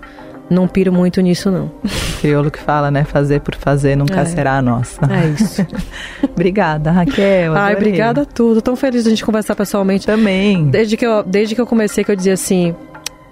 não 0.49 0.67
piro 0.67 0.91
muito 0.93 1.19
nisso, 1.21 1.49
não. 1.49 1.71
Crioulo 2.21 2.51
que 2.51 2.59
fala, 2.59 2.91
né? 2.91 3.03
Fazer 3.03 3.41
por 3.41 3.55
fazer 3.55 3.95
nunca 3.95 4.21
É. 4.21 4.25
será 4.25 4.57
a 4.57 4.61
nossa. 4.61 5.01
É 5.11 5.27
isso. 5.29 5.65
Obrigada, 6.31 6.91
Raquel. 6.91 7.55
Ai, 7.55 7.75
obrigada 7.75 8.21
a 8.21 8.25
tudo. 8.25 8.61
Tão 8.61 8.75
feliz 8.75 9.03
de 9.03 9.09
a 9.09 9.11
gente 9.11 9.25
conversar 9.25 9.55
pessoalmente. 9.55 10.05
Também. 10.05 10.69
Desde 10.69 10.95
que 10.97 11.05
eu, 11.05 11.23
desde 11.23 11.55
que 11.55 11.61
eu 11.61 11.65
comecei, 11.67 12.03
que 12.03 12.11
eu 12.11 12.15
dizia 12.15 12.33
assim. 12.33 12.75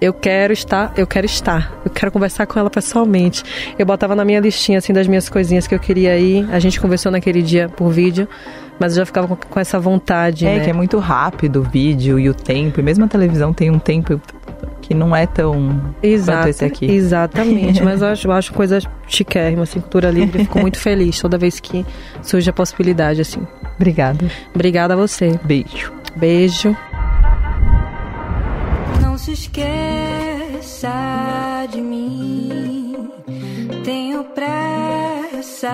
Eu 0.01 0.13
quero 0.13 0.51
estar, 0.51 0.91
eu 0.97 1.05
quero 1.05 1.27
estar. 1.27 1.79
Eu 1.85 1.91
quero 1.91 2.11
conversar 2.11 2.47
com 2.47 2.59
ela 2.59 2.71
pessoalmente. 2.71 3.43
Eu 3.77 3.85
botava 3.85 4.15
na 4.15 4.25
minha 4.25 4.39
listinha, 4.39 4.79
assim, 4.79 4.91
das 4.91 5.05
minhas 5.05 5.29
coisinhas 5.29 5.67
que 5.67 5.75
eu 5.75 5.79
queria 5.79 6.17
ir. 6.17 6.49
A 6.51 6.57
gente 6.57 6.81
conversou 6.81 7.11
naquele 7.11 7.43
dia 7.43 7.69
por 7.69 7.91
vídeo, 7.91 8.27
mas 8.79 8.93
eu 8.93 9.01
já 9.01 9.05
ficava 9.05 9.27
com, 9.27 9.35
com 9.35 9.59
essa 9.59 9.79
vontade, 9.79 10.47
É, 10.47 10.57
né? 10.57 10.63
que 10.63 10.69
é 10.71 10.73
muito 10.73 10.97
rápido 10.97 11.57
o 11.61 11.63
vídeo 11.63 12.17
e 12.19 12.27
o 12.27 12.33
tempo. 12.33 12.79
E 12.79 12.83
mesmo 12.83 13.05
a 13.05 13.07
televisão 13.07 13.53
tem 13.53 13.69
um 13.69 13.77
tempo 13.77 14.19
que 14.81 14.95
não 14.95 15.15
é 15.15 15.27
tão 15.27 15.79
Exato, 16.01 16.39
quanto 16.39 16.49
esse 16.49 16.65
aqui. 16.65 16.85
Exatamente, 16.91 17.81
mas 17.85 18.01
eu 18.01 18.07
acho, 18.07 18.27
eu 18.27 18.31
acho 18.31 18.53
coisa 18.53 18.79
chiquérrima, 19.07 19.63
assim, 19.63 19.79
cultura 19.79 20.09
livre. 20.09 20.39
Fico 20.45 20.59
muito 20.59 20.79
feliz 20.81 21.19
toda 21.19 21.37
vez 21.37 21.59
que 21.59 21.85
surge 22.23 22.49
a 22.49 22.53
possibilidade, 22.53 23.21
assim. 23.21 23.45
Obrigada. 23.75 24.25
Obrigada 24.55 24.95
a 24.95 24.97
você. 24.97 25.39
Beijo. 25.43 25.93
Beijo. 26.15 26.75
Se 29.31 29.47
esqueça 29.47 30.91
de 31.71 31.79
mim. 31.79 33.07
Tenho 33.81 34.25
pressa 34.25 35.69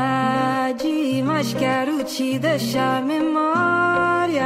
de 0.79 0.87
ir, 0.87 1.23
mas 1.23 1.55
quero 1.55 2.03
te 2.03 2.37
deixar 2.37 3.03
memórias 3.03 4.37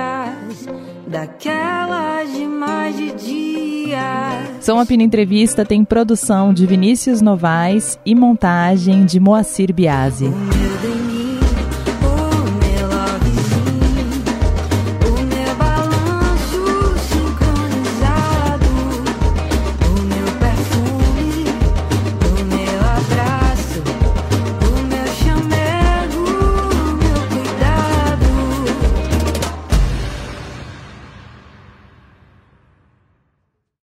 daquelas 1.07 2.31
de 2.33 2.45
mais 2.45 2.95
de 2.95 3.11
dia. 3.11 3.99
Som 4.61 4.79
a 4.79 4.85
Pina 4.85 5.03
Entrevista 5.03 5.65
tem 5.65 5.83
produção 5.83 6.53
de 6.53 6.65
Vinícius 6.65 7.21
Novaes 7.21 7.99
e 8.05 8.15
montagem 8.15 9.03
de 9.03 9.19
Moacir 9.19 9.73
Biasi. 9.73 10.31